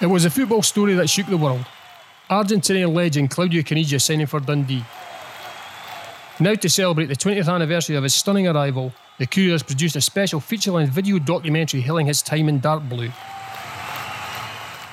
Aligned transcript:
It 0.00 0.06
was 0.06 0.24
a 0.24 0.30
football 0.30 0.62
story 0.62 0.94
that 0.94 1.08
shook 1.08 1.26
the 1.26 1.36
world. 1.36 1.64
Argentinian 2.28 2.92
legend 2.92 3.30
Claudio 3.30 3.62
Caniggia 3.62 4.00
signing 4.00 4.26
for 4.26 4.40
Dundee. 4.40 4.84
Now, 6.40 6.54
to 6.54 6.68
celebrate 6.68 7.06
the 7.06 7.14
20th 7.14 7.52
anniversary 7.52 7.94
of 7.94 8.02
his 8.02 8.12
stunning 8.14 8.48
arrival, 8.48 8.92
the 9.18 9.26
Courier 9.26 9.52
has 9.52 9.62
produced 9.62 9.94
a 9.94 10.00
special 10.00 10.40
feature 10.40 10.72
length 10.72 10.92
video 10.92 11.20
documentary 11.20 11.80
hailing 11.80 12.06
his 12.06 12.22
time 12.22 12.48
in 12.48 12.58
dark 12.58 12.82
blue. 12.88 13.10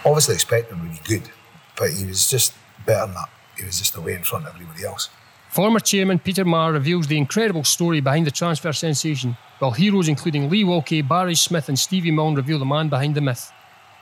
Obviously, 0.06 0.36
expecting 0.36 0.78
him 0.78 0.94
to 0.94 1.02
be 1.02 1.08
good, 1.08 1.32
but 1.76 1.90
he 1.92 2.06
was 2.06 2.30
just 2.30 2.54
better 2.86 3.08
than 3.08 3.16
that. 3.16 3.30
He 3.58 3.66
was 3.66 3.80
just 3.80 3.96
away 3.96 4.14
in 4.14 4.24
front 4.24 4.46
of 4.46 4.54
everybody 4.54 4.86
else. 4.86 5.10
Former 5.50 5.80
chairman 5.80 6.20
Peter 6.20 6.46
Marr 6.46 6.74
reveals 6.74 7.08
the 7.08 7.18
incredible 7.18 7.64
story 7.64 8.02
behind 8.02 8.28
the 8.28 8.32
transfer 8.32 8.72
sensation, 8.72 9.36
while 9.58 9.72
heroes 9.72 10.08
including 10.08 10.50
Lee 10.50 10.64
Wilkie, 10.64 11.02
Barry 11.02 11.36
Smith, 11.36 11.70
and 11.70 11.78
Stevie 11.78 12.12
Milne 12.12 12.36
reveal 12.36 12.60
the 12.60 12.66
man 12.66 12.88
behind 12.88 13.16
the 13.16 13.22
myth. 13.22 13.52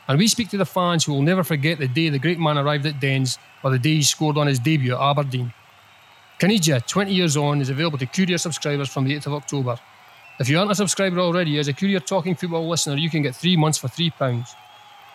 And 0.10 0.18
we 0.18 0.28
speak 0.28 0.50
to 0.50 0.58
the 0.58 0.66
fans 0.66 1.06
who 1.06 1.14
will 1.14 1.22
never 1.22 1.44
forget 1.44 1.78
the 1.78 1.88
day 1.88 2.10
the 2.10 2.18
great 2.18 2.40
man 2.40 2.58
arrived 2.58 2.88
at 2.88 3.00
Dens 3.00 3.38
or 3.64 3.70
the 3.70 3.78
day 3.78 3.94
he 3.94 4.02
scored 4.02 4.40
on 4.40 4.48
his 4.48 4.58
debut 4.58 4.96
at 4.96 5.00
Aberdeen. 5.00 5.54
Caniggia, 6.40 6.84
20 6.88 7.14
years 7.14 7.38
on, 7.38 7.62
is 7.62 7.70
available 7.70 8.00
to 8.00 8.08
Courier 8.08 8.40
subscribers 8.40 8.90
from 8.90 9.06
the 9.06 9.16
8th 9.16 9.28
of 9.28 9.34
October. 9.34 9.80
If 10.40 10.50
you 10.50 10.58
aren't 10.58 10.72
a 10.72 10.76
subscriber 10.76 11.20
already, 11.20 11.60
as 11.60 11.68
a 11.68 11.74
Courier 11.74 12.00
Talking 12.00 12.34
Football 12.34 12.68
listener, 12.68 12.96
you 12.96 13.10
can 13.12 13.22
get 13.22 13.36
three 13.36 13.56
months 13.56 13.78
for 13.78 13.88
£3. 13.88 14.48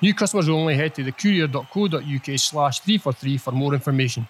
New 0.01 0.15
customers 0.15 0.49
only 0.49 0.77
head 0.77 0.95
to 0.95 1.03
thecourier.co.uk 1.03 2.39
slash 2.39 2.79
343 2.81 3.39
for 3.39 3.51
more 3.51 3.75
information. 3.75 4.29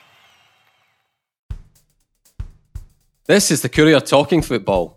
This 3.27 3.51
is 3.51 3.60
the 3.60 3.69
Courier 3.69 4.01
Talking 4.01 4.41
Football. 4.41 4.96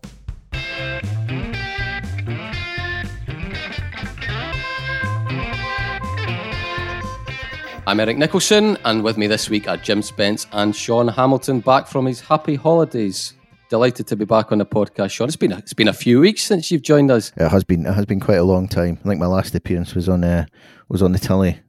I'm 7.88 8.02
Eric 8.02 8.18
Nicolson, 8.18 8.78
and 8.84 9.02
with 9.02 9.18
me 9.18 9.28
this 9.28 9.50
week 9.50 9.70
are 9.70 9.78
Jim 9.78 10.02
Spence 10.02 10.46
and 10.52 10.76
Sean 10.76 11.08
Hamilton, 11.08 11.62
back 11.62 11.88
from 11.88 12.06
his 12.06 12.20
happy 12.20 12.56
holidays. 12.56 13.34
Delighted 13.70 14.08
to 14.08 14.18
be 14.18 14.26
back 14.26 14.52
on 14.52 14.58
the 14.58 14.66
podcast, 14.66 15.12
Sean. 15.12 15.30
It's 15.30 15.38
been 15.38 15.54
a, 15.54 15.58
it's 15.60 15.74
been 15.74 15.88
a 15.88 15.94
few 15.94 16.20
weeks 16.20 16.44
since 16.44 16.70
you've 16.70 16.82
joined 16.82 17.12
us. 17.12 17.32
It 17.38 17.48
has 17.48 17.64
been 17.64 17.86
it 17.86 17.94
has 17.94 18.06
been 18.06 18.20
quite 18.20 18.40
a 18.40 18.44
long 18.44 18.68
time. 18.68 19.00
I 19.06 19.08
think 19.08 19.22
my 19.22 19.28
last 19.28 19.56
appearance 19.56 19.96
was 19.96 20.10
on 20.10 20.26
uh, 20.26 20.48
was 20.90 21.02
on 21.02 21.14
the 21.14 21.18
telly 21.18 21.62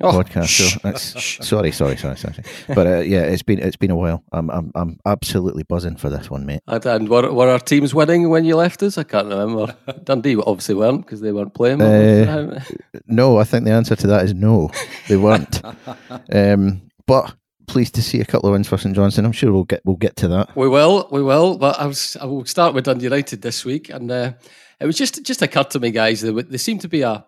oh, 0.00 0.12
podcast. 0.12 0.48
So 0.48 0.78
that's, 0.82 1.46
sorry, 1.46 1.72
sorry, 1.72 1.96
sorry, 1.96 2.16
sorry. 2.16 2.34
But 2.68 2.86
uh, 2.86 2.98
yeah, 3.00 3.22
it's 3.22 3.42
been 3.42 3.58
it's 3.58 3.76
been 3.76 3.90
a 3.90 3.96
while. 3.96 4.22
I'm 4.32 4.50
I'm 4.50 4.72
I'm 4.74 4.98
absolutely 5.06 5.62
buzzing 5.62 5.96
for 5.96 6.10
this 6.10 6.30
one, 6.30 6.46
mate. 6.46 6.60
And, 6.66 6.84
and 6.86 7.08
were, 7.08 7.32
were 7.32 7.48
our 7.48 7.58
teams 7.58 7.94
winning 7.94 8.28
when 8.30 8.44
you 8.44 8.56
left 8.56 8.82
us? 8.82 8.98
I 8.98 9.04
can't 9.04 9.28
remember. 9.28 9.76
Dundee 10.04 10.36
obviously 10.36 10.74
weren't 10.74 11.02
because 11.02 11.20
they 11.20 11.32
weren't 11.32 11.54
playing. 11.54 11.80
Uh, 11.80 12.62
no, 13.06 13.38
I 13.38 13.44
think 13.44 13.64
the 13.64 13.72
answer 13.72 13.96
to 13.96 14.06
that 14.08 14.24
is 14.24 14.34
no, 14.34 14.70
they 15.08 15.16
weren't. 15.16 15.62
um, 16.32 16.82
but 17.06 17.34
pleased 17.66 17.94
to 17.94 18.02
see 18.02 18.20
a 18.20 18.24
couple 18.24 18.48
of 18.48 18.52
wins 18.52 18.68
for 18.68 18.78
St 18.78 18.94
Johnstone. 18.94 19.24
I'm 19.24 19.32
sure 19.32 19.52
we'll 19.52 19.64
get 19.64 19.80
we'll 19.84 19.96
get 19.96 20.16
to 20.16 20.28
that. 20.28 20.54
We 20.56 20.68
will, 20.68 21.08
we 21.10 21.22
will. 21.22 21.58
But 21.58 21.78
I 21.78 21.86
was 21.86 22.16
I 22.20 22.26
will 22.26 22.44
start 22.44 22.74
with 22.74 22.84
Dundee 22.84 23.04
United 23.04 23.42
this 23.42 23.64
week, 23.64 23.90
and 23.90 24.10
uh, 24.10 24.32
it 24.80 24.86
was 24.86 24.96
just 24.96 25.24
just 25.24 25.42
occurred 25.42 25.70
to 25.70 25.80
me, 25.80 25.90
guys. 25.90 26.20
There, 26.20 26.32
there 26.32 26.58
seemed 26.58 26.82
to 26.82 26.88
be 26.88 27.02
a 27.02 27.24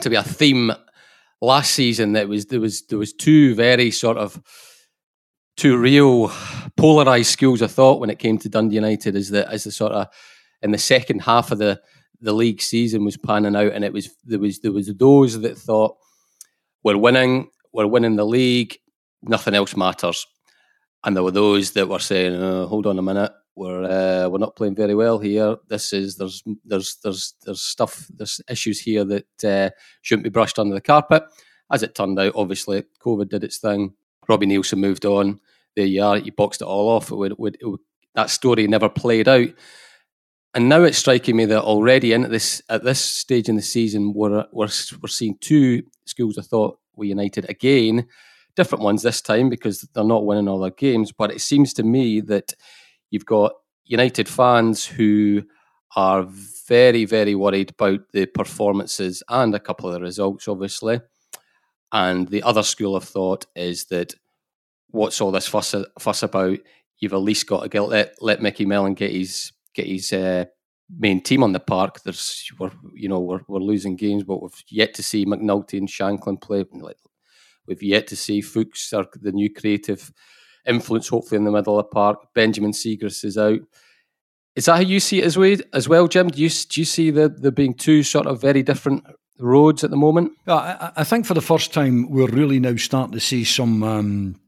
to 0.00 0.10
be 0.10 0.16
a 0.16 0.22
theme 0.22 0.72
last 1.40 1.72
season 1.72 2.12
that 2.12 2.28
was 2.28 2.46
there 2.46 2.60
was 2.60 2.82
there 2.86 2.98
was 2.98 3.12
two 3.12 3.54
very 3.54 3.90
sort 3.90 4.18
of 4.18 4.40
two 5.56 5.76
real 5.76 6.30
polarized 6.76 7.30
schools 7.30 7.62
of 7.62 7.70
thought 7.70 8.00
when 8.00 8.10
it 8.10 8.18
came 8.18 8.38
to 8.38 8.48
Dundee 8.48 8.76
United 8.76 9.16
as 9.16 9.30
the 9.30 9.48
as 9.50 9.64
the 9.64 9.72
sort 9.72 9.92
of 9.92 10.06
in 10.62 10.70
the 10.70 10.78
second 10.78 11.20
half 11.20 11.50
of 11.50 11.58
the 11.58 11.80
the 12.20 12.32
league 12.32 12.60
season 12.60 13.04
was 13.04 13.16
panning 13.16 13.56
out 13.56 13.72
and 13.72 13.84
it 13.84 13.92
was 13.92 14.10
there 14.24 14.38
was 14.38 14.60
there 14.60 14.72
was 14.72 14.94
those 14.94 15.40
that 15.40 15.56
thought 15.56 15.96
we're 16.84 16.98
winning 16.98 17.48
we're 17.72 17.86
winning 17.86 18.16
the 18.16 18.26
league 18.26 18.76
nothing 19.22 19.54
else 19.54 19.76
matters. 19.76 20.26
And 21.04 21.16
there 21.16 21.22
were 21.22 21.30
those 21.30 21.72
that 21.72 21.88
were 21.88 21.98
saying 21.98 22.34
oh, 22.34 22.66
hold 22.66 22.86
on 22.86 22.98
a 22.98 23.02
minute 23.02 23.32
we're 23.60 23.84
uh, 23.84 24.26
we're 24.30 24.38
not 24.38 24.56
playing 24.56 24.74
very 24.74 24.94
well 24.94 25.18
here. 25.18 25.54
This 25.68 25.92
is 25.92 26.16
there's 26.16 26.42
there's 26.64 26.96
there's 27.04 27.34
there's 27.44 27.60
stuff 27.60 28.06
there's 28.16 28.40
issues 28.48 28.80
here 28.80 29.04
that 29.04 29.44
uh, 29.44 29.70
shouldn't 30.00 30.24
be 30.24 30.30
brushed 30.30 30.58
under 30.58 30.74
the 30.74 30.80
carpet. 30.80 31.24
As 31.70 31.82
it 31.82 31.94
turned 31.94 32.18
out, 32.18 32.32
obviously 32.34 32.82
COVID 33.04 33.28
did 33.28 33.44
its 33.44 33.58
thing. 33.58 33.92
Robbie 34.28 34.46
Neilson 34.46 34.78
moved 34.78 35.04
on. 35.04 35.40
There 35.76 35.84
you 35.84 36.02
are. 36.02 36.16
You 36.16 36.32
boxed 36.32 36.62
it 36.62 36.64
all 36.64 36.88
off. 36.88 37.12
It 37.12 37.16
would, 37.16 37.32
it 37.32 37.38
would, 37.38 37.58
it 37.60 37.66
would, 37.66 37.80
that 38.14 38.30
story 38.30 38.66
never 38.66 38.88
played 38.88 39.28
out. 39.28 39.48
And 40.54 40.68
now 40.68 40.82
it's 40.82 40.98
striking 40.98 41.36
me 41.36 41.44
that 41.44 41.62
already 41.62 42.14
in 42.14 42.22
this 42.22 42.62
at 42.70 42.82
this 42.82 43.00
stage 43.00 43.50
in 43.50 43.56
the 43.56 43.62
season, 43.62 44.14
we're 44.14 44.46
we're, 44.52 44.70
we're 45.02 45.08
seeing 45.08 45.36
two 45.38 45.82
schools 46.06 46.38
of 46.38 46.46
thought 46.46 46.78
we 46.96 47.08
united 47.08 47.48
again, 47.50 48.06
different 48.56 48.82
ones 48.82 49.02
this 49.02 49.20
time 49.20 49.50
because 49.50 49.82
they're 49.94 50.02
not 50.02 50.24
winning 50.24 50.48
all 50.48 50.60
their 50.60 50.70
games. 50.70 51.12
But 51.12 51.30
it 51.30 51.42
seems 51.42 51.74
to 51.74 51.82
me 51.82 52.22
that 52.22 52.54
You've 53.10 53.26
got 53.26 53.52
United 53.84 54.28
fans 54.28 54.86
who 54.86 55.42
are 55.96 56.26
very, 56.68 57.04
very 57.04 57.34
worried 57.34 57.70
about 57.70 58.00
the 58.12 58.26
performances 58.26 59.22
and 59.28 59.54
a 59.54 59.60
couple 59.60 59.88
of 59.88 59.94
the 59.94 60.00
results, 60.00 60.46
obviously. 60.46 61.00
And 61.92 62.28
the 62.28 62.42
other 62.44 62.62
school 62.62 62.94
of 62.94 63.04
thought 63.04 63.46
is 63.56 63.86
that 63.86 64.14
what's 64.90 65.20
all 65.20 65.32
this 65.32 65.48
fuss, 65.48 65.74
fuss 65.98 66.22
about? 66.22 66.58
You've 66.98 67.12
at 67.12 67.16
least 67.16 67.48
got 67.48 67.62
to 67.62 67.68
get, 67.68 67.80
let, 67.80 68.14
let 68.20 68.42
Micky 68.42 68.64
Mellon 68.64 68.94
get 68.94 69.10
his 69.10 69.52
get 69.74 69.86
his 69.86 70.12
uh, 70.12 70.44
main 70.98 71.22
team 71.22 71.42
on 71.42 71.52
the 71.52 71.60
park. 71.60 72.02
There's 72.02 72.50
we're 72.58 72.72
you 72.94 73.08
know 73.08 73.20
we're, 73.20 73.40
we're 73.48 73.60
losing 73.60 73.96
games, 73.96 74.24
but 74.24 74.42
we've 74.42 74.64
yet 74.68 74.94
to 74.94 75.02
see 75.02 75.24
McNulty 75.24 75.78
and 75.78 75.88
Shankland 75.88 76.40
play. 76.40 76.64
We've 77.66 77.82
yet 77.82 78.06
to 78.08 78.16
see 78.16 78.40
Fuchs 78.40 78.92
or 78.92 79.06
the 79.14 79.32
new 79.32 79.52
creative 79.52 80.12
influence, 80.66 81.08
hopefully, 81.08 81.38
in 81.38 81.44
the 81.44 81.50
middle 81.50 81.78
of 81.78 81.86
the 81.86 81.90
park. 81.90 82.18
Benjamin 82.34 82.72
Siegrist 82.72 83.24
is 83.24 83.38
out. 83.38 83.60
Is 84.56 84.66
that 84.66 84.74
how 84.76 84.80
you 84.80 85.00
see 85.00 85.20
it 85.20 85.24
as 85.24 85.38
well, 85.38 85.56
as 85.72 85.88
well 85.88 86.08
Jim? 86.08 86.28
Do 86.28 86.40
you, 86.42 86.48
do 86.48 86.80
you 86.80 86.84
see 86.84 87.10
there 87.10 87.28
the 87.28 87.52
being 87.52 87.74
two 87.74 88.02
sort 88.02 88.26
of 88.26 88.40
very 88.40 88.62
different 88.62 89.04
roads 89.38 89.84
at 89.84 89.90
the 89.90 89.96
moment? 89.96 90.32
I, 90.46 90.92
I, 90.96 91.04
think 91.04 91.24
for 91.24 91.34
the 91.34 91.40
first 91.40 91.72
time, 91.72 92.10
we're 92.10 92.26
really 92.26 92.58
now 92.58 92.76
starting 92.76 93.12
to 93.12 93.20
see 93.20 93.44
some. 93.44 93.82
Um, 93.82 94.40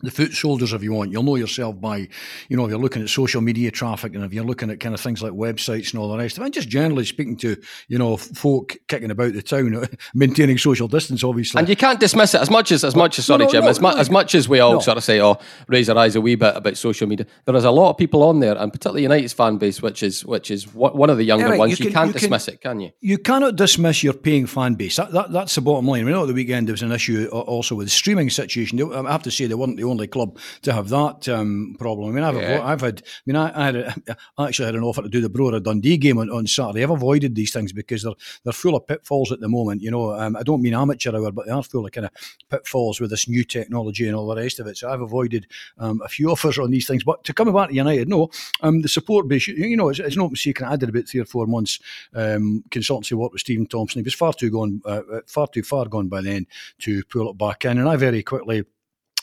the 0.00 0.10
foot 0.10 0.32
soldiers, 0.32 0.72
if 0.72 0.82
you 0.82 0.92
want. 0.92 1.10
You'll 1.10 1.22
know 1.22 1.36
yourself 1.36 1.80
by, 1.80 2.08
you 2.48 2.56
know, 2.56 2.64
if 2.64 2.70
you're 2.70 2.78
looking 2.78 3.02
at 3.02 3.08
social 3.08 3.40
media 3.40 3.70
traffic 3.70 4.14
and 4.14 4.24
if 4.24 4.32
you're 4.32 4.44
looking 4.44 4.70
at 4.70 4.80
kind 4.80 4.94
of 4.94 5.00
things 5.00 5.22
like 5.22 5.32
websites 5.32 5.92
and 5.92 6.00
all 6.00 6.08
the 6.10 6.18
rest 6.18 6.36
of 6.36 6.42
it, 6.42 6.46
and 6.46 6.54
just 6.54 6.68
generally 6.68 7.04
speaking 7.04 7.36
to, 7.38 7.56
you 7.88 7.98
know, 7.98 8.16
folk 8.16 8.76
kicking 8.86 9.10
about 9.10 9.32
the 9.32 9.42
town, 9.42 9.86
maintaining 10.14 10.58
social 10.58 10.88
distance, 10.88 11.24
obviously. 11.24 11.58
And 11.58 11.68
you 11.68 11.76
can't 11.76 12.00
dismiss 12.00 12.34
it 12.34 12.40
as 12.40 12.50
much 12.50 12.70
as, 12.70 12.84
as 12.84 12.94
much 12.94 13.18
as, 13.18 13.26
sorry, 13.26 13.44
no, 13.44 13.50
Jim, 13.50 13.64
no, 13.64 13.70
as, 13.70 13.80
mu- 13.80 13.88
as 13.88 14.10
much 14.10 14.34
as 14.34 14.48
we 14.48 14.60
all 14.60 14.80
sort 14.80 14.98
of 14.98 15.04
say, 15.04 15.20
oh, 15.20 15.38
raise 15.66 15.90
our 15.90 15.98
eyes 15.98 16.14
a 16.14 16.20
wee 16.20 16.36
bit 16.36 16.56
about 16.56 16.76
social 16.76 17.06
media. 17.06 17.26
There 17.44 17.56
is 17.56 17.64
a 17.64 17.70
lot 17.70 17.90
of 17.90 17.96
people 17.96 18.22
on 18.22 18.40
there, 18.40 18.56
and 18.56 18.72
particularly 18.72 19.02
United's 19.02 19.32
fan 19.32 19.58
base, 19.58 19.82
which 19.82 20.02
is 20.02 20.24
which 20.24 20.50
is 20.50 20.72
one 20.74 21.10
of 21.10 21.16
the 21.16 21.24
younger 21.24 21.56
ones. 21.56 21.72
You, 21.72 21.76
can, 21.76 21.86
you 21.86 21.92
can't 21.92 22.06
you 22.08 22.20
dismiss 22.20 22.44
can, 22.44 22.54
it, 22.54 22.60
can 22.60 22.80
you? 22.80 22.90
You 23.00 23.18
cannot 23.18 23.56
dismiss 23.56 24.02
your 24.02 24.14
paying 24.14 24.46
fan 24.46 24.74
base. 24.74 24.96
That, 24.96 25.12
that, 25.12 25.32
that's 25.32 25.54
the 25.54 25.60
bottom 25.60 25.86
line. 25.86 26.04
We 26.04 26.12
know 26.12 26.22
at 26.22 26.28
the 26.28 26.34
weekend 26.34 26.68
there 26.68 26.72
was 26.72 26.82
an 26.82 26.92
issue 26.92 27.28
uh, 27.32 27.40
also 27.40 27.74
with 27.74 27.86
the 27.86 27.90
streaming 27.90 28.30
situation. 28.30 28.80
I 28.92 29.10
have 29.10 29.22
to 29.24 29.30
say 29.30 29.46
they 29.46 29.54
weren't 29.54 29.76
the 29.76 29.87
only 29.88 30.06
club 30.06 30.38
to 30.62 30.72
have 30.72 30.88
that 30.90 31.28
um, 31.28 31.76
problem. 31.78 32.10
I 32.10 32.12
mean, 32.12 32.24
I've, 32.24 32.42
yeah. 32.42 32.64
I've 32.64 32.80
had, 32.80 33.02
I 33.04 33.20
mean, 33.26 33.36
I, 33.36 33.60
I, 33.60 33.64
had 33.64 33.76
a, 33.76 33.94
I 34.38 34.48
actually 34.48 34.66
had 34.66 34.74
an 34.74 34.84
offer 34.84 35.02
to 35.02 35.08
do 35.08 35.20
the 35.20 35.30
Brora 35.30 35.62
Dundee 35.62 35.96
game 35.96 36.18
on, 36.18 36.30
on 36.30 36.46
Saturday. 36.46 36.82
I've 36.82 36.90
avoided 36.90 37.34
these 37.34 37.52
things 37.52 37.72
because 37.72 38.02
they're 38.02 38.12
they're 38.44 38.52
full 38.52 38.76
of 38.76 38.86
pitfalls 38.86 39.32
at 39.32 39.40
the 39.40 39.48
moment. 39.48 39.82
You 39.82 39.90
know, 39.90 40.12
um, 40.12 40.36
I 40.36 40.42
don't 40.42 40.62
mean 40.62 40.74
amateur 40.74 41.14
hour, 41.14 41.30
but 41.32 41.46
they 41.46 41.52
are 41.52 41.62
full 41.62 41.86
of 41.86 41.92
kind 41.92 42.06
of 42.06 42.12
pitfalls 42.50 43.00
with 43.00 43.10
this 43.10 43.28
new 43.28 43.44
technology 43.44 44.06
and 44.06 44.16
all 44.16 44.26
the 44.26 44.40
rest 44.40 44.60
of 44.60 44.66
it. 44.66 44.76
So 44.76 44.90
I've 44.90 45.00
avoided 45.00 45.46
um, 45.78 46.00
a 46.04 46.08
few 46.08 46.30
offers 46.30 46.58
on 46.58 46.70
these 46.70 46.86
things. 46.86 47.04
But 47.04 47.24
to 47.24 47.32
come 47.32 47.52
back 47.52 47.68
to 47.68 47.74
United, 47.74 48.08
no, 48.08 48.30
um, 48.62 48.82
the 48.82 48.88
support 48.88 49.28
base, 49.28 49.48
you 49.48 49.76
know, 49.76 49.88
it's, 49.88 49.98
it's 49.98 50.16
no 50.16 50.32
secret. 50.34 50.68
I 50.68 50.76
did 50.76 50.88
about 50.88 51.08
three 51.08 51.20
or 51.20 51.26
four 51.26 51.46
months 51.46 51.78
um, 52.14 52.64
consultancy 52.70 53.12
work 53.12 53.32
with 53.32 53.40
Stephen 53.40 53.66
Thompson. 53.66 54.00
He 54.00 54.04
was 54.04 54.14
far 54.14 54.32
too 54.32 54.50
gone, 54.50 54.82
uh, 54.84 55.02
uh 55.12 55.20
far 55.26 55.46
too 55.46 55.62
far 55.62 55.86
gone 55.86 56.08
by 56.08 56.20
then 56.20 56.46
to 56.80 57.04
pull 57.04 57.30
it 57.30 57.38
back 57.38 57.64
in, 57.64 57.78
and 57.78 57.88
I 57.88 57.96
very 57.96 58.22
quickly 58.22 58.64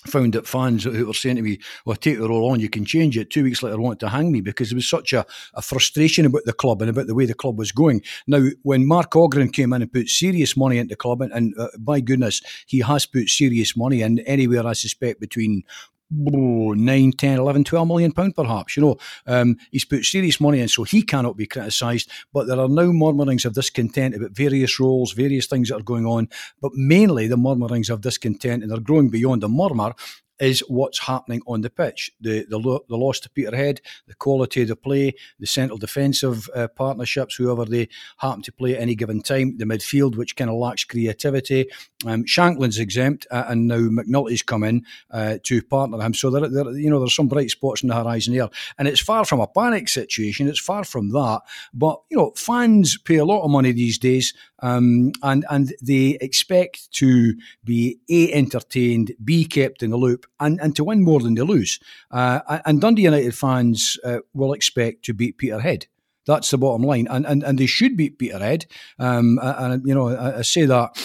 found 0.08 0.34
that 0.34 0.48
fans 0.48 0.84
who 0.84 1.06
were 1.06 1.14
saying 1.14 1.38
to 1.38 1.42
me, 1.42 1.60
well, 1.86 1.96
take 1.96 2.20
the 2.20 2.30
role 2.30 2.50
on, 2.50 2.60
you 2.60 2.70
can 2.70 2.86
change 2.86 3.18
it. 3.18 3.30
Two 3.30 3.44
weeks 3.44 3.64
later, 3.64 3.80
wanted 3.80 4.00
to 4.02 4.10
hang 4.10 4.32
me 4.32 4.42
because 4.42 4.70
there 4.70 4.76
was 4.76 4.90
such 4.90 5.14
a, 5.14 5.26
a, 5.54 5.62
frustration 5.62 6.26
about 6.26 6.46
the 6.46 6.54
club 6.54 6.82
and 6.82 6.90
about 6.90 7.08
the 7.08 7.16
way 7.16 7.26
the 7.26 7.34
club 7.34 7.58
was 7.58 7.72
going. 7.72 8.02
Now, 8.28 8.48
when 8.64 8.88
Mark 8.88 9.16
Ogren 9.16 9.50
came 9.50 9.74
in 9.74 9.82
and 9.82 9.92
put 9.92 10.10
serious 10.10 10.56
money 10.56 10.78
into 10.78 10.94
the 10.94 10.96
club, 10.96 11.22
and, 11.22 11.32
and 11.32 11.54
uh, 11.58 11.68
by 11.80 12.00
goodness, 12.00 12.42
he 12.68 12.80
has 12.80 13.06
put 13.06 13.30
serious 13.30 13.76
money 13.76 14.02
in 14.02 14.20
anywhere, 14.20 14.66
I 14.66 14.74
suspect, 14.74 15.20
between 15.20 15.64
9, 16.12 17.12
10, 17.12 17.40
11, 17.40 17.64
12 17.64 17.88
million 17.88 18.12
pound 18.12 18.36
perhaps. 18.36 18.78
You 18.78 18.84
know, 18.84 18.98
um, 19.26 19.58
he's 19.72 19.86
put 19.86 20.06
serious 20.06 20.40
money 20.40 20.60
in, 20.60 20.68
so 20.68 20.84
he 20.84 21.02
cannot 21.02 21.38
be 21.38 21.48
criticised. 21.48 22.10
But 22.34 22.48
there 22.48 22.60
are 22.60 22.70
now 22.70 22.92
murmurings 22.92 23.46
of 23.46 23.54
discontent 23.54 24.16
about 24.16 24.32
various 24.32 24.80
roles, 24.80 25.14
various 25.14 25.48
things 25.48 25.70
that 25.70 25.78
are 25.78 25.84
going 25.84 26.06
on, 26.06 26.30
but 26.62 26.74
mainly 26.74 27.28
the 27.28 27.38
murmurings 27.38 27.90
of 27.90 28.02
discontent, 28.02 28.64
and 28.64 28.72
they're 28.72 28.80
growing 28.80 29.10
beyond 29.10 29.42
the 29.42 29.50
murmur 29.50 29.94
is 30.40 30.60
what's 30.68 31.00
happening 31.00 31.42
on 31.48 31.62
the 31.62 31.70
pitch. 31.70 32.12
The, 32.20 32.46
the, 32.50 32.60
the 32.90 32.98
loss 32.98 33.20
to 33.22 33.30
Peterhead, 33.30 33.82
the 34.08 34.16
quality 34.16 34.64
of 34.64 34.68
the 34.68 34.76
play, 34.76 35.14
the 35.40 35.48
central 35.48 35.78
defensive 35.78 36.50
uh, 36.54 36.68
partnerships, 36.68 37.36
whoever 37.36 37.66
they 37.66 37.88
happen 38.18 38.42
to 38.44 38.52
play 38.52 38.76
at 38.76 38.82
any 38.82 38.96
given 38.96 39.22
time, 39.22 39.58
the 39.58 39.66
midfield, 39.66 40.16
which 40.16 40.36
kind 40.36 40.50
of 40.50 40.58
lacks 40.58 40.84
creativity, 40.84 41.70
Um, 42.06 42.24
Shankland's 42.26 42.80
exempt, 42.80 43.26
uh, 43.32 43.46
and 43.48 43.68
now 43.68 43.78
McNulty's 43.78 44.42
come 44.42 44.64
in 44.64 44.86
uh, 45.12 45.38
to 45.44 45.62
partner 45.62 46.02
him. 46.02 46.14
So 46.14 46.30
there, 46.30 46.48
there, 46.48 46.72
you 46.72 46.90
know, 46.90 47.00
there's 47.00 47.16
some 47.16 47.28
bright 47.28 47.50
spots 47.50 47.84
in 47.84 47.90
the 47.90 47.96
horizon 47.96 48.34
here, 48.34 48.50
and 48.78 48.88
it's 48.88 49.02
far 49.02 49.26
from 49.26 49.40
a 49.40 49.48
panic 49.48 49.90
situation. 49.90 50.48
It's 50.48 50.60
far 50.60 50.84
from 50.84 51.10
that. 51.10 51.42
But 51.74 52.02
you 52.10 52.18
know, 52.18 52.32
fans 52.36 52.98
pay 52.98 53.18
a 53.18 53.26
lot 53.26 53.44
of 53.44 53.52
money 53.52 53.72
these 53.72 53.98
days, 53.98 54.34
um, 54.60 55.12
and 55.24 55.46
and 55.50 55.74
they 55.82 56.18
expect 56.22 56.92
to 56.94 57.36
be 57.64 58.00
a 58.10 58.32
entertained, 58.34 59.14
b 59.24 59.46
kept 59.46 59.84
in 59.84 59.92
the 59.92 59.98
loop, 59.98 60.26
and, 60.40 60.60
and 60.62 60.76
to 60.76 60.84
win 60.84 61.04
more 61.04 61.20
than 61.20 61.36
they 61.36 61.42
lose. 61.42 61.80
Uh, 62.12 62.60
and 62.66 62.82
Dundee 62.82 63.04
United 63.04 63.36
fans 63.36 63.98
uh, 64.04 64.20
will 64.34 64.54
expect 64.54 65.04
to 65.06 65.14
beat 65.14 65.38
Peterhead. 65.38 65.88
That's 66.26 66.52
the 66.52 66.58
bottom 66.58 66.84
line, 66.84 67.08
and 67.10 67.26
and, 67.26 67.44
and 67.44 67.60
they 67.60 67.66
should 67.66 67.96
beat 67.98 68.18
Peterhead. 68.18 68.66
Um, 69.00 69.40
and 69.42 69.86
you 69.86 69.94
know, 69.94 70.10
I, 70.10 70.40
I, 70.40 70.42
say 70.42 70.66
that 70.66 70.98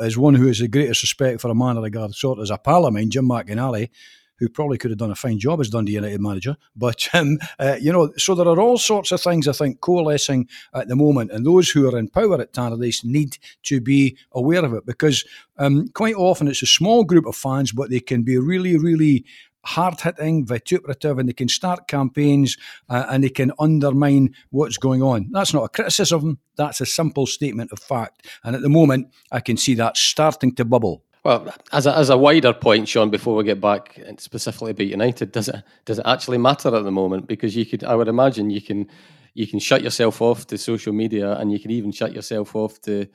as 0.00 0.18
one 0.18 0.34
who 0.34 0.46
has 0.46 0.58
the 0.58 0.68
greatest 0.68 1.02
respect 1.02 1.40
for 1.40 1.50
a 1.50 1.54
man 1.54 1.76
of 1.76 1.82
the 1.82 1.90
guard 1.90 2.14
sort 2.14 2.40
as 2.40 2.50
a 2.50 2.58
pal 2.58 2.86
of 2.86 2.92
mine, 2.92 3.10
Jim 3.10 3.28
McInally, 3.28 3.90
who 4.38 4.48
probably 4.48 4.78
could 4.78 4.90
have 4.90 4.98
done 4.98 5.10
a 5.10 5.16
fine 5.16 5.38
job 5.38 5.60
as 5.60 5.70
Dundee 5.70 5.92
United 5.92 6.20
manager. 6.20 6.56
But 6.74 7.08
um, 7.14 7.38
uh, 7.58 7.76
you 7.80 7.92
know, 7.92 8.12
so 8.16 8.34
there 8.34 8.48
are 8.48 8.60
all 8.60 8.78
sorts 8.78 9.12
of 9.12 9.20
things 9.20 9.48
I 9.48 9.52
think 9.52 9.80
coalescing 9.80 10.48
at 10.74 10.88
the 10.88 10.96
moment, 10.96 11.32
and 11.32 11.46
those 11.46 11.70
who 11.70 11.88
are 11.88 11.98
in 11.98 12.08
power 12.08 12.40
at 12.40 12.52
Tannadice 12.52 13.04
need 13.04 13.38
to 13.64 13.80
be 13.80 14.16
aware 14.32 14.64
of 14.64 14.74
it 14.74 14.86
because 14.86 15.24
um, 15.58 15.88
quite 15.94 16.14
often 16.14 16.48
it's 16.48 16.62
a 16.62 16.66
small 16.66 17.04
group 17.04 17.26
of 17.26 17.36
fans, 17.36 17.72
but 17.72 17.90
they 17.90 18.00
can 18.00 18.22
be 18.22 18.38
really, 18.38 18.76
really 18.76 19.24
hard 19.66 20.00
hitting, 20.00 20.46
vituperative, 20.46 21.18
and 21.18 21.28
they 21.28 21.32
can 21.32 21.48
start 21.48 21.88
campaigns 21.88 22.56
uh, 22.88 23.06
and 23.10 23.24
they 23.24 23.28
can 23.28 23.52
undermine 23.58 24.34
what's 24.50 24.78
going 24.78 25.02
on. 25.02 25.28
That's 25.32 25.52
not 25.52 25.64
a 25.64 25.68
criticism, 25.68 26.38
that's 26.56 26.80
a 26.80 26.86
simple 26.86 27.26
statement 27.26 27.72
of 27.72 27.78
fact. 27.78 28.26
And 28.44 28.56
at 28.56 28.62
the 28.62 28.68
moment, 28.68 29.08
I 29.30 29.40
can 29.40 29.56
see 29.56 29.74
that 29.74 29.96
starting 29.96 30.54
to 30.54 30.64
bubble. 30.64 31.02
Well, 31.24 31.52
as 31.72 31.86
a, 31.86 31.96
as 31.96 32.08
a 32.08 32.16
wider 32.16 32.52
point, 32.52 32.88
Sean, 32.88 33.10
before 33.10 33.34
we 33.34 33.42
get 33.42 33.60
back 33.60 33.98
and 33.98 34.20
specifically 34.20 34.70
about 34.70 34.86
United, 34.86 35.32
does 35.32 35.48
it 35.48 35.56
does 35.84 35.98
it 35.98 36.06
actually 36.06 36.38
matter 36.38 36.74
at 36.74 36.84
the 36.84 36.92
moment? 36.92 37.26
Because 37.26 37.56
you 37.56 37.66
could, 37.66 37.82
I 37.82 37.96
would 37.96 38.06
imagine, 38.06 38.48
you 38.48 38.62
can 38.62 38.88
you 39.34 39.48
can 39.48 39.58
shut 39.58 39.82
yourself 39.82 40.22
off 40.22 40.46
to 40.46 40.56
social 40.56 40.92
media, 40.92 41.32
and 41.32 41.50
you 41.50 41.58
can 41.58 41.72
even 41.72 41.90
shut 41.90 42.12
yourself 42.12 42.54
off 42.54 42.80
to 42.82 43.08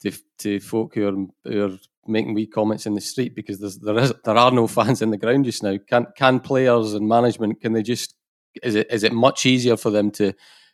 to, 0.00 0.12
to 0.38 0.60
folk 0.60 0.94
who 0.94 1.08
are, 1.08 1.50
who 1.52 1.66
are 1.66 1.78
making 2.08 2.34
wee 2.34 2.46
comments 2.46 2.86
in 2.86 2.94
the 2.94 3.00
street 3.00 3.34
because 3.34 3.58
there's, 3.58 3.78
there 3.78 3.98
is 3.98 4.12
there 4.24 4.36
are 4.36 4.50
no 4.50 4.66
fans 4.66 5.02
in 5.02 5.10
the 5.10 5.16
ground 5.16 5.44
just 5.44 5.62
now. 5.62 5.76
Can 5.88 6.06
can 6.16 6.40
players 6.40 6.94
and 6.94 7.08
management 7.08 7.60
can 7.60 7.72
they 7.72 7.82
just 7.82 8.14
is 8.62 8.74
it 8.74 8.86
is 8.90 9.04
it 9.04 9.12
much 9.12 9.46
easier 9.46 9.76
for 9.76 9.90
them 9.90 10.10
to 10.12 10.32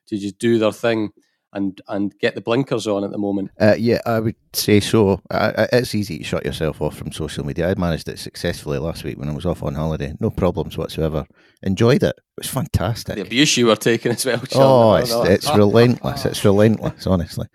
to 0.08 0.18
just 0.18 0.38
do 0.38 0.58
their 0.58 0.72
thing 0.72 1.10
and 1.52 1.80
and 1.88 2.14
get 2.18 2.34
the 2.34 2.40
blinkers 2.40 2.86
on 2.86 3.04
at 3.04 3.10
the 3.10 3.18
moment? 3.18 3.50
Uh, 3.60 3.76
yeah, 3.78 4.00
I 4.04 4.20
would 4.20 4.36
say 4.52 4.80
so. 4.80 5.20
I, 5.30 5.50
I, 5.50 5.68
it's 5.72 5.94
easy 5.94 6.18
to 6.18 6.24
shut 6.24 6.44
yourself 6.44 6.82
off 6.82 6.96
from 6.96 7.12
social 7.12 7.44
media. 7.44 7.70
I 7.70 7.74
managed 7.74 8.08
it 8.08 8.18
successfully 8.18 8.78
last 8.78 9.04
week 9.04 9.18
when 9.18 9.28
I 9.28 9.32
was 9.34 9.46
off 9.46 9.62
on 9.62 9.74
holiday. 9.74 10.14
No 10.20 10.30
problems 10.30 10.76
whatsoever. 10.76 11.26
Enjoyed 11.62 12.02
it. 12.02 12.16
It 12.16 12.40
was 12.40 12.48
fantastic. 12.48 13.14
The 13.14 13.22
abuse 13.22 13.56
you 13.56 13.66
were 13.66 13.76
taking 13.76 14.12
as 14.12 14.26
well. 14.26 14.42
Oh, 14.54 14.94
it's, 14.94 15.12
it's 15.12 15.56
relentless. 15.56 16.26
It's 16.26 16.44
relentless, 16.44 17.06
honestly. 17.06 17.46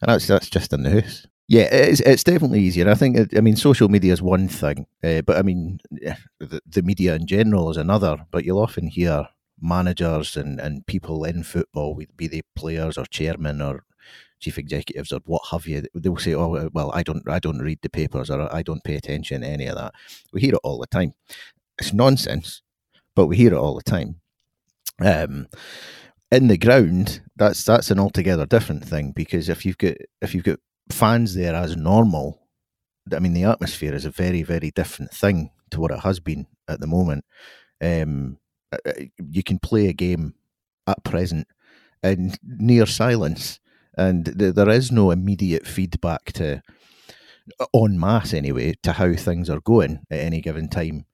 And 0.00 0.08
that's 0.12 0.26
that's 0.26 0.48
just 0.48 0.70
the 0.70 0.78
news. 0.78 1.26
Yeah, 1.48 1.62
it's 1.72 2.00
it's 2.00 2.24
definitely 2.24 2.60
easier. 2.60 2.88
I 2.90 2.94
think. 2.94 3.34
I 3.36 3.40
mean, 3.40 3.56
social 3.56 3.88
media 3.88 4.12
is 4.12 4.20
one 4.20 4.48
thing, 4.48 4.86
uh, 5.02 5.22
but 5.22 5.38
I 5.38 5.42
mean, 5.42 5.80
the, 5.90 6.60
the 6.66 6.82
media 6.82 7.14
in 7.14 7.26
general 7.26 7.70
is 7.70 7.78
another. 7.78 8.18
But 8.30 8.44
you'll 8.44 8.58
often 8.62 8.88
hear 8.88 9.28
managers 9.60 10.36
and, 10.36 10.60
and 10.60 10.86
people 10.86 11.24
in 11.24 11.42
football, 11.42 11.98
be 12.16 12.26
they 12.28 12.42
players 12.54 12.98
or 12.98 13.06
chairmen 13.06 13.62
or 13.62 13.84
chief 14.40 14.58
executives 14.58 15.12
or 15.12 15.20
what 15.26 15.42
have 15.50 15.66
you, 15.66 15.84
they'll 15.94 16.16
say, 16.18 16.34
"Oh, 16.34 16.68
well, 16.74 16.92
I 16.94 17.02
don't, 17.02 17.28
I 17.28 17.38
don't 17.40 17.58
read 17.60 17.80
the 17.82 17.90
papers 17.90 18.30
or 18.30 18.54
I 18.54 18.62
don't 18.62 18.84
pay 18.84 18.96
attention 18.96 19.40
to 19.42 19.48
any 19.48 19.66
of 19.66 19.76
that." 19.76 19.94
We 20.32 20.42
hear 20.42 20.54
it 20.54 20.60
all 20.64 20.78
the 20.78 20.86
time. 20.88 21.14
It's 21.78 21.92
nonsense, 21.94 22.62
but 23.16 23.26
we 23.28 23.36
hear 23.36 23.54
it 23.54 23.58
all 23.58 23.76
the 23.76 23.82
time. 23.82 24.20
Um, 25.00 25.48
in 26.30 26.48
the 26.48 26.58
ground, 26.58 27.22
that's 27.36 27.64
that's 27.64 27.90
an 27.90 27.98
altogether 28.00 28.46
different 28.46 28.84
thing 28.84 29.12
because 29.16 29.48
if 29.48 29.64
you've 29.66 29.78
got 29.78 29.96
if 30.22 30.34
you've 30.34 30.44
got 30.44 30.58
fans 30.90 31.34
there 31.34 31.54
as 31.54 31.76
normal, 31.76 32.40
I 33.14 33.18
mean, 33.18 33.34
the 33.34 33.44
atmosphere 33.44 33.94
is 33.94 34.04
a 34.04 34.10
very, 34.10 34.42
very 34.42 34.70
different 34.70 35.12
thing 35.12 35.50
to 35.70 35.80
what 35.80 35.90
it 35.90 36.00
has 36.00 36.20
been 36.20 36.46
at 36.68 36.80
the 36.80 36.86
moment. 36.86 37.24
Um, 37.80 38.38
you 39.18 39.42
can 39.42 39.58
play 39.58 39.88
a 39.88 39.92
game 39.92 40.34
at 40.86 41.04
present 41.04 41.46
in 42.02 42.34
near 42.42 42.86
silence, 42.86 43.60
and 43.96 44.38
th- 44.38 44.54
there 44.54 44.68
is 44.68 44.92
no 44.92 45.10
immediate 45.10 45.66
feedback 45.66 46.32
to, 46.32 46.62
en 47.74 47.98
masse 47.98 48.34
anyway, 48.34 48.74
to 48.82 48.92
how 48.92 49.14
things 49.14 49.48
are 49.48 49.60
going 49.60 50.00
at 50.10 50.20
any 50.20 50.40
given 50.40 50.68
time 50.68 51.06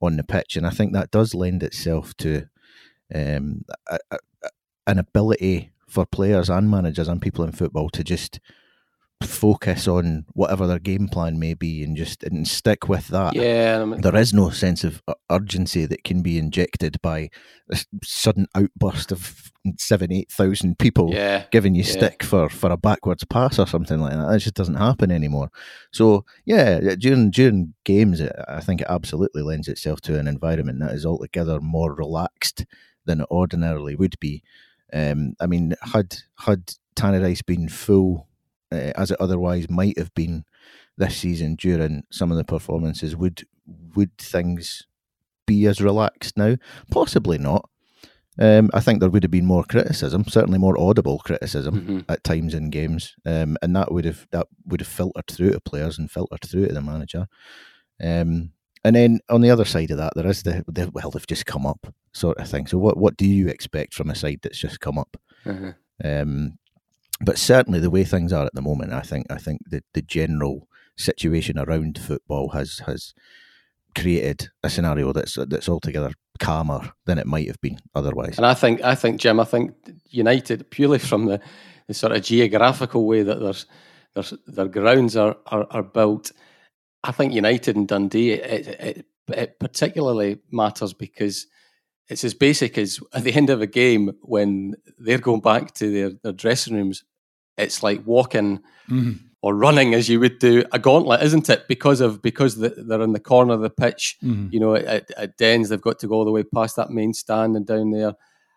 on 0.00 0.16
the 0.16 0.24
pitch. 0.24 0.56
And 0.56 0.66
I 0.66 0.70
think 0.70 0.92
that 0.92 1.10
does 1.10 1.34
lend 1.34 1.62
itself 1.62 2.16
to 2.18 2.46
um, 3.14 3.64
a, 3.88 3.98
a, 4.10 4.18
an 4.86 4.98
ability 4.98 5.70
for 5.88 6.06
players 6.06 6.48
and 6.48 6.70
managers 6.70 7.08
and 7.08 7.20
people 7.20 7.44
in 7.44 7.52
football 7.52 7.90
to 7.90 8.02
just 8.02 8.40
focus 9.22 9.88
on 9.88 10.24
whatever 10.32 10.66
their 10.66 10.78
game 10.78 11.08
plan 11.08 11.38
may 11.38 11.54
be 11.54 11.82
and 11.82 11.96
just 11.96 12.22
and 12.22 12.46
stick 12.46 12.88
with 12.88 13.08
that. 13.08 13.34
Yeah, 13.34 13.80
I 13.82 13.84
mean, 13.84 14.00
there 14.00 14.16
is 14.16 14.32
no 14.32 14.50
sense 14.50 14.84
of 14.84 15.02
urgency 15.30 15.86
that 15.86 16.04
can 16.04 16.22
be 16.22 16.38
injected 16.38 17.00
by 17.02 17.30
a 17.70 17.78
sudden 18.02 18.46
outburst 18.54 19.12
of 19.12 19.52
seven, 19.78 20.12
eight 20.12 20.30
thousand 20.30 20.78
people 20.78 21.10
yeah, 21.12 21.44
giving 21.50 21.74
you 21.74 21.82
yeah. 21.82 21.92
stick 21.92 22.22
for 22.22 22.48
for 22.48 22.70
a 22.70 22.76
backwards 22.76 23.24
pass 23.24 23.58
or 23.58 23.66
something 23.66 24.00
like 24.00 24.12
that. 24.12 24.28
That 24.28 24.38
just 24.38 24.54
doesn't 24.54 24.74
happen 24.74 25.10
anymore. 25.10 25.50
So 25.92 26.24
yeah, 26.44 26.94
during 26.96 27.30
during 27.30 27.74
games, 27.84 28.20
I 28.48 28.60
think 28.60 28.80
it 28.80 28.88
absolutely 28.90 29.42
lends 29.42 29.68
itself 29.68 30.00
to 30.02 30.18
an 30.18 30.26
environment 30.26 30.80
that 30.80 30.92
is 30.92 31.06
altogether 31.06 31.60
more 31.60 31.94
relaxed 31.94 32.66
than 33.04 33.20
it 33.20 33.28
ordinarily 33.30 33.96
would 33.96 34.18
be. 34.20 34.42
Um, 34.92 35.34
I 35.40 35.46
mean, 35.46 35.74
had 35.80 36.16
had 36.38 36.74
Tannadice 36.96 37.44
been 37.44 37.68
full 37.68 38.28
uh, 38.72 38.92
as 38.96 39.10
it 39.10 39.20
otherwise 39.20 39.68
might 39.68 39.98
have 39.98 40.14
been 40.14 40.44
this 40.96 41.16
season 41.16 41.56
during 41.56 42.04
some 42.10 42.30
of 42.30 42.36
the 42.36 42.44
performances. 42.44 43.14
Would 43.16 43.46
would 43.94 44.16
things 44.18 44.86
be 45.46 45.66
as 45.66 45.80
relaxed 45.80 46.36
now? 46.36 46.56
Possibly 46.90 47.38
not. 47.38 47.68
Um, 48.38 48.70
I 48.72 48.80
think 48.80 49.00
there 49.00 49.10
would 49.10 49.24
have 49.24 49.30
been 49.30 49.44
more 49.44 49.64
criticism, 49.64 50.24
certainly 50.26 50.58
more 50.58 50.78
audible 50.80 51.18
criticism 51.18 51.80
mm-hmm. 51.80 51.98
at 52.08 52.24
times 52.24 52.54
in 52.54 52.70
games, 52.70 53.14
um, 53.26 53.58
and 53.60 53.76
that 53.76 53.92
would 53.92 54.06
have 54.06 54.26
that 54.30 54.46
would 54.66 54.80
have 54.80 54.88
filtered 54.88 55.26
through 55.30 55.50
to 55.50 55.60
players 55.60 55.98
and 55.98 56.10
filtered 56.10 56.40
through 56.40 56.68
to 56.68 56.72
the 56.72 56.80
manager. 56.80 57.26
Um, 58.02 58.52
and 58.84 58.96
then 58.96 59.20
on 59.28 59.42
the 59.42 59.50
other 59.50 59.66
side 59.66 59.90
of 59.90 59.98
that, 59.98 60.14
there 60.16 60.26
is 60.26 60.42
the, 60.42 60.64
the, 60.66 60.90
well, 60.92 61.10
they've 61.10 61.26
just 61.26 61.46
come 61.46 61.66
up 61.66 61.94
sort 62.12 62.38
of 62.38 62.48
thing. 62.48 62.66
So 62.66 62.78
what 62.78 62.96
what 62.96 63.16
do 63.16 63.26
you 63.26 63.48
expect 63.48 63.94
from 63.94 64.10
a 64.10 64.14
side 64.14 64.40
that's 64.42 64.58
just 64.58 64.80
come 64.80 64.98
up? 64.98 65.16
Mm-hmm. 65.44 65.70
But 67.24 67.38
certainly 67.38 67.78
the 67.78 67.90
way 67.90 68.04
things 68.04 68.32
are 68.32 68.46
at 68.46 68.54
the 68.54 68.62
moment, 68.62 68.92
I 68.92 69.02
think 69.02 69.26
I 69.30 69.38
think 69.38 69.60
the, 69.68 69.82
the 69.94 70.02
general 70.02 70.68
situation 70.96 71.58
around 71.58 71.98
football 71.98 72.50
has 72.50 72.80
has 72.86 73.14
created 73.94 74.48
a 74.62 74.70
scenario 74.70 75.12
that's 75.12 75.38
that's 75.48 75.68
altogether 75.68 76.12
calmer 76.38 76.92
than 77.06 77.18
it 77.18 77.26
might 77.26 77.46
have 77.46 77.60
been 77.60 77.78
otherwise. 77.94 78.36
And 78.36 78.46
I 78.46 78.54
think 78.54 78.82
I 78.82 78.94
think 78.94 79.20
Jim, 79.20 79.40
I 79.40 79.44
think 79.44 79.72
United 80.08 80.70
purely 80.70 80.98
from 80.98 81.26
the, 81.26 81.40
the 81.86 81.94
sort 81.94 82.12
of 82.12 82.22
geographical 82.22 83.06
way 83.06 83.22
that 83.22 83.64
their 84.46 84.68
grounds 84.68 85.16
are, 85.16 85.36
are, 85.46 85.66
are 85.70 85.82
built. 85.82 86.32
I 87.04 87.12
think 87.12 87.32
United 87.32 87.76
and 87.76 87.88
Dundee 87.88 88.32
it, 88.32 88.66
it, 88.66 89.06
it 89.28 89.58
particularly 89.58 90.38
matters 90.50 90.92
because 90.92 91.46
it's 92.08 92.24
as 92.24 92.34
basic 92.34 92.78
as 92.78 93.00
at 93.14 93.24
the 93.24 93.32
end 93.32 93.50
of 93.50 93.60
a 93.60 93.66
game 93.66 94.12
when 94.22 94.74
they're 94.98 95.18
going 95.18 95.40
back 95.40 95.72
to 95.74 95.90
their, 95.90 96.10
their 96.22 96.32
dressing 96.32 96.74
rooms 96.74 97.04
it's 97.56 97.82
like 97.82 98.02
walking 98.04 98.58
mm-hmm. 98.88 99.12
or 99.42 99.54
running 99.54 99.94
as 99.94 100.08
you 100.08 100.20
would 100.20 100.38
do 100.38 100.64
a 100.72 100.78
gauntlet, 100.78 101.22
isn't 101.22 101.48
it? 101.48 101.68
Because 101.68 102.00
of 102.00 102.22
because 102.22 102.56
the, 102.56 102.70
they're 102.70 103.02
in 103.02 103.12
the 103.12 103.20
corner 103.20 103.54
of 103.54 103.60
the 103.60 103.70
pitch. 103.70 104.16
Mm-hmm. 104.22 104.48
You 104.50 104.60
know, 104.60 104.74
at, 104.74 105.10
at 105.16 105.36
Dens 105.36 105.68
they've 105.68 105.80
got 105.80 105.98
to 106.00 106.08
go 106.08 106.14
all 106.16 106.24
the 106.24 106.30
way 106.30 106.42
past 106.42 106.76
that 106.76 106.90
main 106.90 107.12
stand 107.12 107.56
and 107.56 107.66
down 107.66 107.90
there, 107.90 108.14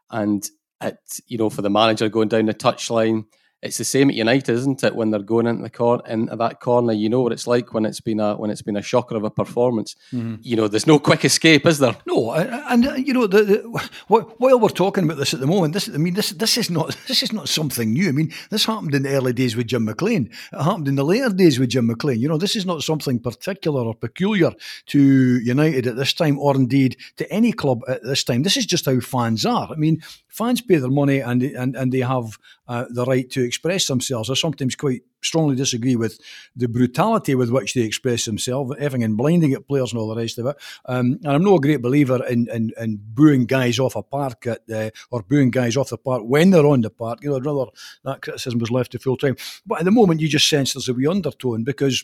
and 0.09 0.47
at 0.81 0.97
you 1.27 1.37
know 1.37 1.49
for 1.49 1.61
the 1.61 1.69
manager 1.69 2.09
going 2.09 2.29
down 2.29 2.45
the 2.45 2.53
touchline 2.53 3.25
it's 3.65 3.77
the 3.77 3.84
same 3.84 4.10
at 4.10 4.15
United, 4.15 4.53
isn't 4.53 4.84
it? 4.84 4.95
When 4.95 5.10
they're 5.10 5.22
going 5.22 5.48
into 5.48 5.63
the 5.63 5.69
cor- 5.69 6.03
into 6.07 6.36
that 6.36 6.60
corner, 6.60 6.93
you 6.93 7.10
know 7.10 7.22
what 7.22 7.31
it's 7.31 7.48
like 7.48 7.74
when 7.74 7.86
it's 7.86 8.00
been 8.00 8.19
a 8.19 8.36
when 8.36 8.51
it's 8.51 8.62
been 8.62 8.77
a 8.77 8.81
shocker 8.81 9.15
of 9.15 9.24
a 9.24 9.31
performance. 9.31 9.95
Mm-hmm. 10.13 10.36
You 10.41 10.55
know, 10.55 10.67
there's 10.67 10.86
no 10.86 11.00
quick 11.00 11.25
escape, 11.25 11.65
is 11.65 11.79
there? 11.79 11.95
No, 12.05 12.31
and, 12.31 12.88
uh, 12.88 12.93
you 12.93 13.13
know, 13.13 13.25
the, 13.25 13.43
the, 13.43 13.89
while 14.07 14.60
we're 14.60 14.69
talking 14.69 15.03
about 15.03 15.17
this 15.17 15.34
at 15.34 15.39
the 15.39 15.48
moment, 15.48 15.74
this 15.74 15.89
I 15.89 15.98
mean, 15.98 16.13
this 16.13 16.29
this 16.29 16.57
is 16.57 16.69
not 16.69 16.95
this 17.07 17.24
is 17.24 17.34
not 17.34 17.50
something 17.50 17.91
new. 17.91 18.07
I 18.07 18.12
mean, 18.12 18.31
this 18.51 18.65
happened 18.65 18.93
in 18.93 19.03
the 19.03 19.10
early 19.10 19.34
days 19.34 19.55
with 19.55 19.67
Jim 19.67 19.86
McLean. 19.86 20.29
It 20.53 20.62
happened 20.62 20.88
in 20.88 20.95
the 20.95 21.03
later 21.03 21.29
days 21.29 21.60
with 21.60 21.69
Jim 21.69 21.88
McLean. 21.88 22.19
You 22.19 22.29
know, 22.29 22.38
this 22.38 22.55
is 22.55 22.65
not 22.65 22.84
something 22.84 23.19
particular 23.19 23.81
or 23.81 23.95
peculiar 23.95 24.51
to 24.88 25.39
United 25.39 25.88
at 25.88 25.95
this 25.95 26.13
time, 26.13 26.38
or 26.38 26.55
indeed 26.55 26.98
to 27.17 27.31
any 27.31 27.51
club 27.51 27.81
at 27.88 28.03
this 28.03 28.24
time. 28.24 28.43
This 28.43 28.57
is 28.57 28.67
just 28.67 28.86
how 28.86 29.00
fans 29.00 29.43
are. 29.43 29.69
I 29.72 29.75
mean, 29.75 30.03
fans 30.27 30.62
pay 30.62 30.75
their 30.75 30.91
money 30.91 31.19
and 31.19 31.41
and 31.41 31.75
and 31.75 31.91
they 31.91 32.01
have 32.01 32.38
uh, 32.67 32.86
the 32.89 33.05
right 33.05 33.29
to 33.31 33.43
express 33.55 33.88
themselves. 33.88 34.29
I 34.29 34.33
sometimes 34.33 34.75
quite 34.75 35.03
strongly 35.24 35.55
disagree 35.55 35.95
with 35.95 36.19
the 36.55 36.67
brutality 36.67 37.35
with 37.35 37.50
which 37.50 37.74
they 37.74 37.81
express 37.81 38.25
themselves, 38.25 38.75
effing 38.75 39.03
and 39.03 39.15
blinding 39.15 39.53
at 39.53 39.67
players 39.67 39.91
and 39.91 40.00
all 40.00 40.09
the 40.13 40.21
rest 40.21 40.38
of 40.38 40.45
it. 40.47 40.57
Um, 40.85 41.19
and 41.24 41.31
I'm 41.31 41.43
not 41.43 41.55
a 41.55 41.62
great 41.62 41.81
believer 41.81 42.24
in, 42.25 42.47
in, 42.51 42.71
in 42.77 43.00
booing 43.01 43.45
guys 43.45 43.79
off 43.79 43.95
a 43.95 44.03
park 44.03 44.45
at, 44.47 44.93
or 45.09 45.24
booing 45.24 45.51
guys 45.51 45.77
off 45.77 45.89
the 45.89 45.97
park 45.97 46.24
when 46.25 46.50
they're 46.50 46.65
on 46.65 46.81
the 46.81 46.89
park. 46.89 47.19
You 47.24 47.29
know, 47.29 47.38
I'd 47.38 47.45
rather 47.45 47.71
that 48.03 48.21
criticism 48.21 48.59
was 48.59 48.71
left 48.71 48.91
to 48.91 49.00
full 49.00 49.17
time. 49.17 49.38
But 49.65 49.79
at 49.79 49.85
the 49.85 49.91
moment, 49.91 50.19
you 50.19 50.27
just 50.27 50.50
sense 50.50 50.74
there's 50.74 50.89
a 50.89 50.93
wee 50.93 51.07
undertone 51.07 51.63
because 51.63 52.03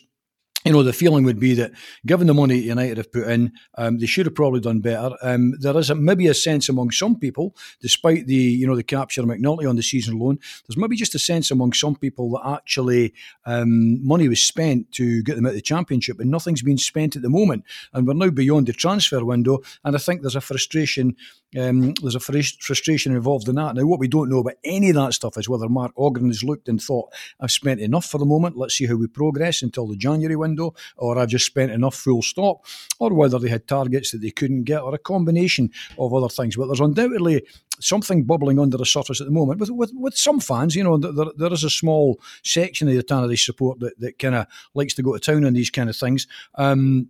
you 0.64 0.72
know, 0.72 0.82
the 0.82 0.92
feeling 0.92 1.24
would 1.24 1.40
be 1.40 1.54
that 1.54 1.72
given 2.06 2.26
the 2.26 2.34
money 2.34 2.58
United 2.58 2.96
have 2.96 3.12
put 3.12 3.28
in, 3.28 3.52
um, 3.76 3.98
they 3.98 4.06
should 4.06 4.26
have 4.26 4.34
probably 4.34 4.60
done 4.60 4.80
better. 4.80 5.16
Um, 5.22 5.54
there 5.58 5.76
is 5.76 5.90
a, 5.90 5.94
maybe 5.94 6.28
a 6.28 6.34
sense 6.34 6.68
among 6.68 6.92
some 6.92 7.18
people, 7.18 7.56
despite 7.80 8.26
the 8.26 8.34
you 8.34 8.66
know 8.66 8.76
the 8.76 8.82
capture 8.82 9.22
of 9.22 9.26
McNulty 9.28 9.68
on 9.68 9.76
the 9.76 9.82
season 9.82 10.18
loan, 10.18 10.38
there's 10.66 10.76
maybe 10.76 10.96
just 10.96 11.14
a 11.14 11.18
sense 11.18 11.50
among 11.50 11.72
some 11.72 11.96
people 11.96 12.30
that 12.32 12.46
actually 12.46 13.12
um, 13.46 14.04
money 14.06 14.28
was 14.28 14.40
spent 14.40 14.92
to 14.92 15.22
get 15.22 15.36
them 15.36 15.46
out 15.46 15.50
of 15.50 15.54
the 15.56 15.62
championship, 15.62 16.20
and 16.20 16.30
nothing's 16.30 16.62
been 16.62 16.78
spent 16.78 17.16
at 17.16 17.22
the 17.22 17.30
moment, 17.30 17.64
and 17.92 18.06
we're 18.06 18.14
now 18.14 18.30
beyond 18.30 18.66
the 18.66 18.72
transfer 18.72 19.24
window, 19.24 19.58
and 19.84 19.96
I 19.96 19.98
think 19.98 20.20
there's 20.20 20.36
a 20.36 20.40
frustration 20.40 21.16
um, 21.58 21.92
there's 22.00 22.14
a 22.14 22.20
frustration 22.20 23.14
involved 23.14 23.48
in 23.48 23.56
that. 23.56 23.74
Now, 23.74 23.84
what 23.84 23.98
we 23.98 24.08
don't 24.08 24.30
know 24.30 24.38
about 24.38 24.54
any 24.64 24.88
of 24.90 24.96
that 24.96 25.12
stuff 25.12 25.36
is 25.36 25.48
whether 25.48 25.68
Mark 25.68 25.92
Ogren 25.96 26.28
has 26.28 26.42
looked 26.42 26.68
and 26.68 26.80
thought, 26.80 27.12
I've 27.40 27.50
spent 27.50 27.80
enough 27.80 28.06
for 28.06 28.18
the 28.18 28.24
moment, 28.24 28.56
let's 28.56 28.74
see 28.74 28.86
how 28.86 28.94
we 28.94 29.06
progress 29.06 29.62
until 29.62 29.86
the 29.86 29.96
January 29.96 30.36
window, 30.36 30.51
or 30.60 31.18
I've 31.18 31.28
just 31.28 31.46
spent 31.46 31.72
enough 31.72 31.94
full 31.94 32.22
stop, 32.22 32.64
or 32.98 33.12
whether 33.12 33.38
they 33.38 33.48
had 33.48 33.66
targets 33.66 34.10
that 34.10 34.18
they 34.18 34.30
couldn't 34.30 34.64
get, 34.64 34.82
or 34.82 34.94
a 34.94 34.98
combination 34.98 35.70
of 35.98 36.14
other 36.14 36.28
things. 36.28 36.56
But 36.56 36.66
there's 36.66 36.80
undoubtedly 36.80 37.46
something 37.80 38.24
bubbling 38.24 38.58
under 38.58 38.76
the 38.76 38.86
surface 38.86 39.20
at 39.20 39.26
the 39.26 39.32
moment 39.32 39.60
with, 39.60 39.70
with, 39.70 39.92
with 39.94 40.16
some 40.16 40.40
fans. 40.40 40.76
You 40.76 40.84
know, 40.84 40.96
there, 40.98 41.26
there 41.36 41.52
is 41.52 41.64
a 41.64 41.70
small 41.70 42.20
section 42.44 42.88
of 42.88 42.94
the 42.94 43.02
Tannadice 43.02 43.44
support 43.44 43.80
that, 43.80 43.98
that 44.00 44.18
kind 44.18 44.34
of 44.34 44.46
likes 44.74 44.94
to 44.94 45.02
go 45.02 45.12
to 45.12 45.20
town 45.20 45.44
on 45.44 45.54
these 45.54 45.70
kind 45.70 45.90
of 45.90 45.96
things. 45.96 46.26
Um, 46.54 47.08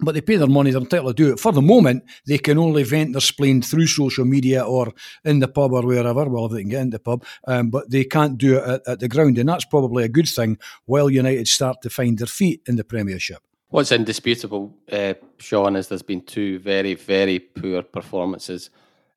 but 0.00 0.14
they 0.14 0.20
pay 0.20 0.36
their 0.36 0.48
money, 0.48 0.70
they're 0.70 0.80
entitled 0.80 1.16
to 1.16 1.22
do 1.22 1.32
it. 1.32 1.40
For 1.40 1.52
the 1.52 1.62
moment, 1.62 2.04
they 2.26 2.38
can 2.38 2.58
only 2.58 2.82
vent 2.82 3.12
their 3.12 3.20
spleen 3.20 3.62
through 3.62 3.86
social 3.86 4.24
media 4.24 4.62
or 4.62 4.92
in 5.24 5.38
the 5.38 5.48
pub 5.48 5.72
or 5.72 5.82
wherever. 5.82 6.28
Well, 6.28 6.46
if 6.46 6.52
they 6.52 6.62
can 6.62 6.70
get 6.70 6.82
in 6.82 6.90
the 6.90 6.98
pub, 6.98 7.24
um, 7.46 7.70
but 7.70 7.90
they 7.90 8.04
can't 8.04 8.36
do 8.36 8.58
it 8.58 8.64
at, 8.68 8.88
at, 8.88 9.00
the 9.00 9.08
ground, 9.08 9.38
and 9.38 9.48
that's 9.48 9.64
probably 9.64 10.04
a 10.04 10.08
good 10.08 10.28
thing 10.28 10.58
while 10.86 11.10
United 11.10 11.48
start 11.48 11.80
to 11.82 11.90
find 11.90 12.18
their 12.18 12.26
feet 12.26 12.62
in 12.66 12.76
the 12.76 12.84
Premiership. 12.84 13.42
What's 13.68 13.92
indisputable, 13.92 14.76
uh, 14.90 15.14
Sean, 15.38 15.76
is 15.76 15.88
there's 15.88 16.02
been 16.02 16.22
two 16.22 16.58
very, 16.60 16.94
very 16.94 17.38
poor 17.38 17.82
performances. 17.82 18.70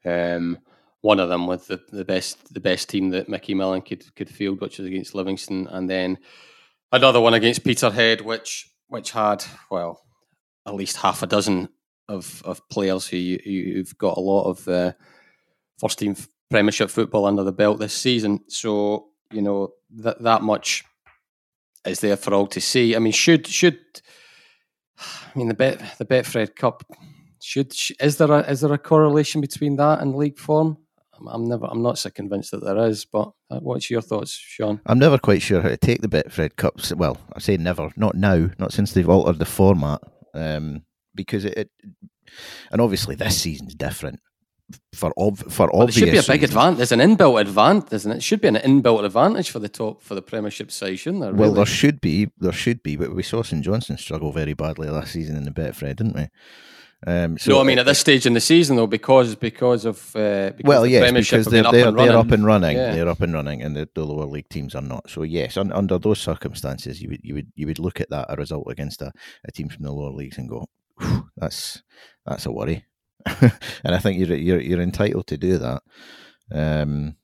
Um, 0.06 0.60
one 1.02 1.20
of 1.20 1.30
them 1.30 1.48
with 1.48 1.68
the, 1.68 1.80
the 1.92 2.06
best 2.06 2.54
the 2.54 2.60
best 2.60 2.90
team 2.90 3.12
that 3.12 3.30
Micky 3.30 3.54
Mellon 3.54 3.82
could 3.82 4.16
could 4.16 4.30
field, 4.30 4.62
which 4.62 4.80
was 4.80 4.88
against 4.88 5.14
Livingston, 5.14 5.68
and 5.68 5.90
then 5.90 6.18
another 6.92 7.22
one 7.22 7.34
against 7.34 7.64
Peterhead, 7.64 8.22
which 8.22 8.70
which 8.88 9.12
had 9.12 9.44
well 9.70 10.07
at 10.68 10.76
least 10.76 10.98
half 10.98 11.24
a 11.24 11.28
dozen 11.28 11.70
of, 12.10 12.42
of 12.46 12.68
players 12.70 13.08
who 13.08 13.18
you, 13.18 13.78
have 13.78 13.98
got 13.98 14.18
a 14.18 14.22
lot 14.22 14.50
of 14.50 14.68
uh, 14.68 14.92
first 15.80 16.00
team 16.00 16.16
Premiership 16.50 16.90
football 16.90 17.26
under 17.26 17.44
the 17.44 17.52
belt 17.52 17.80
this 17.80 17.94
season. 17.94 18.40
So 18.48 19.08
you 19.32 19.42
know 19.42 19.74
that 19.98 20.22
that 20.24 20.42
much 20.42 20.86
is 21.86 22.00
there 22.00 22.16
for 22.16 22.34
all 22.34 22.48
to 22.48 22.62
see. 22.62 22.96
I 22.96 23.00
mean, 23.00 23.12
should 23.12 23.48
should 23.48 23.80
I 24.98 25.38
mean 25.38 25.50
the 25.50 25.54
bet 25.54 25.98
the 25.98 26.06
Betfred 26.06 26.56
Cup 26.56 26.84
should 27.42 27.74
is 28.00 28.18
there 28.18 28.32
a 28.32 28.40
is 28.50 28.62
there 28.62 28.72
a 28.72 28.78
correlation 28.78 29.42
between 29.42 29.76
that 29.76 30.00
and 30.00 30.16
league 30.16 30.40
form? 30.40 30.78
I'm, 31.20 31.28
I'm 31.28 31.46
never 31.50 31.66
I'm 31.66 31.82
not 31.82 31.98
so 31.98 32.10
convinced 32.12 32.52
that 32.52 32.64
there 32.64 32.78
is. 32.88 33.04
But 33.04 33.32
uh, 33.52 33.60
what's 33.60 33.90
your 33.90 34.02
thoughts, 34.02 34.32
Sean? 34.32 34.80
I'm 34.86 35.00
never 35.00 35.18
quite 35.18 35.42
sure 35.42 35.62
how 35.62 35.70
to 35.70 35.76
take 35.76 36.02
the 36.02 36.08
Betfred 36.08 36.56
Cups. 36.56 36.94
Well, 36.94 37.18
I 37.34 37.40
say 37.40 37.58
never, 37.58 37.92
not 37.98 38.16
now, 38.16 38.52
not 38.58 38.72
since 38.72 38.94
they've 38.94 39.10
altered 39.10 39.40
the 39.40 39.46
format 39.46 40.02
um, 40.38 40.84
because 41.16 41.46
it, 41.46 41.58
it, 41.58 41.70
and 42.72 42.82
obviously 42.82 43.16
this 43.16 43.42
season's 43.42 43.76
different 43.76 44.20
for 44.94 45.14
ob- 45.18 45.52
for 45.52 45.68
well, 45.72 45.84
obvious. 45.84 45.98
It 45.98 46.00
should 46.00 46.12
be 46.12 46.18
a 46.18 46.24
big 46.24 46.44
advantage. 46.44 46.78
There's 46.78 46.92
an 46.92 47.00
inbuilt 47.00 47.40
advantage, 47.40 47.94
isn't 47.94 48.12
it? 48.12 48.18
it? 48.18 48.24
Should 48.24 48.42
be 48.42 48.50
an 48.50 48.56
inbuilt 48.56 49.06
advantage 49.06 49.50
for 49.50 49.60
the 49.60 49.70
top 49.70 50.02
for 50.02 50.16
the 50.16 50.22
Premiership 50.22 50.72
side, 50.72 51.00
shouldn't 51.00 51.22
there? 51.22 51.34
Well, 51.34 51.54
there 51.54 51.66
should 51.66 52.02
be, 52.02 52.32
there 52.38 52.52
should 52.52 52.84
be, 52.84 52.96
but 52.96 53.16
we 53.16 53.24
saw 53.24 53.44
St 53.44 53.64
Johnstone 53.64 53.98
struggle 53.98 54.32
very 54.32 54.54
badly 54.54 54.90
last 54.90 55.14
season 55.14 55.36
in 55.36 55.44
the 55.46 55.52
Betfred, 55.52 55.98
didn't 55.98 56.16
we? 56.16 56.28
Um, 57.06 57.38
so 57.38 57.52
no, 57.52 57.62
I 57.62 57.64
mean 57.64 57.78
at 57.78 57.86
this 57.86 58.00
stage 58.00 58.26
in 58.26 58.34
the 58.34 58.40
season 58.40 58.76
though, 58.76 58.88
because 58.88 59.36
because 59.36 59.86
of 59.86 60.16
uh, 60.16 60.52
because 60.58 60.68
well, 60.68 60.86
yes, 60.88 61.12
because 61.12 61.46
they're 61.46 61.62
they're 61.64 61.88
up, 61.90 61.96
they're 61.96 62.18
up 62.18 62.32
and 62.32 62.44
running, 62.44 62.76
yeah. 62.76 62.96
they're 62.96 63.08
up 63.08 63.22
and 63.22 63.34
running, 63.34 63.62
and 63.62 63.76
the, 63.76 63.88
the, 63.94 64.04
lower 64.04 64.26
league 64.26 64.50
teams 64.50 64.74
are 64.74 64.82
not. 64.82 65.08
So 65.08 65.22
yes, 65.22 65.58
un, 65.58 65.72
under 65.72 66.00
those 66.00 66.20
circumstances, 66.20 67.00
you 67.00 67.10
would 67.10 67.20
you 67.24 67.36
would 67.36 67.52
you 67.54 67.68
would 67.68 67.78
look 67.78 68.02
at 68.02 68.10
that 68.10 68.26
a 68.30 68.36
result 68.36 68.72
against 68.72 69.04
a, 69.04 69.12
a 69.46 69.52
team 69.52 69.70
from 69.70 69.84
the 69.84 69.92
lower 69.92 70.12
leagues 70.12 70.40
and 70.40 70.50
go, 70.50 70.66
that's 71.38 71.84
that's 72.26 72.48
a 72.48 72.52
worry, 72.52 72.84
and 73.42 73.52
I 73.84 74.00
think 74.00 74.18
you're 74.18 74.36
you're 74.36 74.60
you're 74.60 74.82
entitled 74.82 75.28
to 75.28 75.38
do 75.38 75.60
that, 75.60 75.84
because 76.50 76.84
um, 76.84 77.16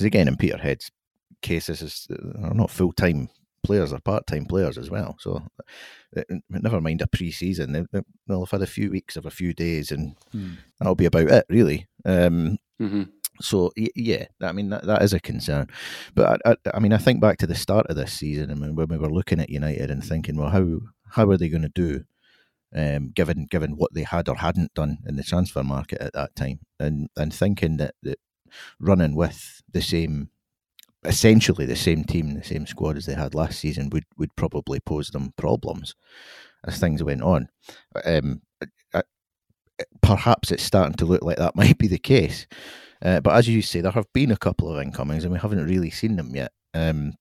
again, 0.00 0.28
in 0.28 0.36
Peterhead's 0.36 0.90
cases, 1.40 1.80
is 1.80 2.08
are 2.42 2.52
not 2.52 2.70
full 2.70 2.92
time 2.92 3.30
players 3.64 3.92
are 3.92 4.00
part 4.00 4.26
time 4.26 4.46
players 4.46 4.78
as 4.78 4.90
well. 4.90 5.16
So 5.18 5.42
uh, 6.16 6.22
never 6.48 6.80
mind 6.80 7.02
a 7.02 7.06
pre 7.06 7.30
season, 7.30 7.72
they, 7.72 8.00
will 8.28 8.44
have 8.44 8.50
had 8.50 8.62
a 8.62 8.66
few 8.66 8.90
weeks 8.90 9.16
of 9.16 9.26
a 9.26 9.30
few 9.30 9.52
days, 9.52 9.90
and 9.90 10.16
mm. 10.34 10.56
that'll 10.78 10.94
be 10.94 11.06
about 11.06 11.30
it, 11.30 11.46
really. 11.48 11.86
Um, 12.04 12.58
mm-hmm. 12.80 13.04
So 13.40 13.72
yeah, 13.76 14.26
I 14.40 14.52
mean 14.52 14.70
that, 14.70 14.84
that 14.84 15.02
is 15.02 15.12
a 15.12 15.18
concern, 15.18 15.68
but 16.14 16.40
I, 16.46 16.52
I, 16.52 16.56
I, 16.74 16.78
mean 16.78 16.92
I 16.92 16.98
think 16.98 17.20
back 17.20 17.38
to 17.38 17.48
the 17.48 17.54
start 17.56 17.86
of 17.88 17.96
this 17.96 18.12
season, 18.12 18.50
and 18.50 18.60
when 18.60 18.76
we 18.76 18.96
were 18.96 19.10
looking 19.10 19.40
at 19.40 19.50
United 19.50 19.90
and 19.90 20.04
thinking, 20.04 20.36
well, 20.36 20.50
how 20.50 20.78
how 21.10 21.28
are 21.28 21.36
they 21.36 21.48
going 21.48 21.62
to 21.62 21.68
do, 21.68 22.04
um, 22.74 23.10
given 23.10 23.46
given 23.50 23.72
what 23.72 23.92
they 23.92 24.04
had 24.04 24.28
or 24.28 24.36
hadn't 24.36 24.74
done 24.74 24.98
in 25.06 25.16
the 25.16 25.24
transfer 25.24 25.64
market 25.64 26.00
at 26.00 26.12
that 26.12 26.36
time, 26.36 26.60
and 26.78 27.08
and 27.16 27.34
thinking 27.34 27.76
that 27.78 27.96
that 28.04 28.20
running 28.78 29.16
with 29.16 29.62
the 29.68 29.82
same 29.82 30.30
essentially 31.04 31.66
the 31.66 31.76
same 31.76 32.04
team, 32.04 32.34
the 32.34 32.44
same 32.44 32.66
squad 32.66 32.96
as 32.96 33.06
they 33.06 33.14
had 33.14 33.34
last 33.34 33.58
season 33.58 33.90
would, 33.90 34.04
would 34.16 34.34
probably 34.36 34.80
pose 34.80 35.08
them 35.08 35.32
problems 35.36 35.94
as 36.66 36.78
things 36.78 37.02
went 37.02 37.22
on. 37.22 37.48
Um, 38.04 38.42
perhaps 40.02 40.50
it's 40.50 40.62
starting 40.62 40.94
to 40.94 41.04
look 41.04 41.22
like 41.22 41.38
that 41.38 41.56
might 41.56 41.78
be 41.78 41.88
the 41.88 41.98
case. 41.98 42.46
Uh, 43.02 43.20
but 43.20 43.34
as 43.34 43.48
you 43.48 43.60
say, 43.60 43.80
there 43.80 43.92
have 43.92 44.12
been 44.12 44.30
a 44.30 44.36
couple 44.36 44.70
of 44.70 44.80
incomings 44.80 45.24
and 45.24 45.32
we 45.32 45.38
haven't 45.38 45.66
really 45.66 45.90
seen 45.90 46.16
them 46.16 46.34
yet. 46.34 46.52
Um, 46.72 47.14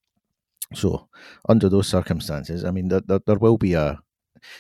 so, 0.74 1.08
under 1.48 1.70
those 1.70 1.88
circumstances, 1.88 2.64
I 2.64 2.72
mean, 2.72 2.88
there, 2.88 3.02
there, 3.06 3.20
there, 3.28 3.38
will 3.38 3.58
be 3.58 3.74
a, 3.74 4.00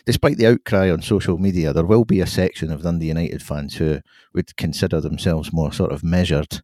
despite 0.06 0.38
the 0.38 0.48
outcry 0.48 0.92
on 0.92 1.02
social 1.02 1.38
media, 1.38 1.74
there 1.74 1.86
will 1.86 2.06
be 2.06 2.20
a 2.20 2.28
section 2.28 2.72
of 2.72 2.84
Dundee 2.84 3.08
United 3.08 3.42
fans 3.42 3.76
who 3.76 4.02
would 4.34 4.56
consider 4.58 5.02
themselves 5.02 5.54
more 5.54 5.72
sort 5.72 5.92
of 5.92 6.04
measured 6.04 6.62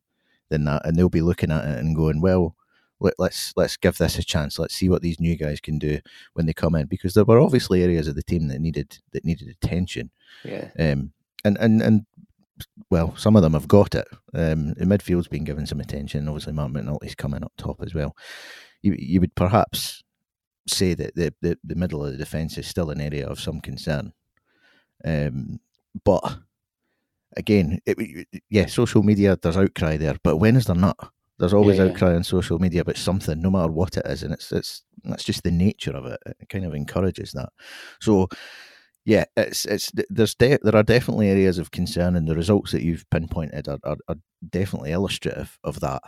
than 0.50 0.66
that, 0.66 0.86
and 0.86 0.96
they'll 0.96 1.10
be 1.10 1.22
looking 1.22 1.52
at 1.52 1.66
it 1.66 1.80
and 1.80 1.96
going, 1.96 2.22
"Well, 2.22 2.56
let, 3.00 3.16
let's 3.18 3.54
let's 3.56 3.78
give 3.78 3.98
this 3.98 4.18
a 4.18 4.24
chance. 4.24 4.60
Let's 4.60 4.76
see 4.76 4.90
what 4.90 5.02
these 5.02 5.20
new 5.20 5.36
guys 5.36 5.60
can 5.60 5.80
do 5.80 6.00
when 6.34 6.46
they 6.46 6.54
come 6.54 6.76
in." 6.76 6.88
Because 6.88 7.14
there 7.14 7.26
were 7.26 7.40
obviously 7.40 7.84
areas 7.84 8.08
of 8.08 8.16
the 8.16 8.24
team 8.24 8.48
that 8.48 8.60
needed 8.60 9.00
that 9.14 9.26
needed 9.26 9.48
attention. 9.50 10.12
Yeah. 10.44 10.70
Um, 10.78 11.14
and 11.44 11.58
and 11.60 11.82
and 11.82 12.06
well, 12.90 13.16
some 13.16 13.36
of 13.36 13.42
them 13.42 13.54
have 13.54 13.68
got 13.68 13.96
it. 13.96 14.08
Um, 14.34 14.74
the 14.74 14.86
midfield's 14.86 15.28
been 15.28 15.44
given 15.44 15.66
some 15.66 15.80
attention. 15.80 16.28
Obviously, 16.28 16.54
Marc 16.54 16.72
McNulty's 16.72 17.16
coming 17.16 17.44
up 17.44 17.54
top 17.58 17.82
as 17.82 17.94
well. 17.94 18.16
You 18.82 18.96
you 18.98 19.20
would 19.22 19.36
perhaps 19.36 20.04
say 20.68 20.94
that 20.94 21.16
the, 21.16 21.34
the, 21.42 21.58
the 21.64 21.76
middle 21.76 22.06
of 22.06 22.12
the 22.12 22.18
defence 22.18 22.58
is 22.58 22.68
still 22.68 22.90
an 22.90 23.02
area 23.02 23.28
of 23.28 23.40
some 23.40 23.60
concern. 23.60 24.14
Um, 25.04 25.60
but 26.04 26.40
again, 27.38 27.80
it, 27.86 28.28
yeah, 28.50 28.66
social 28.66 29.04
media, 29.04 29.38
there's 29.42 29.58
outcry 29.58 29.98
there, 29.98 30.16
but 30.24 30.38
when 30.38 30.56
is 30.56 30.66
there 30.66 30.76
not? 30.76 31.12
There's 31.38 31.54
always 31.54 31.78
yeah, 31.78 31.86
outcry 31.86 32.16
on 32.16 32.24
social 32.24 32.60
media 32.60 32.82
about 32.82 32.98
something, 32.98 33.42
no 33.42 33.50
matter 33.50 33.72
what 33.72 33.96
it 33.96 34.06
is, 34.06 34.24
and 34.24 34.34
it's 34.34 34.52
it's 34.52 34.84
that's 35.06 35.24
just 35.24 35.44
the 35.44 35.52
nature 35.52 35.96
of 35.96 36.06
it. 36.06 36.20
It 36.26 36.50
kind 36.50 36.66
of 36.66 36.74
encourages 36.74 37.32
that. 37.32 37.50
So, 38.02 38.28
yeah, 39.06 39.24
it's 39.38 39.64
it's 39.66 39.90
there's 40.10 40.36
de- 40.36 40.60
there 40.62 40.76
are 40.76 40.84
definitely 40.84 41.30
areas 41.30 41.58
of 41.58 41.72
concern, 41.72 42.18
and 42.18 42.28
the 42.28 42.36
results 42.36 42.74
that 42.74 42.82
you've 42.84 43.10
pinpointed 43.10 43.70
are, 43.70 43.80
are, 43.86 43.98
are 44.10 44.18
definitely 44.50 44.92
illustrative 44.92 45.58
of 45.64 45.80
that. 45.80 46.02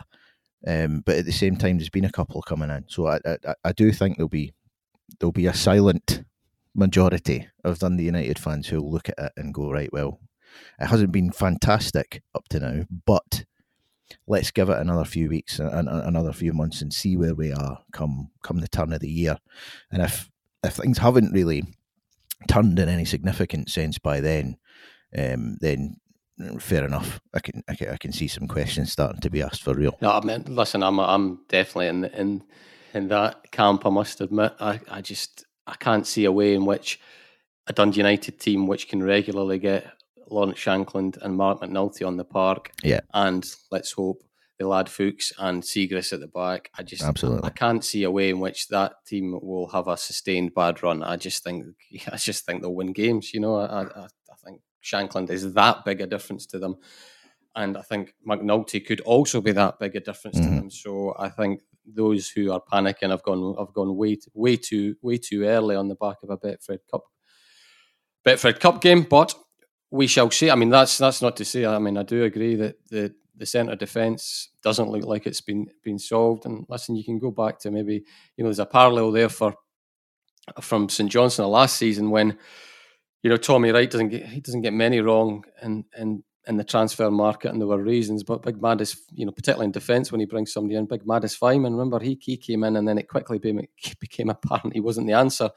Um, 0.66 1.02
but 1.04 1.16
at 1.16 1.24
the 1.24 1.32
same 1.32 1.56
time, 1.56 1.78
there's 1.78 1.88
been 1.88 2.04
a 2.04 2.12
couple 2.12 2.42
coming 2.42 2.70
in, 2.70 2.84
so 2.88 3.06
I, 3.06 3.18
I 3.26 3.54
I 3.64 3.72
do 3.72 3.90
think 3.90 4.18
there'll 4.18 4.28
be 4.28 4.52
there'll 5.18 5.32
be 5.32 5.46
a 5.46 5.54
silent 5.54 6.24
majority 6.74 7.48
of 7.64 7.78
Dundee 7.78 8.04
United 8.04 8.38
fans 8.38 8.68
who'll 8.68 8.90
look 8.90 9.08
at 9.08 9.18
it 9.18 9.32
and 9.36 9.54
go, 9.54 9.70
right, 9.70 9.92
well, 9.92 10.20
it 10.80 10.86
hasn't 10.86 11.12
been 11.12 11.30
fantastic 11.30 12.22
up 12.34 12.48
to 12.48 12.60
now, 12.60 12.84
but 13.06 13.44
let's 14.26 14.50
give 14.50 14.68
it 14.68 14.78
another 14.78 15.04
few 15.04 15.28
weeks 15.28 15.58
and 15.58 15.88
another 15.88 16.32
few 16.32 16.52
months 16.52 16.82
and 16.82 16.92
see 16.92 17.16
where 17.16 17.34
we 17.34 17.52
are 17.52 17.78
come 17.92 18.30
come 18.42 18.58
the 18.58 18.68
turn 18.68 18.92
of 18.92 19.00
the 19.00 19.10
year. 19.10 19.38
And 19.90 20.02
if 20.02 20.30
if 20.62 20.74
things 20.74 20.98
haven't 20.98 21.32
really 21.32 21.64
turned 22.48 22.78
in 22.78 22.88
any 22.88 23.04
significant 23.04 23.70
sense 23.70 23.98
by 23.98 24.20
then, 24.20 24.56
um, 25.16 25.58
then 25.60 25.96
fair 26.58 26.84
enough. 26.84 27.20
I 27.34 27.40
can, 27.40 27.62
I 27.68 27.74
can 27.74 27.88
I 27.90 27.96
can 27.96 28.12
see 28.12 28.28
some 28.28 28.48
questions 28.48 28.92
starting 28.92 29.20
to 29.20 29.30
be 29.30 29.42
asked 29.42 29.62
for 29.62 29.74
real. 29.74 29.96
No, 30.00 30.10
I 30.10 30.24
mean, 30.24 30.44
listen, 30.48 30.82
I'm 30.82 30.98
I'm 30.98 31.40
definitely 31.48 31.88
in 31.88 32.04
in 32.04 32.44
in 32.94 33.08
that 33.08 33.50
camp. 33.50 33.86
I 33.86 33.90
must 33.90 34.20
admit, 34.20 34.54
I, 34.60 34.80
I 34.90 35.00
just 35.00 35.44
I 35.66 35.74
can't 35.74 36.06
see 36.06 36.24
a 36.24 36.32
way 36.32 36.54
in 36.54 36.64
which 36.64 37.00
a 37.66 37.72
Dundee 37.72 37.98
United 37.98 38.40
team 38.40 38.66
which 38.66 38.88
can 38.88 39.02
regularly 39.02 39.58
get 39.58 39.86
Lawrence 40.32 40.58
Shankland 40.58 41.18
and 41.22 41.36
Marc 41.36 41.60
McNulty 41.60 42.06
on 42.06 42.16
the 42.16 42.24
park, 42.24 42.72
yeah, 42.82 43.00
and 43.14 43.48
let's 43.70 43.92
hope 43.92 44.22
the 44.58 44.68
lad 44.68 44.88
Fuchs 44.88 45.32
and 45.38 45.62
Siegrist 45.62 46.12
at 46.12 46.20
the 46.20 46.28
back. 46.28 46.70
I 46.78 46.82
just 46.82 47.02
absolutely 47.02 47.44
I 47.44 47.50
can't 47.50 47.84
see 47.84 48.04
a 48.04 48.10
way 48.10 48.30
in 48.30 48.40
which 48.40 48.68
that 48.68 49.04
team 49.06 49.38
will 49.42 49.68
have 49.68 49.88
a 49.88 49.96
sustained 49.96 50.54
bad 50.54 50.82
run. 50.82 51.02
I 51.02 51.16
just 51.16 51.44
think 51.44 51.66
I 52.12 52.16
just 52.16 52.46
think 52.46 52.62
they'll 52.62 52.74
win 52.74 52.92
games. 52.92 53.34
You 53.34 53.40
know, 53.40 53.56
I, 53.56 53.82
I, 53.82 54.04
I 54.04 54.36
think 54.44 54.60
Shankland 54.82 55.30
is 55.30 55.52
that 55.54 55.84
big 55.84 56.00
a 56.00 56.06
difference 56.06 56.46
to 56.46 56.58
them. 56.58 56.76
And 57.54 57.76
I 57.76 57.82
think 57.82 58.14
McNulty 58.26 58.84
could 58.84 59.00
also 59.02 59.40
be 59.40 59.52
that 59.52 59.78
big 59.78 59.94
a 59.94 60.00
difference 60.00 60.38
mm-hmm. 60.38 60.48
to 60.48 60.56
them. 60.56 60.70
So 60.70 61.14
I 61.18 61.28
think 61.28 61.60
those 61.84 62.28
who 62.28 62.52
are 62.52 62.62
panicking 62.72 63.10
have 63.10 63.22
gone 63.22 63.56
have 63.58 63.74
gone 63.74 63.96
way 63.96 64.18
way 64.34 64.56
too 64.56 64.94
way 65.02 65.18
too 65.18 65.44
early 65.44 65.76
on 65.76 65.88
the 65.88 65.96
back 65.96 66.16
of 66.22 66.30
a 66.30 66.38
Betfred 66.38 66.78
Cup 66.90 67.04
Betfred 68.24 68.60
Cup 68.60 68.80
game. 68.80 69.02
But 69.02 69.34
we 69.92 70.06
shall 70.06 70.30
see. 70.30 70.50
I 70.50 70.54
mean, 70.54 70.70
that's 70.70 70.98
that's 70.98 71.22
not 71.22 71.36
to 71.36 71.44
say. 71.44 71.66
I 71.66 71.78
mean, 71.78 71.98
I 71.98 72.02
do 72.02 72.24
agree 72.24 72.56
that 72.56 72.76
the 72.88 73.14
the 73.36 73.46
centre 73.46 73.76
defence 73.76 74.48
doesn't 74.62 74.88
look 74.88 75.04
like 75.04 75.26
it's 75.26 75.42
been 75.42 75.66
been 75.84 75.98
solved. 75.98 76.46
And 76.46 76.64
listen, 76.68 76.96
you 76.96 77.04
can 77.04 77.18
go 77.18 77.30
back 77.30 77.58
to 77.60 77.70
maybe 77.70 78.04
you 78.36 78.42
know 78.42 78.48
there's 78.48 78.58
a 78.58 78.66
parallel 78.66 79.12
there 79.12 79.28
for 79.28 79.54
from 80.60 80.88
St 80.88 81.10
Johnstone 81.10 81.50
last 81.50 81.76
season 81.76 82.10
when 82.10 82.38
you 83.22 83.30
know 83.30 83.36
Tommy 83.36 83.70
Wright 83.70 83.90
doesn't 83.90 84.08
get 84.08 84.26
he 84.26 84.40
doesn't 84.40 84.62
get 84.62 84.72
many 84.72 85.00
wrong 85.00 85.44
in 85.62 85.84
in 85.96 86.24
in 86.48 86.56
the 86.56 86.64
transfer 86.64 87.08
market, 87.10 87.52
and 87.52 87.60
there 87.60 87.68
were 87.68 87.82
reasons. 87.82 88.24
But 88.24 88.42
Big 88.42 88.56
Madis 88.56 88.96
you 89.12 89.26
know 89.26 89.32
particularly 89.32 89.66
in 89.66 89.72
defence 89.72 90.10
when 90.10 90.20
he 90.20 90.26
brings 90.26 90.54
somebody 90.54 90.76
in. 90.76 90.86
Big 90.86 91.04
Madis 91.04 91.36
fine. 91.36 91.62
Remember 91.62 92.00
he 92.00 92.18
he 92.22 92.38
came 92.38 92.64
in, 92.64 92.76
and 92.76 92.88
then 92.88 92.96
it 92.96 93.08
quickly 93.08 93.38
became, 93.38 93.66
became 94.00 94.30
apparent 94.30 94.72
he 94.72 94.80
wasn't 94.80 95.06
the 95.06 95.12
answer, 95.12 95.50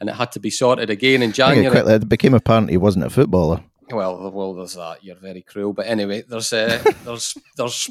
and 0.00 0.08
it 0.08 0.14
had 0.14 0.32
to 0.32 0.40
be 0.40 0.50
sorted 0.50 0.90
again 0.90 1.22
in 1.22 1.32
January. 1.32 1.66
It, 1.66 1.70
quickly, 1.70 1.94
it 1.94 2.08
became 2.08 2.34
apparent 2.34 2.70
he 2.70 2.76
wasn't 2.76 3.04
a 3.04 3.10
footballer. 3.10 3.62
Well, 3.90 4.30
well, 4.30 4.54
there's 4.54 4.74
that. 4.74 5.04
You're 5.04 5.16
very 5.16 5.42
cruel, 5.42 5.72
but 5.72 5.86
anyway, 5.86 6.22
there's 6.28 6.52
uh, 6.52 6.82
there's 7.04 7.34
there's 7.56 7.90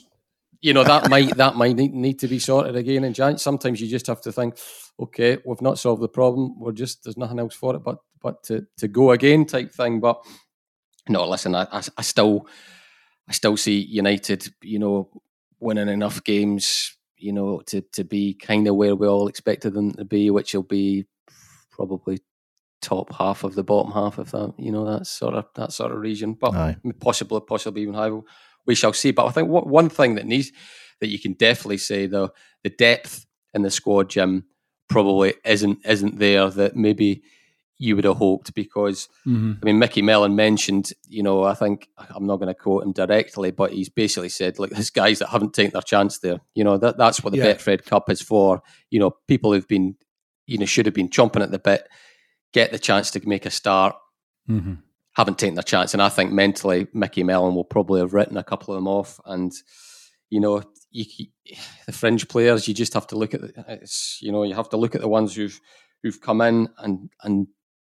you 0.61 0.73
know 0.73 0.83
that 0.83 1.09
might 1.09 1.35
that 1.37 1.55
might 1.55 1.75
need, 1.75 1.93
need 1.93 2.19
to 2.19 2.27
be 2.27 2.39
sorted 2.39 2.75
again 2.75 3.03
in 3.03 3.13
January. 3.13 3.39
Sometimes 3.39 3.81
you 3.81 3.87
just 3.87 4.07
have 4.07 4.21
to 4.21 4.31
think, 4.31 4.57
okay, 4.99 5.37
we've 5.45 5.61
not 5.61 5.77
solved 5.79 6.01
the 6.01 6.07
problem. 6.07 6.59
We're 6.59 6.71
just 6.71 7.03
there's 7.03 7.17
nothing 7.17 7.39
else 7.39 7.53
for 7.53 7.75
it 7.75 7.83
but 7.83 7.97
but 8.21 8.41
to, 8.43 8.65
to 8.77 8.87
go 8.87 9.11
again 9.11 9.45
type 9.45 9.71
thing. 9.71 9.99
But 9.99 10.25
no, 11.09 11.27
listen, 11.27 11.53
I, 11.53 11.67
I, 11.71 11.83
I 11.97 12.01
still 12.01 12.47
I 13.27 13.33
still 13.33 13.57
see 13.57 13.79
United, 13.79 14.47
you 14.61 14.79
know, 14.79 15.09
winning 15.59 15.89
enough 15.89 16.23
games, 16.23 16.97
you 17.17 17.33
know, 17.33 17.61
to 17.67 17.81
to 17.91 18.03
be 18.03 18.33
kind 18.33 18.67
of 18.67 18.75
where 18.75 18.95
we 18.95 19.07
all 19.07 19.27
expected 19.27 19.73
them 19.73 19.91
to 19.93 20.05
be, 20.05 20.29
which 20.31 20.53
will 20.53 20.63
be 20.63 21.05
probably 21.75 22.19
top 22.81 23.13
half 23.13 23.43
of 23.43 23.55
the 23.55 23.63
bottom 23.63 23.91
half 23.91 24.17
of 24.17 24.31
that, 24.31 24.53
you 24.57 24.71
know, 24.71 24.85
that 24.85 25.07
sort 25.07 25.33
of 25.33 25.45
that 25.55 25.71
sort 25.71 25.91
of 25.91 25.99
region. 25.99 26.33
But 26.33 26.53
Aye. 26.53 26.75
possibly, 26.99 27.41
possibly 27.41 27.81
even 27.81 27.93
higher. 27.93 28.19
We 28.65 28.75
shall 28.75 28.93
see. 28.93 29.11
But 29.11 29.25
I 29.25 29.31
think 29.31 29.49
what, 29.49 29.67
one 29.67 29.89
thing 29.89 30.15
that 30.15 30.25
needs 30.25 30.51
that 31.01 31.09
you 31.09 31.19
can 31.19 31.33
definitely 31.33 31.77
say 31.77 32.07
though, 32.07 32.31
the 32.63 32.69
depth 32.69 33.25
in 33.53 33.61
the 33.61 33.71
squad, 33.71 34.09
Jim, 34.09 34.45
probably 34.89 35.33
isn't 35.45 35.79
isn't 35.85 36.19
there 36.19 36.49
that 36.49 36.75
maybe 36.75 37.23
you 37.79 37.95
would 37.95 38.05
have 38.05 38.17
hoped 38.17 38.53
because 38.53 39.09
mm-hmm. 39.25 39.53
I 39.61 39.65
mean 39.65 39.79
Micky 39.79 40.01
Mellon 40.01 40.35
mentioned, 40.35 40.93
you 41.07 41.23
know, 41.23 41.43
I 41.43 41.53
think 41.53 41.89
I'm 41.97 42.25
not 42.25 42.37
going 42.37 42.47
to 42.47 42.53
quote 42.53 42.83
him 42.83 42.91
directly, 42.91 43.51
but 43.51 43.73
he's 43.73 43.89
basically 43.89 44.29
said 44.29 44.59
like 44.59 44.69
there's 44.69 44.89
guys 44.89 45.19
that 45.19 45.29
haven't 45.29 45.53
taken 45.53 45.73
their 45.73 45.81
chance 45.81 46.19
there. 46.19 46.39
You 46.55 46.63
know, 46.63 46.77
that 46.77 46.97
that's 46.97 47.23
what 47.23 47.33
the 47.33 47.39
yeah. 47.39 47.53
Betfred 47.53 47.85
Cup 47.85 48.09
is 48.09 48.21
for. 48.21 48.61
You 48.89 48.99
know, 48.99 49.15
people 49.27 49.51
who've 49.51 49.67
been, 49.67 49.95
you 50.45 50.57
know, 50.57 50.65
should 50.65 50.85
have 50.85 50.95
been 50.95 51.09
chomping 51.09 51.41
at 51.41 51.51
the 51.51 51.59
bit 51.59 51.87
get 52.53 52.71
the 52.71 52.79
chance 52.79 53.11
to 53.11 53.27
make 53.27 53.45
a 53.45 53.51
start, 53.51 53.95
mm-hmm. 54.49 54.75
haven't 55.13 55.39
taken 55.39 55.55
their 55.55 55.63
chance. 55.63 55.93
And 55.93 56.01
I 56.01 56.09
think 56.09 56.31
mentally, 56.31 56.87
Micky 56.93 57.23
Mellon 57.23 57.55
will 57.55 57.65
probably 57.65 57.99
have 57.99 58.13
written 58.13 58.37
a 58.37 58.43
couple 58.43 58.73
of 58.73 58.77
them 58.77 58.87
off. 58.87 59.19
And, 59.25 59.51
you 60.29 60.39
know, 60.39 60.63
you, 60.91 61.05
the 61.85 61.91
fringe 61.91 62.27
players, 62.29 62.67
you 62.67 62.73
just 62.73 62.93
have 62.93 63.07
to 63.07 63.17
look 63.17 63.33
at 63.33 63.41
the, 63.41 63.65
it's, 63.67 64.19
you 64.21 64.31
know, 64.31 64.43
you 64.43 64.53
have 64.55 64.69
to 64.69 64.77
look 64.77 64.95
at 64.95 65.01
the 65.01 65.09
ones 65.09 65.35
who've, 65.35 65.59
who've 66.03 66.21
come 66.21 66.41
in 66.41 66.69
and, 66.77 67.09
and 67.23 67.47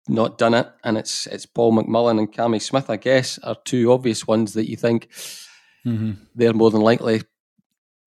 not 0.08 0.38
done 0.38 0.54
it. 0.54 0.66
And 0.82 0.98
it's, 0.98 1.26
it's 1.26 1.46
Paul 1.46 1.74
McMullen 1.74 2.18
and 2.18 2.32
Cammy 2.32 2.60
Smith, 2.60 2.90
I 2.90 2.96
guess, 2.96 3.38
are 3.38 3.56
two 3.64 3.92
obvious 3.92 4.26
ones 4.26 4.54
that 4.54 4.68
you 4.68 4.76
think 4.76 5.08
mm-hmm. 5.86 6.12
they're 6.34 6.52
more 6.54 6.70
than 6.70 6.80
likely 6.80 7.22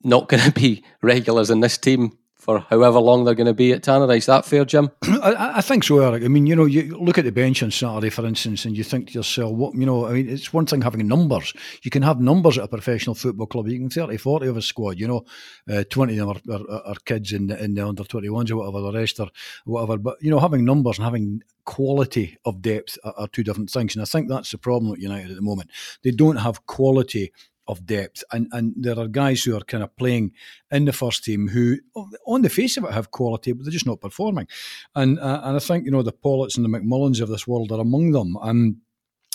not 0.04 0.28
going 0.30 0.44
to 0.44 0.52
be 0.52 0.84
regulars 1.04 1.52
in 1.52 1.60
this 1.60 1.78
team 1.78 2.18
for 2.48 2.60
however 2.70 3.00
long 3.00 3.26
they're 3.26 3.36
going 3.36 3.46
to 3.46 3.54
be 3.54 3.74
at 3.74 3.84
Tanner. 3.84 4.10
Is 4.14 4.26
that 4.28 4.46
fair, 4.46 4.64
Jim? 4.64 4.90
I, 5.04 5.56
I, 5.58 5.62
think 5.62 5.84
so, 5.84 6.00
Eric. 6.00 6.24
I 6.24 6.30
mean, 6.30 6.48
you 6.48 6.56
know, 6.56 6.64
you 6.64 6.98
look 6.98 7.18
at 7.18 7.26
the 7.26 7.32
bench 7.32 7.62
on 7.62 7.72
Saturday, 7.72 8.10
for 8.10 8.26
instance, 8.26 8.64
and 8.64 8.78
you 8.78 8.86
think 8.86 9.10
to 9.10 9.14
yourself, 9.16 9.52
what, 9.52 9.76
you 9.76 9.86
know, 9.86 10.08
I 10.08 10.14
mean, 10.14 10.30
it's 10.30 10.54
one 10.54 10.66
thing 10.66 10.82
having 10.82 11.06
numbers. 11.06 11.54
You 11.84 11.92
can 11.92 12.04
have 12.04 12.22
numbers 12.22 12.58
at 12.58 12.64
a 12.64 12.70
professional 12.70 13.16
football 13.16 13.48
club. 13.48 13.68
You 13.68 13.78
can 13.78 13.90
30, 13.90 14.16
40 14.16 14.48
of 14.48 14.56
a 14.56 14.62
squad, 14.62 14.98
you 14.98 15.10
know, 15.10 15.26
uh, 15.70 15.84
20 15.90 16.18
of 16.20 16.42
them 16.46 16.56
are, 16.56 16.72
are, 16.72 16.82
are 16.88 16.96
kids 17.04 17.34
in, 17.34 17.52
in 17.52 17.74
the 17.74 17.86
under 17.86 18.04
21s 18.04 18.52
or 18.52 18.56
whatever, 18.56 18.80
the 18.80 18.98
rest 18.98 19.20
are 19.20 19.30
whatever. 19.66 19.98
But, 19.98 20.16
you 20.22 20.32
know, 20.32 20.40
having 20.40 20.64
numbers 20.64 21.00
and 21.00 21.06
having 21.06 21.42
quality 21.66 22.38
of 22.46 22.62
depth 22.62 22.98
are, 23.04 23.14
are, 23.18 23.28
two 23.28 23.44
different 23.44 23.72
things. 23.72 23.94
And 23.94 24.02
I 24.02 24.06
think 24.06 24.30
that's 24.30 24.52
the 24.52 24.58
problem 24.58 24.94
at 24.94 25.00
United 25.00 25.32
at 25.32 25.36
the 25.36 25.42
moment. 25.42 25.70
They 26.02 26.12
don't 26.12 26.38
have 26.38 26.66
quality 26.66 27.34
of 27.68 27.86
depth. 27.86 28.24
And 28.32 28.48
and 28.52 28.74
there 28.76 28.98
are 29.00 29.08
guys 29.08 29.44
who 29.44 29.56
are 29.56 29.62
kind 29.62 29.84
of 29.84 29.96
playing 29.98 30.32
in 30.72 30.86
the 30.86 30.94
first 30.94 31.24
team 31.24 31.48
who, 31.50 31.78
on 32.26 32.42
the 32.42 32.50
face 32.50 32.78
of 32.78 32.84
it, 32.84 32.94
have 32.94 33.12
quality, 33.12 33.52
but 33.54 33.64
they're 33.64 33.72
just 33.72 33.86
not 33.86 34.02
performing. 34.02 34.48
And 34.96 35.20
uh, 35.20 35.42
and 35.44 35.56
I 35.56 35.60
think 35.60 35.86
you 35.86 35.92
know 35.92 36.04
the 36.04 36.14
Pawletts 36.14 36.58
and 36.58 36.66
the 36.66 36.70
McMullens 36.70 37.22
of 37.22 37.30
this 37.30 37.48
world 37.48 37.72
are 37.72 37.82
among 37.82 38.12
them. 38.12 38.38
And 38.42 38.78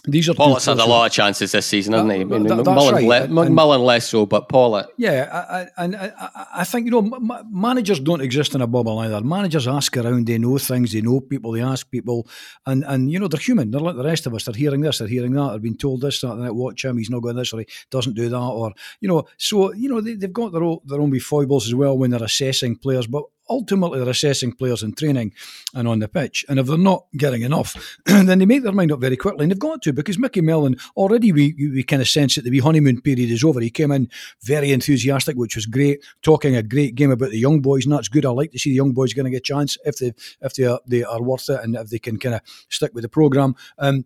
these 0.04 0.28
are 0.28 0.34
Pawlett's 0.34 0.64
had 0.64 0.80
a 0.80 0.84
lot 0.84 1.06
of 1.06 1.12
chances 1.12 1.52
this 1.52 1.64
season, 1.64 1.92
hasn't 1.92 2.10
he? 2.10 2.18
Uh, 2.18 2.22
I 2.22 2.24
mean, 2.24 2.42
that, 2.48 2.58
McMullen, 2.58 2.92
right. 2.92 3.30
le- 3.30 3.46
McMullen 3.46 3.84
less 3.84 4.08
so, 4.08 4.26
but 4.26 4.48
Pawlett. 4.48 4.88
Yeah, 4.96 5.68
and 5.76 5.94
I, 5.94 6.12
I, 6.18 6.46
I, 6.56 6.64
think 6.64 6.86
you 6.86 6.90
know 6.90 7.44
managers 7.48 8.00
don't 8.00 8.20
exist 8.20 8.56
in 8.56 8.62
a 8.62 8.66
bubble 8.66 8.98
either. 8.98 9.20
Managers 9.20 9.68
ask 9.68 9.96
around, 9.96 10.26
they 10.26 10.38
know 10.38 10.58
things, 10.58 10.92
they 10.92 11.02
know 11.02 11.20
people, 11.20 11.52
they 11.52 11.62
ask 11.62 11.88
people, 11.88 12.26
and 12.66 12.84
and 12.84 13.12
you 13.12 13.20
know 13.20 13.28
they're 13.28 13.38
human. 13.38 13.70
They're 13.70 13.80
like 13.80 13.94
the 13.94 14.02
rest 14.02 14.26
of 14.26 14.34
us. 14.34 14.44
They're 14.44 14.54
hearing 14.56 14.80
this, 14.80 14.98
they're 14.98 15.06
hearing 15.06 15.34
that. 15.34 15.50
They're 15.50 15.58
being 15.60 15.76
told 15.76 16.00
this, 16.00 16.20
that, 16.22 16.32
and 16.32 16.44
that. 16.44 16.54
Watch 16.54 16.84
him, 16.84 16.98
he's 16.98 17.08
not 17.08 17.22
going 17.22 17.36
this, 17.36 17.52
or 17.52 17.60
he 17.60 17.66
doesn't 17.90 18.14
do 18.14 18.28
that, 18.28 18.36
or 18.36 18.72
you 19.00 19.08
know. 19.08 19.24
So 19.36 19.72
you 19.72 19.88
know 19.88 20.00
they, 20.00 20.18
have 20.20 20.32
got 20.32 20.50
their 20.50 20.64
own, 20.64 20.80
their 20.84 21.00
own 21.00 21.16
foibles 21.20 21.68
as 21.68 21.76
well 21.76 21.96
when 21.96 22.10
they're 22.10 22.24
assessing 22.24 22.74
players, 22.74 23.06
but 23.06 23.22
ultimately 23.52 23.98
they're 23.98 24.08
assessing 24.08 24.52
players 24.52 24.82
in 24.82 24.94
training 24.94 25.32
and 25.74 25.86
on 25.86 25.98
the 25.98 26.08
pitch. 26.08 26.44
And 26.48 26.58
if 26.58 26.66
they're 26.66 26.78
not 26.78 27.04
getting 27.16 27.42
enough, 27.42 27.98
then 28.06 28.38
they 28.38 28.46
make 28.46 28.62
their 28.62 28.72
mind 28.72 28.92
up 28.92 29.00
very 29.00 29.16
quickly. 29.16 29.44
And 29.44 29.50
they've 29.50 29.58
got 29.58 29.82
to 29.82 29.92
because 29.92 30.18
Micky 30.18 30.40
Mellon 30.40 30.76
already 30.96 31.32
we 31.32 31.54
we 31.58 31.82
kind 31.82 32.02
of 32.02 32.08
sense 32.08 32.36
that 32.36 32.44
the 32.44 32.58
honeymoon 32.58 33.00
period 33.00 33.30
is 33.30 33.44
over. 33.44 33.60
He 33.60 33.70
came 33.70 33.92
in 33.92 34.08
very 34.42 34.72
enthusiastic, 34.72 35.36
which 35.36 35.56
was 35.56 35.66
great, 35.66 36.02
talking 36.22 36.56
a 36.56 36.62
great 36.62 36.94
game 36.94 37.10
about 37.10 37.30
the 37.30 37.38
young 37.38 37.60
boys, 37.60 37.84
and 37.84 37.92
that's 37.92 38.08
good. 38.08 38.26
I 38.26 38.30
like 38.30 38.52
to 38.52 38.58
see 38.58 38.70
the 38.70 38.76
young 38.76 38.92
boys 38.92 39.12
getting 39.12 39.34
a 39.34 39.40
chance 39.40 39.76
if 39.84 39.98
they 39.98 40.12
if 40.40 40.54
they 40.54 40.64
are, 40.64 40.80
they 40.86 41.04
are 41.04 41.22
worth 41.22 41.48
it 41.50 41.60
and 41.62 41.76
if 41.76 41.90
they 41.90 41.98
can 41.98 42.18
kind 42.18 42.36
of 42.36 42.40
stick 42.68 42.92
with 42.94 43.02
the 43.02 43.08
program. 43.08 43.54
Um, 43.78 44.04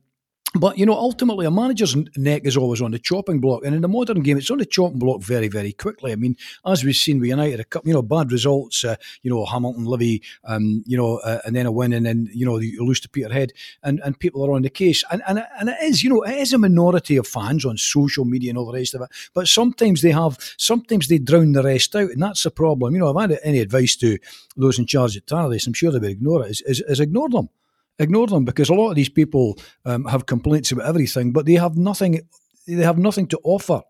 but 0.59 0.79
you 0.79 0.87
know, 0.87 0.95
ultimately, 0.95 1.47
a 1.47 1.51
manager's 1.51 1.97
neck 2.17 2.43
is 2.45 2.57
always 2.57 2.81
on 2.81 2.91
the 2.91 2.99
chopping 2.99 3.41
block, 3.41 3.65
and 3.65 3.75
in 3.75 3.83
the 3.83 3.89
modern 3.89 4.21
game, 4.21 4.39
it's 4.39 4.51
on 4.51 4.59
the 4.59 4.67
chopping 4.67 4.99
block 4.99 5.23
very, 5.23 5.49
very 5.49 5.73
quickly. 5.73 6.13
I 6.13 6.17
mean, 6.17 6.37
as 6.65 6.85
we've 6.85 6.97
seen 6.97 7.21
with 7.21 7.29
United, 7.29 7.61
a 7.61 7.65
couple, 7.65 7.89
you 7.89 7.95
know, 7.95 8.03
bad 8.03 8.33
results, 8.33 8.85
uh, 8.85 8.97
you 9.23 9.31
know, 9.31 9.45
Hamilton, 9.45 9.85
Livy, 9.85 10.23
um, 10.45 10.83
you 10.87 10.97
know, 10.97 11.19
uh, 11.19 11.41
and 11.45 11.57
then 11.57 11.67
a 11.67 11.73
win, 11.73 11.93
and 11.93 12.07
then 12.07 12.29
you 12.33 12.47
know, 12.47 12.59
you 12.59 12.85
lose 12.85 13.01
to 13.01 13.09
Peterhead, 13.09 13.53
and, 13.83 14.01
and 14.05 14.19
people 14.19 14.45
are 14.45 14.53
on 14.53 14.63
the 14.63 14.71
case, 14.71 15.03
and, 15.11 15.23
and 15.27 15.45
and 15.59 15.69
it 15.69 15.77
is, 15.83 16.03
you 16.03 16.11
know, 16.11 16.23
it 16.23 16.37
is 16.37 16.53
a 16.53 16.59
minority 16.59 17.17
of 17.17 17.27
fans 17.27 17.65
on 17.65 17.77
social 17.77 18.25
media 18.25 18.51
and 18.51 18.59
all 18.59 18.67
the 18.67 18.79
rest 18.79 18.95
of 18.95 19.03
it. 19.03 19.09
But 19.35 19.49
sometimes 19.49 20.03
they 20.03 20.13
have, 20.13 20.39
sometimes 20.59 21.09
they 21.09 21.19
drown 21.19 21.53
the 21.53 21.63
rest 21.63 21.95
out, 21.97 22.11
and 22.11 22.23
that's 22.23 22.43
the 22.43 22.51
problem. 22.51 22.95
You 22.95 23.01
know, 23.01 23.17
I've 23.17 23.31
had 23.31 23.39
any 23.43 23.61
advice 23.61 23.97
to 23.97 24.19
those 24.57 24.79
in 24.79 24.87
charge 24.87 25.17
at 25.17 25.27
Tannadice, 25.27 25.67
I'm 25.67 25.73
sure 25.73 25.91
they 25.91 25.99
would 25.99 26.11
ignore 26.11 26.45
it. 26.45 26.51
Is, 26.51 26.61
is, 26.63 26.81
is 26.81 27.01
ignore 27.01 27.29
them 27.29 27.49
ignore 27.99 28.27
them 28.27 28.45
because 28.45 28.69
a 28.69 28.75
lot 28.75 28.91
of 28.91 28.97
these 28.97 29.09
people 29.09 29.59
um, 29.85 30.05
have 30.07 30.27
complaints 30.27 30.73
about 30.73 30.87
everything, 30.87 31.33
but 31.33 31.47
they 31.47 31.55
have 31.55 31.77
nothing. 31.77 32.21
They 32.67 32.83
have 32.83 32.99
nothing 32.99 33.29
to 33.29 33.41
offer. 33.45 33.83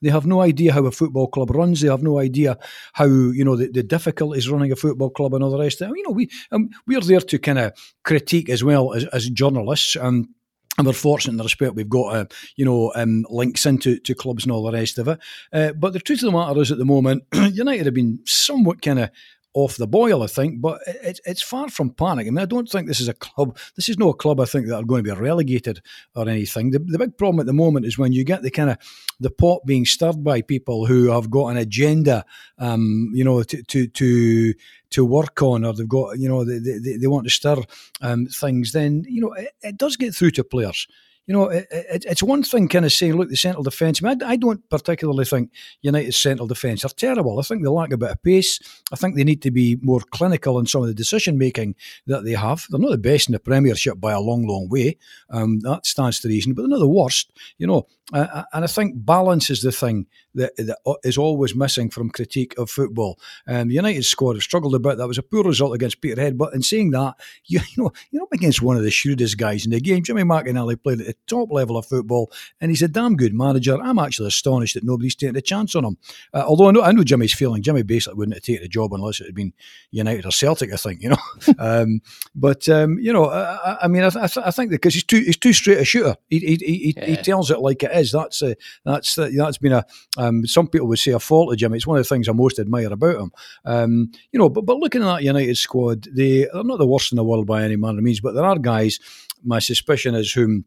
They 0.00 0.10
have 0.10 0.26
no 0.26 0.40
idea 0.40 0.72
how 0.72 0.84
a 0.84 0.90
football 0.90 1.28
club 1.28 1.50
runs. 1.50 1.80
They 1.80 1.88
have 1.88 2.02
no 2.02 2.18
idea 2.18 2.58
how 2.92 3.04
you 3.04 3.44
know 3.44 3.56
the, 3.56 3.68
the 3.68 3.82
difficulties 3.82 4.48
running 4.48 4.72
a 4.72 4.76
football 4.76 5.10
club 5.10 5.34
and 5.34 5.44
all 5.44 5.50
the 5.50 5.58
rest. 5.58 5.80
Of 5.80 5.90
it. 5.90 5.96
You 5.96 6.02
know, 6.02 6.10
we 6.10 6.28
um, 6.50 6.70
we're 6.86 7.00
there 7.00 7.20
to 7.20 7.38
kind 7.38 7.58
of 7.58 7.72
critique 8.02 8.48
as 8.48 8.64
well 8.64 8.94
as, 8.94 9.04
as 9.06 9.30
journalists. 9.30 9.96
Um, 9.96 10.34
and 10.78 10.86
we're 10.86 10.94
fortunate 10.94 11.32
in 11.32 11.36
the 11.36 11.44
respect 11.44 11.74
we've 11.74 11.86
got, 11.86 12.16
uh, 12.16 12.24
you 12.56 12.64
know, 12.64 12.92
um, 12.94 13.26
links 13.28 13.66
into 13.66 13.98
to 13.98 14.14
clubs 14.14 14.44
and 14.44 14.52
all 14.52 14.62
the 14.62 14.72
rest 14.72 14.98
of 14.98 15.06
it. 15.06 15.18
Uh, 15.52 15.72
but 15.74 15.92
the 15.92 16.00
truth 16.00 16.22
of 16.22 16.32
the 16.32 16.38
matter 16.38 16.62
is, 16.62 16.72
at 16.72 16.78
the 16.78 16.86
moment, 16.86 17.24
United 17.34 17.84
have 17.84 17.94
been 17.94 18.20
somewhat 18.24 18.80
kind 18.80 18.98
of 18.98 19.10
off 19.54 19.76
the 19.76 19.86
boil, 19.86 20.22
I 20.22 20.26
think, 20.26 20.60
but 20.60 20.80
it, 20.86 21.20
it's 21.26 21.42
far 21.42 21.68
from 21.68 21.90
panic. 21.90 22.26
I 22.26 22.30
mean, 22.30 22.38
I 22.38 22.46
don't 22.46 22.68
think 22.68 22.86
this 22.86 23.00
is 23.00 23.08
a 23.08 23.14
club. 23.14 23.58
This 23.76 23.88
is 23.88 23.98
no 23.98 24.10
a 24.10 24.14
club 24.14 24.40
I 24.40 24.46
think 24.46 24.66
that 24.66 24.76
are 24.76 24.84
going 24.84 25.04
to 25.04 25.14
be 25.14 25.20
relegated 25.20 25.82
or 26.14 26.28
anything. 26.28 26.70
The, 26.70 26.78
the 26.78 26.98
big 26.98 27.18
problem 27.18 27.40
at 27.40 27.46
the 27.46 27.52
moment 27.52 27.86
is 27.86 27.98
when 27.98 28.12
you 28.12 28.24
get 28.24 28.42
the 28.42 28.50
kind 28.50 28.70
of 28.70 28.78
the 29.20 29.30
pot 29.30 29.64
being 29.66 29.84
stirred 29.84 30.24
by 30.24 30.40
people 30.40 30.86
who 30.86 31.10
have 31.10 31.30
got 31.30 31.48
an 31.48 31.58
agenda, 31.58 32.24
um, 32.58 33.10
you 33.14 33.24
know, 33.24 33.42
to 33.42 33.62
to 33.62 33.86
to 33.88 34.54
to 34.90 35.04
work 35.04 35.42
on, 35.42 35.64
or 35.64 35.74
they've 35.74 35.88
got, 35.88 36.18
you 36.18 36.28
know, 36.28 36.44
they, 36.44 36.58
they, 36.58 36.96
they 36.96 37.06
want 37.06 37.24
to 37.24 37.30
stir 37.30 37.56
um, 38.00 38.26
things. 38.26 38.72
Then 38.72 39.04
you 39.08 39.20
know, 39.20 39.32
it, 39.32 39.50
it 39.62 39.76
does 39.76 39.96
get 39.96 40.14
through 40.14 40.32
to 40.32 40.44
players 40.44 40.86
you 41.26 41.34
know, 41.34 41.48
it, 41.48 41.66
it, 41.70 42.04
it's 42.08 42.22
one 42.22 42.42
thing 42.42 42.68
kind 42.68 42.84
of 42.84 42.92
saying, 42.92 43.14
look, 43.14 43.28
the 43.28 43.36
central 43.36 43.62
defence. 43.62 44.02
I, 44.02 44.08
mean, 44.08 44.22
I, 44.22 44.30
I, 44.30 44.36
don't 44.36 44.68
particularly 44.68 45.24
think 45.24 45.52
United's 45.80 46.16
central 46.16 46.48
defence 46.48 46.84
are 46.84 46.88
terrible. 46.88 47.38
I 47.38 47.42
think 47.42 47.62
they 47.62 47.68
lack 47.68 47.92
a 47.92 47.96
bit 47.96 48.10
of 48.10 48.22
pace. 48.22 48.58
I 48.92 48.96
think 48.96 49.14
they 49.14 49.22
need 49.22 49.40
to 49.42 49.52
be 49.52 49.78
more 49.82 50.00
clinical 50.00 50.58
in 50.58 50.66
some 50.66 50.82
of 50.82 50.88
the 50.88 50.94
decision 50.94 51.38
making 51.38 51.76
that 52.06 52.24
they 52.24 52.32
have. 52.32 52.66
They're 52.68 52.80
not 52.80 52.90
the 52.90 52.98
best 52.98 53.28
in 53.28 53.32
the 53.32 53.38
Premiership 53.38 54.00
by 54.00 54.12
a 54.12 54.20
long, 54.20 54.46
long 54.46 54.68
way. 54.68 54.98
Um, 55.30 55.60
that 55.60 55.86
stands 55.86 56.18
to 56.20 56.28
reason, 56.28 56.54
but 56.54 56.62
they're 56.62 56.70
not 56.70 56.80
the 56.80 56.88
worst. 56.88 57.32
You 57.56 57.68
know, 57.68 57.86
uh, 58.12 58.42
and 58.52 58.64
I 58.64 58.68
think 58.68 58.94
balance 58.96 59.48
is 59.48 59.62
the 59.62 59.72
thing 59.72 60.06
that, 60.34 60.56
that 60.56 60.78
is 61.04 61.18
always 61.18 61.54
missing 61.54 61.90
from 61.90 62.10
critique 62.10 62.54
of 62.58 62.70
football. 62.70 63.18
Um, 63.46 63.68
the 63.68 63.74
United 63.74 64.04
squad 64.04 64.34
have 64.34 64.42
struggled 64.42 64.74
a 64.74 64.78
bit. 64.78 64.98
That 64.98 65.08
was 65.08 65.18
a 65.18 65.22
poor 65.22 65.44
result 65.44 65.74
against 65.74 66.00
Peterhead. 66.00 66.38
But 66.38 66.54
in 66.54 66.62
saying 66.62 66.90
that, 66.92 67.14
you, 67.46 67.60
you 67.76 67.84
know, 67.84 67.92
you're 68.10 68.22
up 68.22 68.32
against 68.32 68.62
one 68.62 68.76
of 68.76 68.82
the 68.82 68.90
shrewdest 68.90 69.38
guys 69.38 69.64
in 69.64 69.72
the 69.72 69.80
game. 69.80 70.02
Jimmy 70.02 70.22
McInally 70.22 70.82
played 70.82 71.00
at 71.00 71.06
the 71.06 71.16
top 71.26 71.50
level 71.50 71.76
of 71.76 71.86
football, 71.86 72.30
and 72.60 72.70
he's 72.70 72.82
a 72.82 72.88
damn 72.88 73.16
good 73.16 73.34
manager. 73.34 73.80
I'm 73.80 73.98
actually 73.98 74.28
astonished 74.28 74.74
that 74.74 74.84
nobody's 74.84 75.14
taking 75.14 75.36
a 75.36 75.42
chance 75.42 75.74
on 75.74 75.84
him. 75.84 75.98
Uh, 76.32 76.44
although 76.46 76.68
I 76.68 76.72
know, 76.72 76.82
I 76.82 76.92
know 76.92 77.04
Jimmy's 77.04 77.34
feeling. 77.34 77.62
Jimmy 77.62 77.82
basically 77.82 78.16
wouldn't 78.18 78.36
have 78.36 78.42
taken 78.42 78.62
the 78.62 78.68
job 78.68 78.92
unless 78.92 79.20
it 79.20 79.26
had 79.26 79.34
been 79.34 79.52
United 79.90 80.26
or 80.26 80.30
Celtic, 80.30 80.72
I 80.72 80.76
think, 80.76 81.02
you 81.02 81.10
know. 81.10 81.16
um, 81.58 82.00
but, 82.34 82.68
um, 82.68 82.98
you 82.98 83.12
know, 83.12 83.26
I, 83.26 83.78
I 83.82 83.88
mean, 83.88 84.02
I, 84.02 84.10
th- 84.10 84.38
I, 84.44 84.50
think 84.50 84.70
because 84.70 84.94
he's 84.94 85.04
too, 85.04 85.20
he's 85.20 85.36
too 85.36 85.52
straight 85.52 85.78
a 85.78 85.84
shooter. 85.84 86.16
He, 86.28 86.38
he, 86.38 86.56
he, 86.56 86.94
yeah. 86.96 87.04
he 87.06 87.16
tells 87.16 87.50
it 87.50 87.60
like 87.60 87.82
it 87.82 87.92
is. 87.92 88.12
That's, 88.12 88.42
uh, 88.42 88.54
that's, 88.84 89.16
uh, 89.18 89.30
that's 89.34 89.58
been 89.58 89.72
a, 89.72 89.84
um, 90.22 90.46
some 90.46 90.68
people 90.68 90.88
would 90.88 90.98
say 90.98 91.12
a 91.12 91.18
fault 91.18 91.52
of 91.52 91.58
Jimmy. 91.58 91.76
It's 91.76 91.86
one 91.86 91.98
of 91.98 92.04
the 92.04 92.08
things 92.08 92.28
I 92.28 92.32
most 92.32 92.58
admire 92.58 92.92
about 92.92 93.16
him. 93.16 93.32
Um, 93.64 94.12
you 94.30 94.38
know, 94.38 94.48
but, 94.48 94.64
but 94.66 94.78
looking 94.78 95.02
at 95.02 95.06
that 95.06 95.22
United 95.22 95.56
squad, 95.56 96.08
they, 96.14 96.46
they're 96.52 96.64
not 96.64 96.78
the 96.78 96.86
worst 96.86 97.12
in 97.12 97.16
the 97.16 97.24
world 97.24 97.46
by 97.46 97.62
any 97.62 97.76
manner 97.76 97.98
of 97.98 98.04
means, 98.04 98.20
but 98.20 98.34
there 98.34 98.44
are 98.44 98.58
guys, 98.58 98.98
my 99.42 99.58
suspicion 99.58 100.14
is 100.14 100.32
whom 100.32 100.64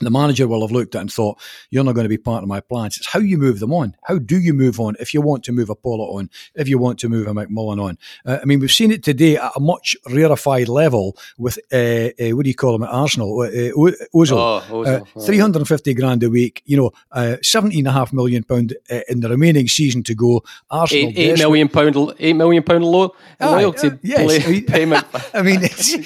the 0.00 0.10
manager 0.10 0.46
will 0.46 0.62
have 0.62 0.70
looked 0.70 0.94
at 0.94 1.00
and 1.00 1.12
thought, 1.12 1.38
you're 1.70 1.84
not 1.84 1.94
going 1.94 2.04
to 2.04 2.08
be 2.08 2.18
part 2.18 2.42
of 2.42 2.48
my 2.48 2.60
plans. 2.60 2.96
It's 2.96 3.06
how 3.06 3.20
you 3.20 3.38
move 3.38 3.60
them 3.60 3.72
on. 3.72 3.96
How 4.04 4.18
do 4.18 4.38
you 4.38 4.54
move 4.54 4.80
on 4.80 4.96
if 5.00 5.12
you 5.12 5.20
want 5.20 5.44
to 5.44 5.52
move 5.52 5.70
a 5.70 5.74
Pawlett 5.74 6.14
on, 6.14 6.30
if 6.54 6.68
you 6.68 6.78
want 6.78 6.98
to 7.00 7.08
move 7.08 7.26
a 7.26 7.32
McMullen 7.32 7.82
on? 7.82 7.98
Uh, 8.24 8.38
I 8.40 8.44
mean, 8.44 8.60
we've 8.60 8.72
seen 8.72 8.90
it 8.90 9.02
today 9.02 9.36
at 9.36 9.52
a 9.56 9.60
much 9.60 9.96
rarefied 10.10 10.68
level 10.68 11.16
with, 11.36 11.58
uh, 11.72 12.10
uh, 12.20 12.36
what 12.36 12.44
do 12.44 12.50
you 12.50 12.54
call 12.54 12.74
him 12.74 12.82
at 12.82 12.90
Arsenal? 12.90 13.40
Uh, 13.40 13.46
uh 13.46 13.92
Ozil. 14.14 14.32
Oh, 14.32 14.62
Ozil. 14.68 15.06
Uh, 15.16 15.20
350 15.20 15.94
grand 15.94 16.22
a 16.22 16.30
week, 16.30 16.62
you 16.64 16.76
know, 16.76 16.90
uh, 17.12 17.36
17.5 17.42 18.12
million 18.12 18.42
pound 18.44 18.76
uh, 18.90 19.00
in 19.08 19.20
the 19.20 19.28
remaining 19.28 19.68
season 19.68 20.02
to 20.04 20.14
go. 20.14 20.42
Arsenal. 20.70 21.10
Eight, 21.10 21.18
eight 21.18 21.38
million 21.38 21.68
pound, 21.68 21.96
eight 22.18 22.34
million 22.34 22.62
pound 22.62 22.84
low, 22.84 23.14
loyalty 23.40 23.90
yes. 24.02 24.44
play, 24.44 24.60
payment. 24.60 25.04
I 25.34 25.42
mean, 25.42 25.60
you, 25.84 26.04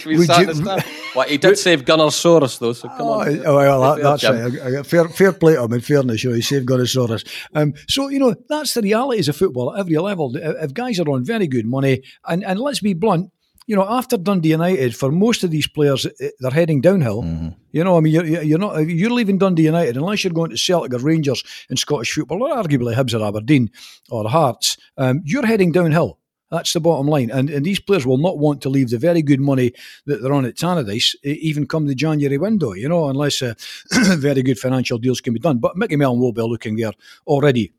well, 1.14 1.28
he 1.28 1.38
did 1.38 1.59
save 1.59 1.85
Gunnersaurus 1.85 2.59
though, 2.59 2.72
so 2.72 2.88
come 2.88 3.07
oh, 3.07 3.20
on. 3.20 3.46
Oh, 3.46 3.57
well, 3.57 3.82
that, 3.83 4.03
that's 4.03 4.25
right. 4.25 4.87
Fair, 4.87 5.09
fair 5.09 5.33
play 5.33 5.55
to 5.55 5.62
him. 5.62 5.73
In 5.73 5.81
fairness, 5.81 6.25
you 6.25 6.31
know, 6.31 6.37
he 6.37 6.42
saved 6.42 6.68
Gunnersaurus. 6.68 7.27
Um, 7.55 7.75
so 7.88 8.09
you 8.09 8.18
know 8.18 8.35
that's 8.49 8.75
the 8.75 8.83
realities 8.83 9.29
of 9.29 9.37
football 9.37 9.73
at 9.75 9.81
every 9.81 9.99
level. 9.99 10.35
If 10.35 10.75
guys 10.75 10.99
are 11.01 11.11
on 11.11 11.25
very 11.25 11.47
good 11.47 11.66
money, 11.66 12.03
and 12.27 12.45
and 12.45 12.59
let's 12.59 12.81
be 12.81 12.95
blunt, 12.95 13.31
you 13.66 13.77
know, 13.77 13.87
after 13.88 14.16
Dundee 14.16 14.51
United, 14.51 14.97
for 14.97 15.11
most 15.11 15.45
of 15.45 15.51
these 15.51 15.66
players, 15.66 16.07
they're 16.40 16.51
heading 16.51 16.81
downhill. 16.81 17.23
Mm-hmm. 17.23 17.49
You 17.71 17.85
know, 17.85 17.97
I 17.97 18.01
mean, 18.01 18.12
you're, 18.12 18.42
you're 18.42 18.59
not 18.59 18.79
you're 18.81 19.11
leaving 19.11 19.38
Dundee 19.38 19.64
United 19.64 19.97
unless 19.97 20.25
you're 20.25 20.33
going 20.33 20.51
to 20.51 20.57
Celtic 20.57 20.95
or 20.95 20.99
Rangers 20.99 21.42
in 21.71 21.77
Scottish 21.77 22.12
football, 22.12 22.42
or 22.42 22.57
arguably 22.57 22.95
Hibs 22.95 23.18
or 23.18 23.27
Aberdeen 23.27 23.71
or 24.11 24.29
Hearts. 24.29 24.77
Um, 24.97 25.23
you're 25.25 25.47
heading 25.47 25.73
downhill. 25.73 26.18
That's 26.53 26.75
the 26.75 26.81
bottom 26.81 27.09
line. 27.09 27.31
And, 27.31 27.49
and 27.49 27.65
these 27.65 27.81
players 27.81 28.07
will 28.07 28.19
not 28.19 28.37
want 28.37 28.61
to 28.61 28.69
leave 28.69 28.91
the 28.91 28.99
very 28.99 29.23
good 29.23 29.41
money 29.41 29.73
that 30.05 30.21
they're 30.21 30.35
on 30.35 30.45
at 30.45 30.55
Tannadice, 30.55 31.15
even 31.25 31.67
come 31.67 31.87
the 31.87 31.95
January 31.95 32.37
window, 32.37 32.75
you 32.75 32.91
know, 32.91 33.09
unless 33.09 33.41
uh, 33.41 33.55
very 34.19 34.43
good 34.43 34.59
financial 34.59 34.99
deals 34.99 35.23
can 35.23 35.33
be 35.33 35.41
done. 35.41 35.59
But 35.59 35.79
Micky 35.79 35.97
Mellon 35.97 36.21
will 36.21 36.35
be 36.35 36.43
looking 36.43 36.77
there 36.77 36.93
already 37.27 37.73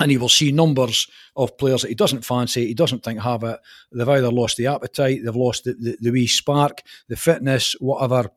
and 0.00 0.10
he 0.10 0.18
will 0.18 0.28
see 0.28 0.52
numbers 0.52 1.08
of 1.36 1.56
players 1.58 1.82
that 1.82 1.88
he 1.88 1.94
doesn't 1.94 2.24
fancy, 2.24 2.66
he 2.66 2.74
doesn't 2.74 3.02
think 3.02 3.20
have 3.20 3.42
it. 3.44 3.58
They've 3.92 4.08
either 4.08 4.30
lost 4.30 4.56
the 4.56 4.66
appetite, 4.66 5.20
they've 5.24 5.34
lost 5.34 5.64
the, 5.64 5.74
the, 5.74 5.96
the 6.00 6.10
wee 6.10 6.26
spark, 6.26 6.82
the 7.08 7.16
fitness, 7.16 7.74
whatever 7.80 8.30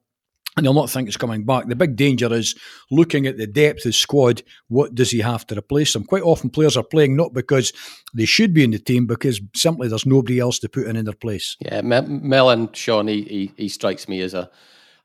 and 0.58 0.66
he'll 0.66 0.74
not 0.74 0.90
think 0.90 1.08
it's 1.08 1.18
coming 1.18 1.46
back. 1.46 1.68
The 1.68 1.76
big 1.76 1.96
danger 1.96 2.32
is 2.34 2.56
looking 2.90 3.26
at 3.26 3.38
the 3.38 3.48
depth 3.48 3.86
of 3.86 3.96
squad. 3.96 4.44
What 4.68 4.96
does 4.96 5.12
he 5.12 5.20
have 5.20 5.48
to 5.48 5.58
replace 5.58 5.94
them? 5.94 6.04
Quite 6.04 6.24
often, 6.24 6.50
players 6.50 6.76
are 6.76 6.84
playing 6.84 7.16
not 7.16 7.34
because 7.34 7.72
they 8.14 8.26
should 8.26 8.54
be 8.54 8.64
in 8.64 8.72
the 8.72 8.80
team, 8.80 9.08
because 9.08 9.40
simply 9.56 9.88
there's 9.88 10.06
nobody 10.06 10.40
else 10.40 10.60
to 10.60 10.70
put 10.70 10.88
in 10.88 10.96
in 10.96 11.06
their 11.06 11.14
place. 11.14 11.56
Yeah, 11.60 11.82
Mellon, 11.82 12.72
Sean, 12.74 13.08
he, 13.08 13.22
he, 13.24 13.52
he 13.58 13.70
strikes 13.70 14.08
me 14.08 14.22
as 14.22 14.34
a. 14.34 14.50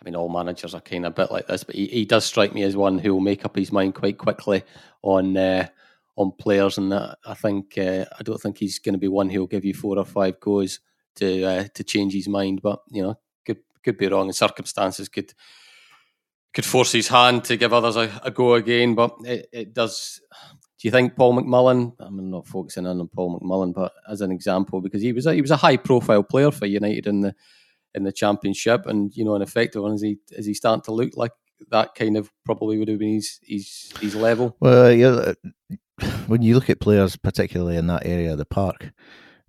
I 0.01 0.05
mean, 0.05 0.15
all 0.15 0.29
managers 0.29 0.75
are 0.75 0.81
kind 0.81 1.07
of 1.07 1.13
a 1.13 1.15
bit 1.15 1.33
like 1.33 1.47
this, 1.47 1.65
but 1.65 1.75
he, 1.75 1.87
he 1.87 2.05
does 2.05 2.25
strike 2.25 2.53
me 2.53 2.63
as 2.63 2.77
one 2.77 2.99
who 2.99 3.15
will 3.15 3.21
make 3.21 3.45
up 3.45 3.57
his 3.57 3.73
mind 3.73 3.95
quite 3.95 4.19
quickly 4.19 4.63
on 5.03 5.37
uh, 5.37 5.69
on 6.17 6.33
players, 6.33 6.77
and 6.77 6.93
that 6.93 7.19
I 7.25 7.35
think 7.35 7.79
uh, 7.79 8.05
I 8.19 8.23
don't 8.23 8.41
think 8.41 8.59
he's 8.59 8.79
going 8.79 8.95
to 8.95 8.99
be 8.99 9.09
one 9.09 9.31
who'll 9.31 9.47
give 9.47 9.65
you 9.65 9.75
four 9.75 9.99
or 9.99 10.05
five 10.05 10.39
goes 10.41 10.81
to 11.17 11.45
uh, 11.45 11.65
to 11.75 11.85
change 11.85 12.13
his 12.13 12.29
mind. 12.29 12.63
But 12.63 12.81
you 12.91 13.03
know, 13.03 13.19
could 13.87 13.97
be 13.97 14.09
wrong, 14.09 14.27
and 14.27 14.35
circumstances 14.35 15.09
could 15.09 15.33
could 16.53 16.65
force 16.65 16.93
his 16.93 17.09
hand 17.09 17.45
to 17.45 17.57
give 17.57 17.73
others 17.73 17.97
a, 17.97 18.11
a 18.25 18.31
go 18.31 18.55
again. 18.55 18.95
But 18.95 19.15
it, 19.25 19.49
it, 19.53 19.75
does. 19.75 20.21
Do 20.79 20.89
you 20.89 20.91
think 20.91 21.17
Paul 21.17 21.35
McMullen? 21.35 21.93
I'm 22.01 22.31
not 22.31 22.47
focusing 22.47 22.87
on 22.87 23.09
Paul 23.09 23.39
McMullen, 23.39 23.73
but 23.73 23.93
as 24.11 24.21
an 24.23 24.33
example, 24.33 24.81
because 24.81 25.03
he 25.03 25.13
was 25.13 25.27
a, 25.27 25.35
he 25.35 25.41
was 25.41 25.51
a 25.53 25.57
high 25.57 25.77
profile 25.77 26.23
player 26.23 26.51
for 26.51 26.67
United 26.67 27.07
in 27.07 27.21
the 27.21 27.35
in 27.95 28.03
the 28.03 28.13
Championship, 28.13 28.87
and 28.87 29.15
you 29.17 29.25
know, 29.25 29.37
an 29.37 29.43
effective 29.43 29.83
one. 29.83 29.93
Is 29.93 30.03
he 30.03 30.19
is 30.33 30.47
he 30.47 30.55
starting 30.55 30.83
to 30.83 30.93
look 30.93 31.17
like 31.17 31.33
that 31.71 31.95
kind 31.95 32.17
of 32.17 32.31
probably 32.45 32.79
would 32.79 32.89
have 32.89 32.99
been 32.99 33.15
his 33.15 33.39
his, 33.43 33.93
his 34.01 34.17
level? 34.17 34.57
Well, 34.61 34.93
yeah, 34.93 35.09
uh, 35.09 35.35
when 36.27 36.43
you 36.43 36.55
look 36.55 36.69
at 36.69 36.81
players, 36.81 37.17
particularly 37.17 37.77
in 37.77 37.87
that 37.87 38.05
area 38.05 38.33
of 38.33 38.39
the 38.39 38.45
park, 38.45 38.93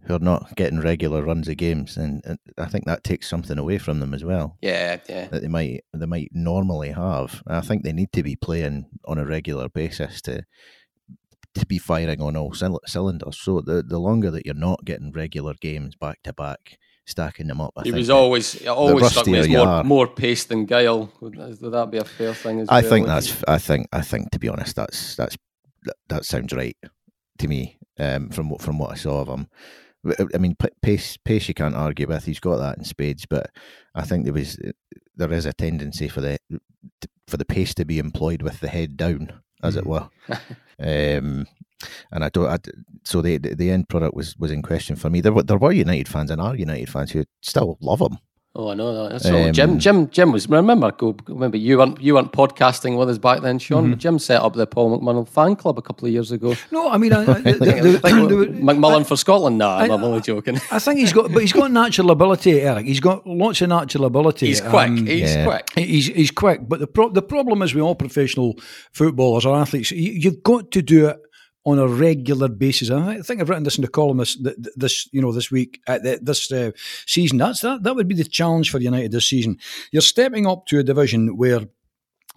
who 0.08 0.15
are 0.15 0.20
not 0.20 0.56
getting 0.56 0.80
regular 0.80 1.22
runs 1.22 1.48
of 1.48 1.58
games, 1.58 1.98
and, 1.98 2.22
and, 2.26 2.39
I 2.58 2.65
think 2.65 2.86
that 2.86 3.04
takes 3.04 3.30
something 3.30 3.58
away 3.58 3.78
from 3.78 4.00
them 4.00 4.13
as 4.13 4.24
well. 4.24 4.58
Yeah, 4.62 4.98
yeah. 5.10 5.28
That 5.28 5.41
they 5.41 5.48
might 5.48 5.84
they 5.93 6.06
might 6.06 6.30
normally 6.34 6.91
have. 6.91 7.43
I 7.48 7.62
think 7.62 7.84
they 7.84 7.93
need 7.93 8.12
to 8.13 8.24
be 8.24 8.36
playing 8.36 8.86
on 9.06 9.17
a 9.17 9.26
regular 9.26 9.70
basis 9.70 10.22
to 10.24 10.43
to 11.56 11.65
be 11.65 11.78
firing 11.78 12.22
on 12.22 12.38
all 12.38 12.54
cylinders. 12.54 13.38
So 13.39 13.62
the 13.62 13.84
the 13.84 14.00
longer 14.00 14.32
that 14.32 14.46
you're 14.46 14.56
not 14.56 14.86
getting 14.86 15.12
regular 15.12 15.56
games 15.60 15.96
back 15.96 16.24
to 16.24 16.34
back, 16.34 16.78
stacking 17.06 17.48
them 17.48 17.60
up. 17.60 17.74
I 17.78 17.84
he 17.84 17.91
was 17.91 18.10
always 18.10 18.65
always 18.67 19.12
stuck 19.12 19.26
with 19.26 19.50
more, 19.50 19.84
more 19.84 20.08
pace 20.08 20.46
than 20.46 20.65
guile. 20.65 21.12
Would, 21.22 21.36
would, 21.36 21.72
that 21.72 21.91
be 21.91 21.98
a 21.98 22.04
fair 22.04 22.34
thing? 22.34 22.65
I 22.70 22.82
well? 22.82 22.89
think 22.89 23.08
that's. 23.08 23.43
I 23.48 23.58
think. 23.58 23.88
I 23.91 24.02
think 24.02 24.32
to 24.32 24.39
be 24.39 24.50
honest, 24.50 24.76
that's 24.76 25.15
that's 25.15 25.38
that, 25.84 25.96
that 26.10 26.26
sounds 26.26 26.54
right 26.54 26.78
to 27.39 27.48
me. 27.48 27.80
Um, 28.00 28.30
from 28.30 28.50
what 28.50 28.62
from 28.62 28.78
what 28.78 28.91
I 28.91 28.96
saw 28.96 29.22
of 29.22 29.28
him. 29.28 29.48
I 30.06 30.38
mean, 30.38 30.56
pace, 30.82 31.18
pace 31.18 31.48
you 31.48 31.54
can't 31.54 31.76
argue 31.76 32.08
with. 32.08 32.26
He's 32.26 32.40
got 32.40 32.58
that 32.58 32.78
in 32.78 32.84
spades, 32.84 33.26
but 33.26 33.50
I 33.96 34.04
think 34.04 34.24
there 34.24 34.34
was 34.34 34.58
there 35.16 35.32
is 35.32 35.46
a 35.46 35.54
tendency 35.54 36.08
for 36.08 36.22
the 36.22 36.38
for 37.28 37.38
the 37.38 37.46
pace 37.46 37.74
to 37.76 37.86
be 37.86 38.00
employed 38.00 38.42
with 38.42 38.60
the 38.60 38.70
head 38.70 38.96
down, 38.96 39.42
as 39.64 39.76
it 39.76 39.84
mm. 39.84 39.88
were. 39.88 40.10
um, 40.80 41.46
and 42.12 42.24
I 42.24 42.30
don't. 42.30 42.48
I, 42.48 42.58
so 43.04 43.22
the 43.22 43.38
the 43.38 43.72
end 43.72 43.90
product 43.90 44.16
was 44.16 44.38
was 44.38 44.52
in 44.52 44.62
question 44.62 44.96
for 44.96 45.10
me. 45.10 45.22
There 45.22 45.34
were 45.34 45.44
there 45.44 45.58
were 45.58 45.72
United 45.72 46.08
fans 46.08 46.32
and 46.32 46.42
are 46.42 46.56
United 46.56 46.90
fans 46.90 47.12
who 47.12 47.26
still 47.42 47.78
love 47.82 48.02
him. 48.02 48.18
Oh, 48.58 48.70
I 48.70 48.74
know 48.74 49.04
that. 49.04 49.12
That's 49.12 49.26
um, 49.28 49.54
Jim, 49.54 49.78
Jim, 49.78 50.10
Jim 50.10 50.32
was. 50.32 50.50
Remember, 50.50 50.91
go. 50.91 51.15
Remember, 51.28 51.58
you 51.58 51.78
weren't 51.78 52.02
you 52.02 52.15
weren't 52.15 52.32
podcasting 52.32 52.98
with 52.98 53.08
us 53.08 53.20
back 53.20 53.41
then, 53.41 53.60
Sean. 53.60 53.86
Mm-hmm. 53.86 54.00
Jim 54.00 54.17
set 54.17 54.41
up 54.41 54.56
the 54.56 54.65
Paul 54.65 55.00
McMullen 55.00 55.30
fan 55.30 55.56
club 55.56 55.78
a 55.78 55.82
couple 55.84 56.08
of 56.08 56.12
years 56.12 56.32
ago. 56.32 56.56
No, 56.72 56.89
I 56.89 56.98
mean, 56.98 57.13
I, 57.13 57.22
I, 57.22 57.24
the, 57.41 57.52
the, 57.54 58.00
the, 58.02 58.46
McMullen 58.60 59.02
I, 59.02 59.04
for 59.04 59.15
Scotland. 59.15 59.60
Nah, 59.60 59.78
I'm 59.78 60.04
only 60.04 60.22
joking. 60.22 60.60
I 60.72 60.80
think 60.80 60.98
he's 60.98 61.13
got, 61.13 61.32
but 61.32 61.43
he's 61.43 61.54
got 61.54 61.70
natural 61.70 62.10
ability, 62.10 62.60
Eric. 62.60 62.88
He's 62.88 63.00
got 63.00 63.28
lots 63.28 63.62
of 63.62 63.70
natural 63.70 64.06
ability. 64.06 64.48
He's 64.48 64.62
quick. 64.62 64.74
Um, 64.74 65.06
he's 65.06 65.36
yeah. 65.36 65.46
quick. 65.46 65.70
He's 65.76 66.08
he's 66.08 66.32
quick. 66.32 66.67
But 66.67 66.80
the 66.80 66.88
pro- 66.88 67.10
the 67.10 67.22
problem 67.22 67.62
is 67.62 67.76
with 67.76 67.84
all 67.84 67.93
professional 67.93 68.56
footballers 68.91 69.46
or 69.46 69.56
athletes, 69.56 69.91
you, 69.91 70.13
you've 70.13 70.41
got 70.41 70.72
to 70.72 70.82
do 70.82 71.10
it 71.10 71.20
on 71.67 71.80
a 71.80 71.88
regular 71.88 72.47
basis. 72.47 72.88
And 72.89 73.03
I 73.03 73.21
think 73.21 73.41
I've 73.41 73.49
written 73.49 73.65
this 73.65 73.77
in 73.77 73.82
the 73.82 73.89
column 73.89 74.17
this, 74.17 74.38
this 74.77 75.10
you 75.12 75.21
know 75.21 75.34
this 75.34 75.51
week 75.51 75.82
this 75.86 76.49
uh, 76.49 76.71
season. 77.06 77.38
That's 77.38 77.60
that 77.60 77.84
that 77.84 77.95
would 77.95 78.08
be 78.08 78.15
the 78.15 78.23
challenge 78.23 78.71
for 78.71 78.80
United 78.80 79.12
this 79.12 79.27
season. 79.27 79.58
You're 79.91 80.01
stepping 80.01 80.47
up 80.47 80.65
to 80.67 80.80
a 80.80 80.84
division 80.84 81.36
where 81.36 81.67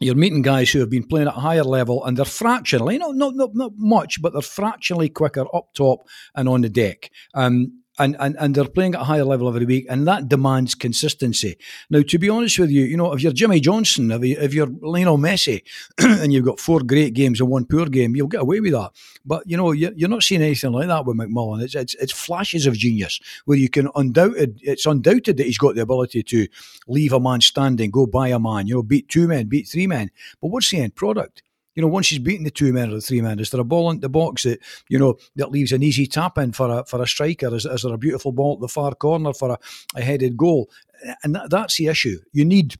you're 0.00 0.16
meeting 0.16 0.42
guys 0.42 0.70
who 0.70 0.80
have 0.80 0.90
been 0.90 1.06
playing 1.06 1.28
at 1.28 1.36
a 1.36 1.40
higher 1.40 1.62
level 1.62 2.04
and 2.04 2.16
they're 2.16 2.24
fractionally, 2.24 2.98
not, 2.98 3.14
not, 3.14 3.36
not, 3.36 3.50
not 3.54 3.72
much, 3.76 4.20
but 4.20 4.32
they're 4.32 4.40
fractionally 4.40 5.10
quicker 5.10 5.44
up 5.54 5.74
top 5.74 6.08
and 6.34 6.48
on 6.48 6.62
the 6.62 6.70
deck. 6.70 7.10
Um, 7.34 7.79
and, 8.00 8.16
and, 8.18 8.34
and 8.40 8.54
they're 8.54 8.64
playing 8.64 8.94
at 8.94 9.02
a 9.02 9.04
higher 9.04 9.24
level 9.24 9.46
every 9.46 9.66
week, 9.66 9.86
and 9.90 10.08
that 10.08 10.28
demands 10.28 10.74
consistency. 10.74 11.56
Now, 11.90 12.00
to 12.02 12.18
be 12.18 12.30
honest 12.30 12.58
with 12.58 12.70
you, 12.70 12.82
you 12.84 12.96
know, 12.96 13.12
if 13.12 13.22
you're 13.22 13.32
Jimmy 13.32 13.60
Johnstone, 13.60 14.10
if, 14.10 14.24
you, 14.24 14.36
if 14.40 14.54
you're 14.54 14.68
Lionel 14.80 15.18
Messi, 15.18 15.62
and 15.98 16.32
you've 16.32 16.46
got 16.46 16.58
four 16.58 16.80
great 16.80 17.12
games 17.12 17.40
and 17.40 17.50
one 17.50 17.66
poor 17.66 17.86
game, 17.86 18.16
you'll 18.16 18.26
get 18.26 18.40
away 18.40 18.60
with 18.60 18.72
that. 18.72 18.92
But 19.24 19.48
you 19.48 19.56
know, 19.56 19.72
you're, 19.72 19.92
you're 19.92 20.08
not 20.08 20.22
seeing 20.22 20.42
anything 20.42 20.72
like 20.72 20.88
that 20.88 21.04
with 21.04 21.18
McMullen. 21.18 21.62
It's, 21.62 21.74
it's 21.74 21.94
it's 21.94 22.12
flashes 22.12 22.66
of 22.66 22.74
genius 22.74 23.20
where 23.44 23.58
you 23.58 23.68
can 23.68 23.90
undoubted. 23.94 24.58
It's 24.62 24.86
undoubted 24.86 25.36
that 25.36 25.46
he's 25.46 25.58
got 25.58 25.74
the 25.74 25.82
ability 25.82 26.22
to 26.22 26.48
leave 26.88 27.12
a 27.12 27.20
man 27.20 27.42
standing, 27.42 27.90
go 27.90 28.06
by 28.06 28.28
a 28.28 28.38
man, 28.38 28.66
you 28.66 28.76
know, 28.76 28.82
beat 28.82 29.08
two 29.08 29.28
men, 29.28 29.46
beat 29.46 29.68
three 29.68 29.86
men. 29.86 30.10
But 30.40 30.48
what's 30.48 30.70
the 30.70 30.80
end 30.80 30.94
product? 30.94 31.42
You 31.74 31.82
know, 31.82 31.88
once 31.88 32.06
she's 32.06 32.18
beaten 32.18 32.44
the 32.44 32.50
two 32.50 32.72
men 32.72 32.90
or 32.90 32.94
the 32.94 33.00
three 33.00 33.20
men, 33.20 33.38
is 33.38 33.50
there 33.50 33.60
a 33.60 33.64
ball 33.64 33.90
in 33.90 34.00
the 34.00 34.08
box 34.08 34.42
that 34.42 34.60
you 34.88 34.98
know 34.98 35.16
that 35.36 35.50
leaves 35.50 35.72
an 35.72 35.82
easy 35.82 36.06
tap 36.06 36.38
in 36.38 36.52
for 36.52 36.70
a 36.70 36.84
for 36.84 37.00
a 37.02 37.06
striker? 37.06 37.54
Is, 37.54 37.64
is 37.64 37.82
there 37.82 37.94
a 37.94 37.98
beautiful 37.98 38.32
ball 38.32 38.54
at 38.54 38.60
the 38.60 38.68
far 38.68 38.94
corner 38.94 39.32
for 39.32 39.50
a, 39.50 39.58
a 39.94 40.02
headed 40.02 40.36
goal? 40.36 40.68
And 41.22 41.34
that, 41.34 41.50
that's 41.50 41.76
the 41.76 41.86
issue. 41.86 42.18
You 42.32 42.44
need 42.44 42.76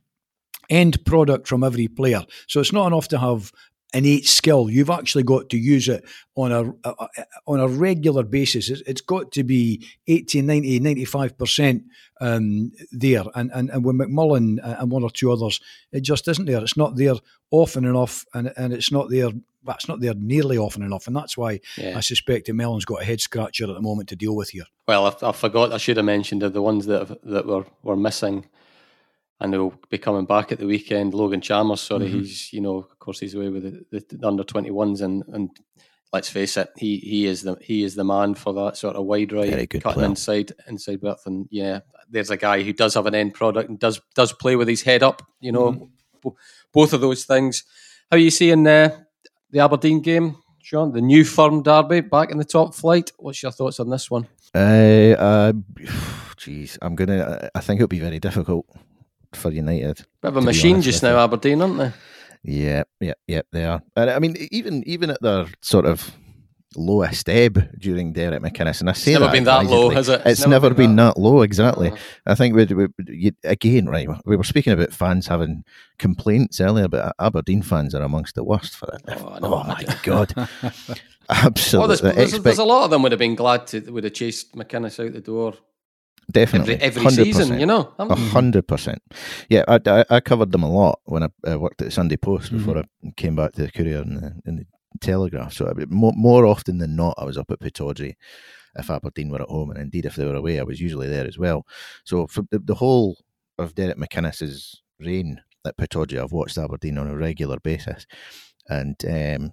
end 0.69 1.05
product 1.05 1.49
from 1.49 1.65
every 1.65 1.89
player. 1.89 2.25
So 2.47 2.61
it's 2.61 2.73
not 2.73 2.87
enough 2.87 3.09
to 3.09 3.19
have 3.19 3.53
innate 3.93 4.27
skill. 4.27 4.71
You've 4.71 4.91
actually 4.91 5.25
got 5.25 5.49
to 5.51 5.59
use 5.59 5.89
it 5.89 6.05
on 6.37 6.53
a, 6.53 6.73
a 6.89 7.09
on 7.47 7.61
a 7.61 7.69
regular 7.69 8.23
basis. 8.23 8.71
It's, 8.71 8.83
it's 8.87 9.01
got 9.01 9.33
to 9.33 9.45
be 9.45 9.87
80, 10.07 10.43
90, 10.43 10.81
95% 10.81 11.85
um, 12.21 12.73
there. 12.93 13.25
And, 13.35 13.51
and, 13.53 13.71
and 13.71 13.85
with 13.85 13.97
McMullen 13.97 14.59
and 14.63 14.91
one 14.91 15.03
or 15.03 15.11
two 15.11 15.33
others, 15.33 15.61
it 15.93 16.03
just 16.03 16.29
isn't 16.29 16.47
there. 16.47 16.63
It's 16.63 16.77
not 16.77 16.97
there 16.97 17.15
often 17.51 17.85
enough, 17.85 18.25
and, 18.35 18.53
and 18.57 18.73
it's 18.73 18.93
not 18.93 19.11
there. 19.11 19.31
It's 19.69 19.89
not 19.89 20.01
there 20.01 20.15
nearly 20.15 20.57
often 20.57 20.83
enough, 20.83 21.07
and 21.07 21.15
that's 21.15 21.37
why 21.37 21.61
yeah. 21.77 21.97
I 21.97 22.01
suspect 22.01 22.47
that 22.47 22.55
Mellon's 22.55 22.87
got 22.87 23.03
a 23.03 23.05
head 23.05 23.21
scratcher 23.21 23.65
at 23.65 23.75
the 23.75 23.83
moment 23.83 24.09
to 24.09 24.17
deal 24.17 24.35
with 24.35 24.51
here. 24.51 24.65
Well, 24.89 25.07
I, 25.07 25.29
I 25.29 25.33
forgot. 25.33 25.73
I 25.73 25.77
should 25.77 25.99
have 25.99 26.07
mentioned 26.07 26.41
the 26.41 26.63
ones 26.63 26.87
that 26.87 27.09
have, 27.09 27.19
that 27.25 27.47
were 27.47 27.67
were 27.83 27.97
missing 27.97 28.47
and 29.41 29.55
he'll 29.55 29.75
be 29.89 29.99
coming 29.99 30.27
back 30.27 30.53
at 30.53 30.59
the 30.59 30.67
weekend. 30.67 31.15
Logan 31.15 31.41
Chalmers, 31.41 31.81
sorry, 31.81 32.09
mm-hmm. 32.09 32.19
he's 32.21 32.53
you 32.53 32.61
know, 32.61 32.77
of 32.77 32.99
course, 32.99 33.21
he's 33.21 33.35
away 33.35 33.49
with 33.49 33.91
the, 33.91 34.05
the, 34.09 34.27
under 34.27 34.45
twenty 34.45 34.71
ones, 34.71 35.01
and 35.01 35.25
and 35.29 35.51
let's 36.13 36.29
face 36.29 36.57
it, 36.57 36.69
he 36.77 36.99
he 36.99 37.27
is 37.27 37.43
the 37.43 37.57
he 37.61 37.83
is 37.83 37.95
the 37.95 38.05
man 38.05 38.35
for 38.35 38.53
that 38.53 38.77
sort 38.77 38.97
of 38.97 39.07
wide 39.07 39.33
right, 39.33 39.69
cutting 39.71 39.81
player. 39.81 40.05
inside 40.05 40.53
inside 40.69 41.01
width, 41.01 41.23
and 41.27 41.49
yeah, 41.51 41.81
there's 42.11 42.31
a 42.31 42.37
guy 42.37 42.63
who 42.63 42.73
does 42.73 42.95
have 42.95 43.07
an 43.07 43.15
end 43.15 43.35
product 43.35 43.69
and 43.69 43.79
does 43.79 44.01
does 44.15 44.33
play 44.33 44.57
with 44.57 44.69
his 44.69 44.83
head 44.83 45.03
up. 45.03 45.23
You 45.41 45.53
know, 45.53 45.73
mm-hmm. 45.73 46.29
both 46.73 46.93
of 46.93 47.01
those 47.01 47.25
things. 47.25 47.65
How 48.11 48.17
are 48.17 48.21
you 48.21 48.31
seeing 48.31 48.67
uh, 48.67 48.91
the 49.51 49.61
Aberdeen 49.61 50.03
game, 50.03 50.37
Sean? 50.61 50.93
The 50.93 51.01
new 51.01 51.25
firm 51.25 51.63
derby 51.63 52.01
back 52.01 52.31
in 52.31 52.39
the 52.39 52.45
top 52.45 52.75
flight. 52.75 53.13
What's 53.19 53.43
your 53.43 53.53
thoughts 53.53 53.81
on 53.81 53.89
this 53.89 54.11
one? 54.11 54.27
Uh, 54.55 55.15
uh, 55.17 55.53
geez, 56.37 56.77
I'm 56.83 56.95
gonna. 56.95 57.49
I 57.55 57.61
think 57.61 57.79
it'll 57.79 57.89
be 57.89 58.01
very 58.01 58.19
difficult 58.19 58.67
for 59.33 59.51
United. 59.51 60.05
Bit 60.21 60.29
of 60.29 60.37
a 60.37 60.41
machine 60.41 60.83
just 60.83 61.03
now, 61.03 61.19
Aberdeen, 61.19 61.63
aren't 61.63 61.79
they? 61.79 61.93
Yeah, 62.43 62.85
yeah, 63.01 63.15
yeah, 63.27 63.43
they 63.53 63.65
are. 63.65 63.83
And 63.97 64.11
I 64.11 64.19
mean, 64.19 64.37
even 64.51 64.83
even 64.87 65.11
at 65.11 65.21
their 65.21 65.47
sort 65.61 65.85
of 65.85 66.17
lowest 66.77 67.29
ebb 67.29 67.69
during 67.79 68.13
Derek 68.13 68.43
McInnes, 68.43 68.81
and 68.81 68.89
I 68.89 68.93
say 68.93 69.13
it's 69.13 69.21
never 69.21 69.27
that 69.27 69.33
been 69.33 69.45
that 69.45 69.67
low, 69.67 69.91
has 69.91 70.09
it? 70.09 70.21
It's, 70.21 70.27
it's 70.27 70.41
never, 70.43 70.51
never, 70.51 70.69
been, 70.71 70.91
been 70.91 70.97
that. 70.97 71.15
that. 71.17 71.21
low, 71.21 71.43
exactly. 71.43 71.91
Uh-huh. 71.91 71.99
I 72.27 72.35
think 72.35 72.55
we, 72.55 72.65
we, 72.67 73.33
again, 73.45 73.87
right? 73.87 74.09
We 74.25 74.37
were 74.37 74.45
speaking 74.45 74.73
about 74.73 74.93
fans 74.93 75.27
having 75.27 75.65
complaints 75.99 76.61
earlier, 76.61 76.89
but 76.89 77.15
Aberdeen 77.19 77.63
fans 77.63 77.95
are 77.95 78.03
amongst 78.03 78.37
the 78.37 78.45
worst 78.45 78.77
for 78.77 78.89
it. 78.95 79.03
Oh, 79.09 79.39
no, 79.41 79.55
oh 79.55 79.65
my 79.65 79.85
god, 80.03 80.33
absolutely. 81.29 81.79
Well, 81.79 81.89
there's, 81.89 82.01
there's, 82.01 82.43
there's, 82.43 82.59
a 82.59 82.65
lot 82.65 82.85
of 82.85 82.91
them 82.91 83.03
would 83.03 83.13
have 83.13 83.19
been 83.19 83.35
glad 83.35 83.67
to 83.69 83.81
would 83.91 84.05
have 84.05 84.15
chased 84.15 84.55
McInnes 84.55 85.05
out 85.05 85.13
the 85.13 85.21
door 85.21 85.55
Definitely, 86.31 86.75
every, 86.77 87.07
every 87.07 87.11
season, 87.11 87.59
you 87.59 87.67
know, 87.67 87.93
a 87.99 88.15
hundred 88.15 88.69
percent. 88.69 89.03
Yeah, 89.49 89.65
I, 89.67 89.81
I, 89.87 90.05
I, 90.11 90.21
covered 90.21 90.53
them 90.53 90.63
a 90.63 90.71
lot 90.71 91.01
when 91.05 91.25
I 91.25 91.29
uh, 91.51 91.59
worked 91.59 91.83
at 91.83 91.87
the 91.87 91.91
Sunday 91.91 92.17
Post 92.17 92.53
before 92.53 92.75
mm-hmm. 92.75 93.09
I 93.09 93.13
came 93.17 93.35
back 93.35 93.53
to 93.53 93.63
the 93.63 93.71
Courier 93.73 94.03
and 94.03 94.17
the, 94.17 94.43
and 94.45 94.59
the 94.61 94.67
Telegraph. 95.01 95.53
So 95.53 95.67
I, 95.67 95.85
more, 95.89 96.13
more 96.15 96.47
often 96.47 96.79
than 96.79 96.95
not, 96.95 97.15
I 97.19 97.25
was 97.25 97.37
up 97.37 97.51
at 97.51 97.59
Pittodrie 97.59 98.15
if 98.77 98.91
Aberdeen 98.91 99.31
were 99.31 99.43
at 99.43 99.49
home, 99.49 99.71
and 99.71 99.81
indeed 99.81 100.07
if 100.07 100.15
they 100.15 100.25
were 100.25 100.35
away, 100.35 100.61
I 100.61 100.65
was 100.65 100.81
usually 100.81 101.09
there 101.09 101.27
as 101.27 101.39
well. 101.39 101.67
So 102.05 102.27
for 102.27 102.45
the, 102.51 102.59
the 102.61 102.75
whole 102.75 103.17
of 103.59 103.75
Derek 103.75 103.97
McInnes's 103.97 104.83
reign 104.99 105.41
at 105.67 105.77
Pittodrie, 105.77 106.23
I've 106.23 106.33
watched 106.33 106.59
Aberdeen 106.59 106.99
on 106.99 107.09
a 107.09 107.17
regular 107.17 107.59
basis, 107.61 108.07
and 108.69 108.97
um, 109.05 109.53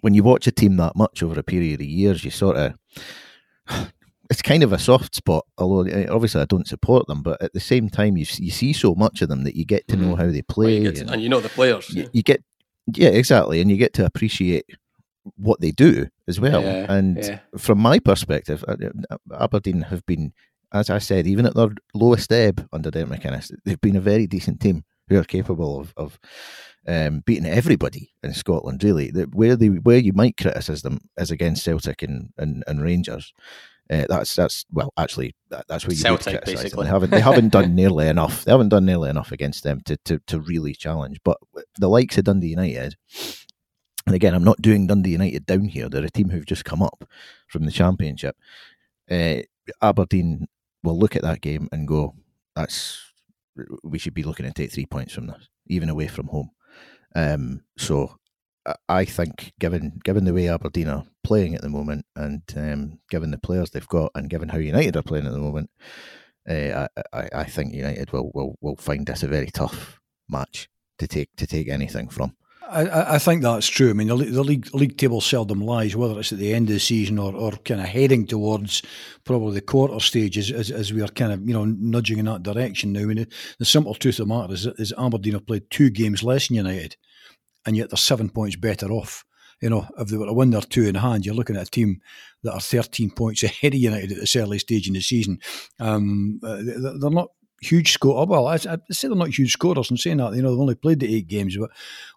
when 0.00 0.14
you 0.14 0.22
watch 0.22 0.46
a 0.46 0.52
team 0.52 0.76
that 0.76 0.96
much 0.96 1.22
over 1.22 1.38
a 1.38 1.44
period 1.44 1.80
of 1.80 1.86
years, 1.86 2.24
you 2.24 2.30
sort 2.30 2.56
of 2.56 3.92
it's 4.30 4.42
kind 4.42 4.62
of 4.62 4.72
a 4.72 4.78
soft 4.78 5.14
spot. 5.14 5.44
Although 5.58 5.90
eh, 5.90 6.06
obviously 6.08 6.40
I 6.40 6.46
don't 6.46 6.66
support 6.66 7.06
them, 7.06 7.22
but 7.22 7.40
at 7.42 7.52
the 7.52 7.60
same 7.60 7.88
time, 7.88 8.16
you 8.16 8.26
you 8.38 8.50
see 8.50 8.72
so 8.72 8.94
much 8.94 9.22
of 9.22 9.28
them 9.28 9.44
that 9.44 9.56
you 9.56 9.64
get 9.64 9.86
to 9.88 9.96
know 9.96 10.14
mm-hmm. 10.14 10.22
how 10.22 10.30
they 10.30 10.42
play, 10.42 10.82
well, 10.82 10.92
to, 10.92 11.00
and, 11.00 11.10
and, 11.10 11.22
you 11.22 11.28
know 11.28 11.40
the 11.40 11.48
players. 11.48 11.90
You, 11.90 12.02
yeah. 12.02 12.08
you, 12.12 12.22
get 12.22 12.42
yeah, 12.94 13.08
exactly, 13.08 13.60
and 13.60 13.70
you 13.70 13.76
get 13.76 13.92
to 13.94 14.04
appreciate 14.04 14.66
what 15.36 15.60
they 15.60 15.70
do 15.70 16.08
as 16.28 16.40
well. 16.40 16.62
Yeah, 16.62 16.92
and 16.92 17.16
yeah. 17.18 17.38
from 17.56 17.78
my 17.78 17.98
perspective, 17.98 18.64
uh, 18.68 18.76
Aberdeen 19.38 19.82
have 19.82 20.04
been, 20.06 20.32
as 20.72 20.90
I 20.90 20.98
said, 20.98 21.26
even 21.26 21.46
at 21.46 21.54
their 21.54 21.70
lowest 21.94 22.32
ebb 22.32 22.66
under 22.72 22.90
Derek 22.90 23.08
McInnes, 23.08 23.52
they've 23.64 23.80
been 23.80 23.96
a 23.96 24.00
very 24.00 24.26
decent 24.26 24.60
team 24.60 24.84
who 25.08 25.18
are 25.18 25.24
capable 25.24 25.80
of. 25.80 25.94
of 25.96 26.18
um, 26.88 27.20
beating 27.26 27.46
everybody 27.46 28.12
in 28.22 28.32
Scotland, 28.32 28.84
really. 28.84 29.10
Where 29.10 29.56
they 29.56 29.66
where 29.66 29.98
you 29.98 30.12
might 30.12 30.36
criticise 30.36 30.82
them 30.82 31.00
is 31.16 31.32
against 31.32 31.64
Celtic 31.64 32.02
and, 32.02 32.32
and, 32.38 32.62
and 32.68 32.80
Rangers. 32.80 33.32
Uh, 33.88 34.04
that's 34.08 34.34
that's 34.34 34.64
well, 34.72 34.92
actually, 34.98 35.34
that, 35.50 35.64
that's 35.68 35.86
where 35.86 35.94
you 35.94 36.00
Celtic, 36.00 36.44
basically. 36.44 36.84
They 36.84 36.90
haven't 36.90 37.10
they 37.10 37.20
haven't 37.20 37.50
done 37.50 37.74
nearly 37.76 38.08
enough. 38.08 38.44
They 38.44 38.50
haven't 38.50 38.70
done 38.70 38.84
nearly 38.84 39.10
enough 39.10 39.30
against 39.30 39.62
them 39.62 39.80
to, 39.84 39.96
to 39.98 40.18
to 40.26 40.40
really 40.40 40.74
challenge. 40.74 41.20
But 41.24 41.38
the 41.78 41.88
likes 41.88 42.18
of 42.18 42.24
Dundee 42.24 42.48
United, 42.48 42.96
and 44.04 44.14
again, 44.14 44.34
I'm 44.34 44.44
not 44.44 44.60
doing 44.60 44.88
Dundee 44.88 45.10
United 45.10 45.46
down 45.46 45.66
here. 45.66 45.88
They're 45.88 46.04
a 46.04 46.10
team 46.10 46.30
who've 46.30 46.46
just 46.46 46.64
come 46.64 46.82
up 46.82 47.04
from 47.46 47.64
the 47.64 47.70
Championship. 47.70 48.36
Uh, 49.08 49.42
Aberdeen 49.80 50.48
will 50.82 50.98
look 50.98 51.14
at 51.14 51.22
that 51.22 51.40
game 51.40 51.68
and 51.70 51.86
go, 51.86 52.14
"That's 52.56 53.00
we 53.84 53.98
should 53.98 54.14
be 54.14 54.24
looking 54.24 54.46
to 54.46 54.52
take 54.52 54.72
three 54.72 54.86
points 54.86 55.12
from 55.12 55.28
this, 55.28 55.48
even 55.68 55.88
away 55.90 56.08
from 56.08 56.26
home." 56.26 56.50
Um, 57.14 57.62
so 57.78 58.18
I 58.88 59.04
think, 59.04 59.52
given 59.60 60.00
given 60.04 60.24
the 60.24 60.34
way 60.34 60.48
Aberdeen 60.48 60.88
are 60.88 61.04
playing 61.22 61.54
at 61.54 61.62
the 61.62 61.68
moment, 61.68 62.06
and 62.16 62.42
um, 62.56 62.98
given 63.10 63.30
the 63.30 63.38
players 63.38 63.70
they've 63.70 63.86
got, 63.86 64.12
and 64.14 64.30
given 64.30 64.48
how 64.48 64.58
United 64.58 64.96
are 64.96 65.02
playing 65.02 65.26
at 65.26 65.32
the 65.32 65.38
moment, 65.38 65.70
uh, 66.48 66.88
I, 67.12 67.28
I 67.32 67.44
think 67.44 67.74
United 67.74 68.12
will, 68.12 68.30
will 68.34 68.56
will 68.60 68.76
find 68.76 69.06
this 69.06 69.22
a 69.22 69.28
very 69.28 69.50
tough 69.50 70.00
match 70.28 70.68
to 70.98 71.06
take 71.06 71.30
to 71.36 71.46
take 71.46 71.68
anything 71.68 72.08
from. 72.08 72.36
I, 72.68 73.14
I 73.14 73.18
think 73.20 73.42
that's 73.42 73.68
true. 73.68 73.90
I 73.90 73.92
mean, 73.92 74.08
the, 74.08 74.16
the 74.16 74.42
league 74.42 74.74
league 74.74 74.98
table 74.98 75.20
seldom 75.20 75.60
lies, 75.60 75.94
whether 75.94 76.18
it's 76.18 76.32
at 76.32 76.38
the 76.38 76.52
end 76.52 76.68
of 76.68 76.74
the 76.74 76.80
season 76.80 77.18
or, 77.18 77.32
or 77.34 77.52
kind 77.52 77.80
of 77.80 77.86
heading 77.86 78.26
towards 78.26 78.82
probably 79.24 79.54
the 79.54 79.60
quarter 79.60 80.00
stages 80.00 80.50
as, 80.50 80.72
as, 80.72 80.92
we 80.92 81.02
are 81.02 81.08
kind 81.08 81.32
of 81.32 81.46
you 81.46 81.54
know 81.54 81.64
nudging 81.64 82.18
in 82.18 82.24
that 82.24 82.42
direction 82.42 82.92
now. 82.92 83.02
I 83.02 83.04
mean, 83.04 83.26
the 83.60 83.64
simple 83.64 83.94
truth 83.94 84.18
of 84.18 84.26
the 84.26 84.34
matter 84.34 84.54
is, 84.54 84.66
is 84.66 84.92
Aberdeen 84.98 85.34
have 85.34 85.46
played 85.46 85.70
two 85.70 85.90
games 85.90 86.24
less 86.24 86.48
than 86.48 86.56
United 86.56 86.96
and 87.66 87.76
yet 87.76 87.90
they're 87.90 87.96
seven 87.96 88.30
points 88.30 88.56
better 88.56 88.90
off. 88.90 89.24
You 89.60 89.70
know, 89.70 89.86
if 89.98 90.08
they 90.08 90.16
were 90.16 90.26
to 90.26 90.32
win 90.34 90.50
their 90.50 90.60
two 90.60 90.84
in 90.84 90.96
hand, 90.96 91.24
you're 91.24 91.34
looking 91.34 91.56
at 91.56 91.68
a 91.68 91.70
team 91.70 92.00
that 92.42 92.52
are 92.52 92.60
13 92.60 93.10
points 93.10 93.42
ahead 93.42 93.74
of 93.74 93.80
United 93.80 94.12
at 94.12 94.18
this 94.18 94.36
early 94.36 94.58
stage 94.58 94.86
in 94.86 94.94
the 94.94 95.00
season. 95.00 95.38
Um, 95.80 96.40
uh, 96.42 96.58
they're 96.62 97.10
not 97.10 97.30
huge 97.60 97.92
score. 97.92 98.20
Oh, 98.20 98.24
well, 98.24 98.46
I, 98.46 98.54
I 98.54 98.78
say 98.90 99.08
they're 99.08 99.16
not 99.16 99.36
huge 99.36 99.52
scorers. 99.52 99.90
I'm 99.90 99.96
saying 99.96 100.18
that 100.18 100.34
you 100.34 100.42
know 100.42 100.50
they've 100.50 100.60
only 100.60 100.74
played 100.74 101.00
the 101.00 101.14
eight 101.14 101.28
games, 101.28 101.56
but 101.56 101.70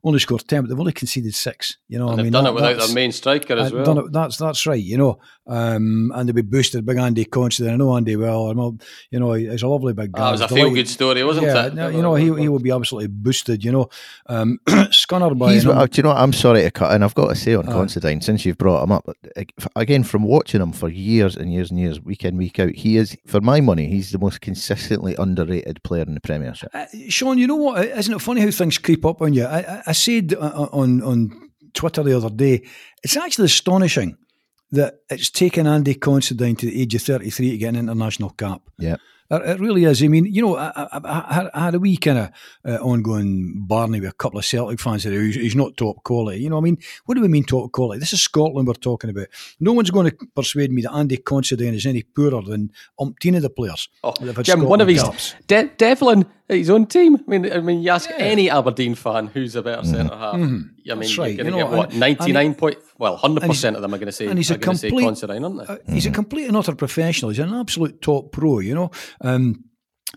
only 0.03 0.19
scored 0.19 0.47
ten. 0.47 0.61
But 0.61 0.69
they've 0.69 0.79
only 0.79 0.93
conceded 0.93 1.33
six. 1.33 1.77
You 1.87 1.99
know, 1.99 2.09
and 2.09 2.19
I 2.19 2.23
mean, 2.23 2.31
done 2.31 2.43
that, 2.43 2.51
it 2.51 2.55
without 2.55 2.77
their 2.77 2.93
main 2.93 3.11
striker 3.11 3.55
as 3.55 3.71
well. 3.71 3.99
It, 3.99 4.11
that's 4.11 4.37
that's 4.37 4.65
right. 4.65 4.81
You 4.81 4.97
know, 4.97 5.19
um, 5.47 6.11
and 6.15 6.27
they'll 6.27 6.35
be 6.35 6.41
boosted. 6.41 6.85
by 6.85 6.93
Andy 6.93 7.25
Considine. 7.25 7.73
I 7.73 7.77
know 7.77 7.95
Andy 7.95 8.15
well. 8.15 8.49
I'm, 8.49 8.79
you 9.11 9.19
know, 9.19 9.33
he's 9.33 9.63
a 9.63 9.67
lovely 9.67 9.93
big 9.93 10.11
guy. 10.11 10.25
Oh, 10.25 10.29
it 10.29 10.31
was 10.33 10.41
a 10.41 10.47
feel 10.47 10.71
good 10.71 10.87
story, 10.87 11.23
wasn't 11.23 11.47
yeah, 11.47 11.67
it? 11.67 11.93
you 11.93 12.01
know, 12.01 12.15
he 12.15 12.25
he 12.25 12.49
will 12.49 12.59
be 12.59 12.71
absolutely 12.71 13.07
boosted. 13.07 13.63
You 13.63 13.71
know, 13.71 13.89
um, 14.27 14.59
Scunner 14.67 15.37
by. 15.37 15.53
He's, 15.53 15.63
you 15.63 15.73
know, 15.73 15.87
do 15.87 15.97
you 15.97 16.03
know? 16.03 16.09
What? 16.09 16.19
I'm 16.19 16.33
sorry 16.33 16.63
to 16.63 16.71
cut, 16.71 16.93
and 16.93 17.03
I've 17.03 17.15
got 17.15 17.29
to 17.29 17.35
say 17.35 17.55
on 17.55 17.67
uh, 17.67 17.71
Considine 17.71 18.21
since 18.21 18.45
you've 18.45 18.57
brought 18.57 18.83
him 18.83 18.91
up 18.91 19.09
again 19.75 20.03
from 20.03 20.23
watching 20.23 20.61
him 20.61 20.71
for 20.71 20.89
years 20.89 21.35
and 21.35 21.51
years 21.51 21.71
and 21.71 21.79
years, 21.79 22.01
week 22.01 22.23
in 22.23 22.37
week 22.37 22.59
out. 22.59 22.71
He 22.71 22.97
is, 22.97 23.17
for 23.25 23.41
my 23.41 23.61
money, 23.61 23.87
he's 23.87 24.11
the 24.11 24.19
most 24.19 24.41
consistently 24.41 25.15
underrated 25.29 25.83
player 25.83 26.03
in 26.03 26.15
the 26.15 26.21
Premiership. 26.21 26.69
Uh, 26.73 26.85
Sean, 27.09 27.37
you 27.37 27.47
know 27.47 27.55
what? 27.55 27.85
Isn't 27.85 28.13
it 28.13 28.21
funny 28.21 28.41
how 28.41 28.51
things 28.51 28.77
creep 28.77 29.05
up 29.05 29.21
on 29.21 29.33
you? 29.33 29.45
I, 29.45 29.59
I, 29.59 29.83
I 29.87 29.91
said 29.91 30.33
on 30.35 31.01
on 31.01 31.51
Twitter 31.73 32.03
the 32.03 32.17
other 32.17 32.29
day, 32.29 32.65
it's 33.03 33.17
actually 33.17 33.45
astonishing 33.45 34.17
that 34.71 34.99
it's 35.09 35.29
taken 35.29 35.67
Andy 35.67 35.95
Considine 35.95 36.55
to 36.57 36.65
the 36.65 36.81
age 36.81 36.95
of 36.95 37.01
33 37.01 37.51
to 37.51 37.57
get 37.57 37.69
an 37.69 37.75
international 37.75 38.29
cap. 38.31 38.61
Yeah. 38.77 38.97
It 39.31 39.59
really 39.59 39.83
is. 39.83 40.01
I 40.01 40.07
mean, 40.07 40.25
you 40.25 40.41
know, 40.41 40.57
I, 40.57 40.71
I, 40.75 41.49
I 41.53 41.59
had 41.65 41.75
a 41.75 41.79
wee 41.79 41.97
kind 41.97 42.17
of 42.17 42.29
uh, 42.65 42.83
ongoing 42.83 43.63
Barney 43.67 43.99
with 43.99 44.09
a 44.09 44.13
couple 44.13 44.39
of 44.39 44.45
Celtic 44.45 44.79
fans 44.79 45.03
that 45.03 45.13
he's, 45.13 45.35
he's 45.35 45.55
not 45.55 45.77
top 45.77 46.03
quality. 46.03 46.41
You 46.41 46.49
know, 46.49 46.57
I 46.57 46.61
mean, 46.61 46.79
what 47.05 47.13
do 47.13 47.21
we 47.21 47.27
mean 47.27 47.43
top 47.43 47.71
quality? 47.71 47.99
This 47.99 48.11
is 48.11 48.23
Scotland 48.23 48.67
we're 48.67 48.73
talking 48.73 49.11
about. 49.11 49.27
No 49.59 49.73
one's 49.73 49.91
going 49.91 50.09
to 50.09 50.17
persuade 50.35 50.71
me 50.71 50.81
that 50.81 50.93
Andy 50.93 51.17
Considine 51.17 51.75
is 51.75 51.85
any 51.85 52.01
poorer 52.01 52.41
than 52.41 52.71
umpteen 52.99 53.35
of 53.35 53.43
the 53.43 53.51
players. 53.51 53.87
Oh, 54.03 54.13
Jim, 54.19 54.33
Scotland 54.43 54.69
one 54.69 54.81
of 54.81 54.87
his 54.87 55.35
De- 55.45 55.69
Devlin, 55.77 56.25
his 56.49 56.69
own 56.69 56.85
team. 56.87 57.15
I 57.15 57.21
mean, 57.27 57.53
I 57.53 57.59
mean, 57.59 57.81
you 57.81 57.91
ask 57.91 58.09
yeah. 58.09 58.17
any 58.17 58.49
Aberdeen 58.49 58.95
fan 58.95 59.27
who's 59.27 59.55
a 59.55 59.61
better 59.61 59.83
mm. 59.83 59.91
centre 59.91 60.15
half. 60.15 60.35
Mm-hmm. 60.35 60.91
I 60.91 60.95
mean, 60.95 61.17
right. 61.17 61.35
you're 61.35 61.35
going 61.35 61.37
to 61.37 61.43
you 61.43 61.51
know, 61.51 61.69
get 61.69 61.77
what 61.77 61.93
ninety 61.93 62.31
nine 62.31 62.55
point. 62.55 62.77
Well, 62.97 63.15
hundred 63.15 63.43
percent 63.43 63.75
of 63.75 63.81
them 63.81 63.93
are 63.93 63.97
going 63.97 64.07
to 64.07 64.11
say. 64.11 64.27
And 64.27 64.37
he's 64.37 64.51
a 64.51 64.57
complete. 64.57 65.03
Considine, 65.03 65.43
aren't 65.43 65.67
they? 65.67 65.73
Uh, 65.73 65.77
he's 65.87 66.05
a 66.05 66.11
complete 66.11 66.47
and 66.47 66.57
utter 66.57 66.75
professional. 66.75 67.29
He's 67.29 67.39
an 67.39 67.53
absolute 67.53 68.01
top 68.01 68.31
pro. 68.31 68.59
You 68.59 68.75
know. 68.75 68.91
Um, 69.21 69.65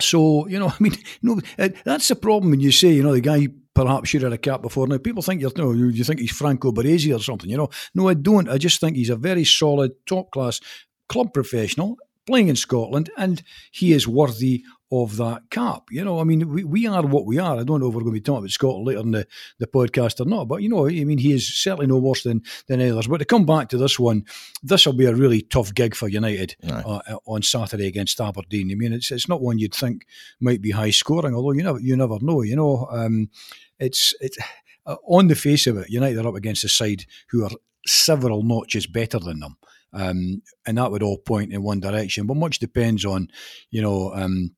so 0.01 0.49
you 0.49 0.59
know, 0.59 0.69
I 0.71 0.77
mean, 0.81 0.97
no, 1.23 1.41
uh, 1.59 1.69
that's 1.85 2.09
the 2.09 2.17
problem 2.17 2.51
when 2.51 2.61
you 2.61 2.73
say, 2.73 2.89
you 2.89 3.03
know, 3.03 3.13
the 3.13 3.21
guy 3.21 3.49
perhaps 3.75 4.11
should 4.11 4.23
have 4.23 4.33
a 4.33 4.39
cap 4.39 4.63
before. 4.63 4.87
Now, 4.87 4.99
people 4.99 5.23
think 5.23 5.41
you're, 5.41 5.53
no, 5.57 5.73
you 5.73 6.05
think 6.05 6.21
he's 6.21 6.31
Franco 6.33 6.73
Baresi 6.73 7.15
or 7.15 7.23
something, 7.23 7.49
you 7.49 7.57
know. 7.57 7.71
No, 7.95 8.09
I 8.09 8.15
don't. 8.15 8.49
I 8.49 8.59
just 8.59 8.81
think 8.81 8.97
he's 8.97 9.09
a 9.11 9.17
very 9.17 9.45
solid, 9.45 9.93
top 10.07 10.31
class 10.31 10.61
club 11.09 11.33
professional 11.33 11.97
playing 12.27 12.49
in 12.49 12.57
Scotland, 12.57 13.11
and 13.17 13.43
he 13.71 13.93
is 13.93 14.07
worthy 14.07 14.65
of 14.93 15.17
that 15.17 15.49
cap. 15.49 15.85
You 15.91 16.05
know, 16.05 16.21
I 16.21 16.25
mean, 16.25 16.47
we, 16.51 16.65
we 16.65 16.87
are 16.87 17.03
what 17.03 17.25
we 17.25 17.39
are. 17.39 17.59
I 17.59 17.65
don't 17.65 17.81
know 17.81 17.89
if 17.89 17.95
we're 17.95 18.03
going 18.03 18.13
to 18.15 18.21
be 18.21 18.21
talking 18.21 18.41
about 18.41 18.51
Scotland 18.51 18.87
later 18.87 19.01
in 19.01 19.13
the, 19.13 19.27
the 19.59 19.67
podcast 19.67 20.21
or 20.21 20.29
not, 20.29 20.49
but 20.49 20.63
you 20.63 20.69
know, 20.69 20.87
I 20.87 21.05
mean, 21.05 21.17
he 21.17 21.33
is 21.33 21.49
certainly 21.49 21.87
no 21.87 21.97
worse 21.97 22.23
than 22.25 22.43
than 22.69 22.83
others. 22.83 23.07
But 23.07 23.19
to 23.19 23.25
come 23.25 23.47
back 23.47 23.71
to 23.71 23.79
this 23.79 23.99
one, 23.99 24.27
this 24.63 24.85
will 24.85 24.93
be 24.93 25.07
a 25.07 25.15
really 25.15 25.41
tough 25.41 25.73
gig 25.73 25.95
for 25.95 26.09
United 26.09 26.57
uh, 26.69 27.01
on 27.25 27.41
Saturday 27.41 27.87
against 27.87 28.21
Aberdeen. 28.21 28.71
I 28.71 28.75
mean, 28.75 28.93
it's 28.93 29.11
it's 29.11 29.29
not 29.29 29.41
one 29.41 29.59
you'd 29.59 29.75
think 29.75 30.07
might 30.41 30.61
be 30.61 30.73
high 30.73 30.91
scoring, 30.91 31.35
although 31.35 31.53
you 31.53 31.63
never 31.63 31.81
you 31.81 31.97
never 31.97 32.19
know. 32.21 32.43
You 32.43 32.57
know, 32.57 32.87
um, 32.91 33.31
it's 33.79 34.13
it's 34.21 34.37
uh, 34.85 34.97
on 35.07 35.29
the 35.29 35.35
face 35.35 35.67
of 35.67 35.79
it, 35.79 35.89
United 35.89 36.19
are 36.19 36.29
up 36.29 36.35
against 36.35 36.65
a 36.65 36.69
side 36.69 37.07
who 37.31 37.45
are 37.45 37.51
several 37.87 38.43
notches 38.43 38.87
better 38.87 39.19
than 39.19 39.41
them. 39.41 39.57
Um, 39.95 40.43
and 40.67 40.79
that 40.79 40.91
would 40.91 41.03
all 41.03 41.19
point 41.19 41.53
in 41.53 41.63
one 41.63 41.81
direction. 41.81 42.27
But 42.27 42.39
much 42.39 42.59
depends 42.59 43.05
on, 43.05 43.29
you 43.71 43.83
know, 43.83 44.13
um, 44.15 44.55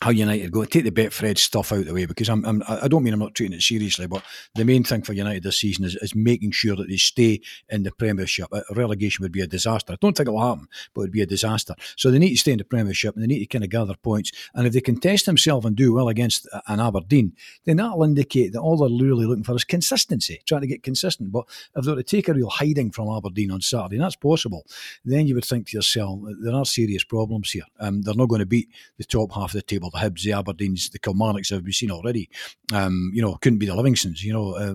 how 0.00 0.10
United 0.10 0.52
go. 0.52 0.64
Take 0.64 0.84
the 0.84 0.90
Betfred 0.90 1.38
stuff 1.38 1.72
out 1.72 1.80
of 1.80 1.86
the 1.86 1.94
way 1.94 2.06
because 2.06 2.28
I'm, 2.28 2.44
I'm, 2.44 2.62
I 2.68 2.88
don't 2.88 3.02
mean 3.02 3.12
I'm 3.12 3.20
not 3.20 3.34
treating 3.34 3.56
it 3.56 3.62
seriously, 3.62 4.06
but 4.06 4.22
the 4.54 4.64
main 4.64 4.84
thing 4.84 5.02
for 5.02 5.12
United 5.12 5.42
this 5.42 5.58
season 5.58 5.84
is, 5.84 5.96
is 5.96 6.14
making 6.14 6.52
sure 6.52 6.76
that 6.76 6.88
they 6.88 6.96
stay 6.96 7.40
in 7.68 7.82
the 7.82 7.92
Premiership. 7.92 8.48
A 8.52 8.62
relegation 8.74 9.22
would 9.22 9.32
be 9.32 9.40
a 9.40 9.46
disaster. 9.46 9.92
I 9.92 9.96
don't 10.00 10.16
think 10.16 10.28
it'll 10.28 10.40
happen, 10.40 10.68
but 10.94 11.00
it 11.00 11.04
would 11.04 11.12
be 11.12 11.22
a 11.22 11.26
disaster. 11.26 11.74
So 11.96 12.10
they 12.10 12.18
need 12.18 12.30
to 12.30 12.36
stay 12.36 12.52
in 12.52 12.58
the 12.58 12.64
Premiership 12.64 13.14
and 13.14 13.22
they 13.22 13.26
need 13.26 13.40
to 13.40 13.46
kind 13.46 13.64
of 13.64 13.70
gather 13.70 13.94
points. 13.94 14.30
And 14.54 14.66
if 14.66 14.72
they 14.72 14.80
can 14.80 15.00
test 15.00 15.26
themselves 15.26 15.66
and 15.66 15.74
do 15.74 15.94
well 15.94 16.08
against 16.08 16.48
an 16.68 16.80
Aberdeen, 16.80 17.34
then 17.64 17.78
that'll 17.78 18.04
indicate 18.04 18.52
that 18.52 18.60
all 18.60 18.76
they're 18.76 18.88
really 18.88 19.26
looking 19.26 19.44
for 19.44 19.56
is 19.56 19.64
consistency, 19.64 20.40
trying 20.46 20.60
to 20.60 20.66
get 20.66 20.82
consistent. 20.82 21.32
But 21.32 21.46
if 21.74 21.84
they're 21.84 21.96
to 21.96 22.02
take 22.02 22.28
a 22.28 22.34
real 22.34 22.50
hiding 22.50 22.92
from 22.92 23.08
Aberdeen 23.08 23.50
on 23.50 23.60
Saturday, 23.60 23.96
and 23.96 24.04
that's 24.04 24.16
possible, 24.16 24.64
then 25.04 25.26
you 25.26 25.34
would 25.34 25.44
think 25.44 25.68
to 25.68 25.76
yourself, 25.76 26.20
there 26.40 26.54
are 26.54 26.64
serious 26.64 27.04
problems 27.04 27.50
here. 27.50 27.64
Um, 27.80 28.02
they're 28.02 28.14
not 28.14 28.28
going 28.28 28.40
to 28.40 28.46
beat 28.46 28.68
the 28.96 29.04
top 29.04 29.32
half 29.32 29.50
of 29.50 29.52
the 29.52 29.62
table 29.62 29.87
the 29.90 29.98
Hibs, 29.98 30.22
the 30.22 30.30
Aberdeens, 30.30 30.90
the 30.90 30.98
Kilmarnocks 30.98 31.50
have 31.50 31.64
we 31.64 31.72
seen 31.72 31.90
already. 31.90 32.28
Um, 32.72 33.10
you 33.14 33.22
know, 33.22 33.34
couldn't 33.36 33.58
be 33.58 33.66
the 33.66 33.74
Livingstones, 33.74 34.22
you 34.22 34.32
know, 34.32 34.52
uh, 34.54 34.74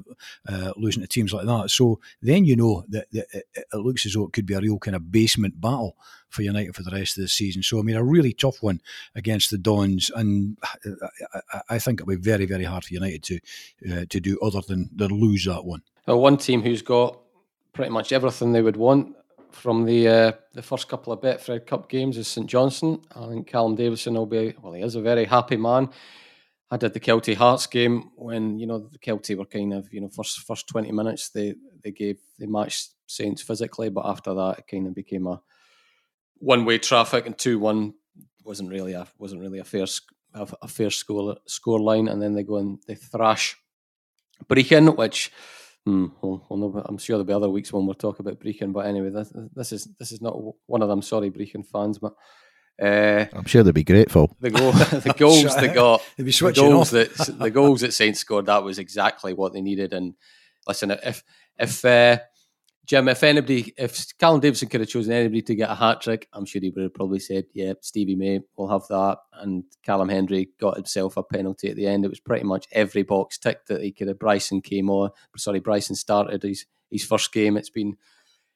uh, 0.51 0.73
losing 0.75 1.01
to 1.01 1.07
teams 1.07 1.33
like 1.33 1.45
that. 1.45 1.69
So 1.69 1.99
then 2.21 2.45
you 2.45 2.55
know 2.55 2.83
that, 2.89 3.07
that 3.11 3.27
it, 3.33 3.45
it, 3.55 3.77
looks 3.77 4.05
as 4.05 4.13
though 4.13 4.25
it 4.25 4.33
could 4.33 4.45
be 4.45 4.53
a 4.53 4.61
real 4.61 4.79
kind 4.79 4.95
of 4.95 5.11
basement 5.11 5.59
battle 5.59 5.95
for 6.29 6.41
United 6.41 6.75
for 6.75 6.83
the 6.83 6.91
rest 6.91 7.17
of 7.17 7.23
the 7.23 7.27
season. 7.27 7.63
So 7.63 7.79
I 7.79 7.83
mean, 7.83 7.95
a 7.95 8.03
really 8.03 8.33
tough 8.33 8.61
one 8.61 8.81
against 9.15 9.51
the 9.51 9.57
Dons, 9.57 10.09
and 10.15 10.57
I, 11.53 11.61
I 11.69 11.79
think 11.79 12.01
it'll 12.01 12.09
be 12.09 12.15
very, 12.15 12.45
very 12.45 12.63
hard 12.63 12.85
for 12.85 12.93
United 12.93 13.23
to 13.23 13.39
uh, 13.91 14.05
to 14.09 14.19
do 14.19 14.39
other 14.41 14.61
than, 14.61 14.89
than 14.95 15.09
lose 15.09 15.45
that 15.45 15.65
one. 15.65 15.83
Well, 16.07 16.19
one 16.19 16.37
team 16.37 16.61
who's 16.61 16.81
got 16.81 17.19
pretty 17.73 17.91
much 17.91 18.11
everything 18.11 18.51
they 18.51 18.61
would 18.61 18.77
want 18.77 19.15
from 19.55 19.85
the 19.85 20.07
uh, 20.07 20.31
the 20.53 20.61
first 20.61 20.87
couple 20.87 21.13
of 21.13 21.21
Betfred 21.21 21.65
Cup 21.65 21.89
games 21.89 22.17
is 22.17 22.27
St 22.27 22.47
Johnstone. 22.47 23.01
I 23.15 23.27
think 23.27 23.47
Callum 23.47 23.75
Davidson 23.75 24.15
will 24.15 24.25
be 24.25 24.53
well. 24.61 24.73
He 24.73 24.81
is 24.81 24.95
a 24.95 25.01
very 25.01 25.25
happy 25.25 25.57
man. 25.57 25.89
I 26.71 26.77
did 26.77 26.93
the 26.93 26.99
Kelty 26.99 27.35
Hearts 27.35 27.67
game 27.67 28.11
when 28.15 28.57
you 28.57 28.65
know 28.65 28.79
the 28.79 28.99
Kelty 28.99 29.37
were 29.37 29.45
kind 29.45 29.73
of 29.73 29.91
you 29.93 30.01
know 30.01 30.09
first 30.09 30.39
first 30.41 30.67
twenty 30.67 30.91
minutes 30.91 31.29
they 31.29 31.55
they 31.83 31.91
gave 31.91 32.19
they 32.39 32.45
matched 32.45 32.91
Saints 33.07 33.41
physically, 33.41 33.89
but 33.89 34.05
after 34.05 34.33
that 34.33 34.59
it 34.59 34.67
kind 34.69 34.87
of 34.87 34.95
became 34.95 35.27
a 35.27 35.41
one 36.37 36.65
way 36.65 36.77
traffic 36.77 37.25
and 37.25 37.37
two 37.37 37.59
one 37.59 37.93
wasn't 38.43 38.71
really 38.71 38.93
a 38.93 39.07
wasn't 39.17 39.41
really 39.41 39.59
a 39.59 39.63
fair 39.63 39.85
a 40.33 40.67
fair 40.67 40.89
score 40.89 41.37
score 41.45 41.79
line, 41.79 42.07
and 42.07 42.21
then 42.21 42.33
they 42.33 42.43
go 42.43 42.57
and 42.57 42.79
they 42.87 42.95
thrash 42.95 43.55
Brechin, 44.47 44.97
which 44.97 45.31
Hmm, 45.85 46.07
well, 46.21 46.45
well, 46.49 46.85
I'm 46.87 46.97
sure 46.97 47.17
there'll 47.17 47.25
be 47.25 47.33
other 47.33 47.49
weeks 47.49 47.73
when 47.73 47.85
we'll 47.85 47.95
talk 47.95 48.19
about 48.19 48.39
Brechin, 48.39 48.71
but 48.71 48.85
anyway, 48.85 49.09
this, 49.09 49.33
this 49.53 49.71
is 49.73 49.89
this 49.99 50.13
is 50.13 50.21
not 50.21 50.37
one 50.65 50.81
of 50.81 50.87
them. 50.87 51.01
Sorry, 51.01 51.29
Brechin 51.29 51.65
fans, 51.65 51.99
but 51.99 52.13
uh, 52.81 53.25
I'm 53.33 53.45
sure 53.45 53.63
they'll 53.63 53.73
be 53.73 53.83
grateful. 53.83 54.35
The, 54.39 54.49
goal, 54.49 54.71
the 54.71 55.13
goals 55.17 55.55
they 55.57 55.67
got, 55.67 56.01
the 56.17 56.53
goals 56.53 56.91
that 56.91 57.13
the 57.37 57.51
goals 57.51 57.81
that 57.81 57.93
Saints 57.93 58.19
scored, 58.19 58.45
that 58.45 58.63
was 58.63 58.79
exactly 58.79 59.33
what 59.33 59.51
they 59.51 59.61
needed. 59.61 59.93
And 59.93 60.15
listen, 60.67 60.91
if 60.91 61.23
if 61.59 61.83
uh, 61.83 62.19
Jim, 62.85 63.07
if 63.07 63.23
anybody, 63.23 63.73
if 63.77 64.17
Callum 64.17 64.41
Davidson 64.41 64.67
could 64.67 64.81
have 64.81 64.89
chosen 64.89 65.13
anybody 65.13 65.41
to 65.43 65.55
get 65.55 65.69
a 65.69 65.75
hat 65.75 66.01
trick, 66.01 66.27
I'm 66.33 66.45
sure 66.45 66.61
he 66.61 66.69
would 66.69 66.83
have 66.83 66.93
probably 66.93 67.19
said, 67.19 67.45
"Yeah, 67.53 67.73
Stevie 67.79 68.15
May 68.15 68.41
we'll 68.57 68.67
have 68.67 68.87
that." 68.89 69.19
And 69.33 69.63
Callum 69.83 70.09
Hendry 70.09 70.49
got 70.59 70.75
himself 70.75 71.15
a 71.15 71.23
penalty 71.23 71.69
at 71.69 71.77
the 71.77 71.87
end. 71.87 72.03
It 72.03 72.09
was 72.09 72.19
pretty 72.19 72.43
much 72.43 72.67
every 72.73 73.03
box 73.03 73.37
ticked 73.37 73.69
that 73.69 73.81
he 73.81 73.93
could 73.93 74.09
have. 74.09 74.19
Bryson 74.19 74.61
came 74.61 74.89
on. 74.89 75.11
Sorry, 75.37 75.59
Bryson 75.59 75.95
started 75.95 76.43
his 76.43 76.65
his 76.91 77.05
first 77.05 77.31
game. 77.31 77.55
It's 77.55 77.69
been 77.69 77.95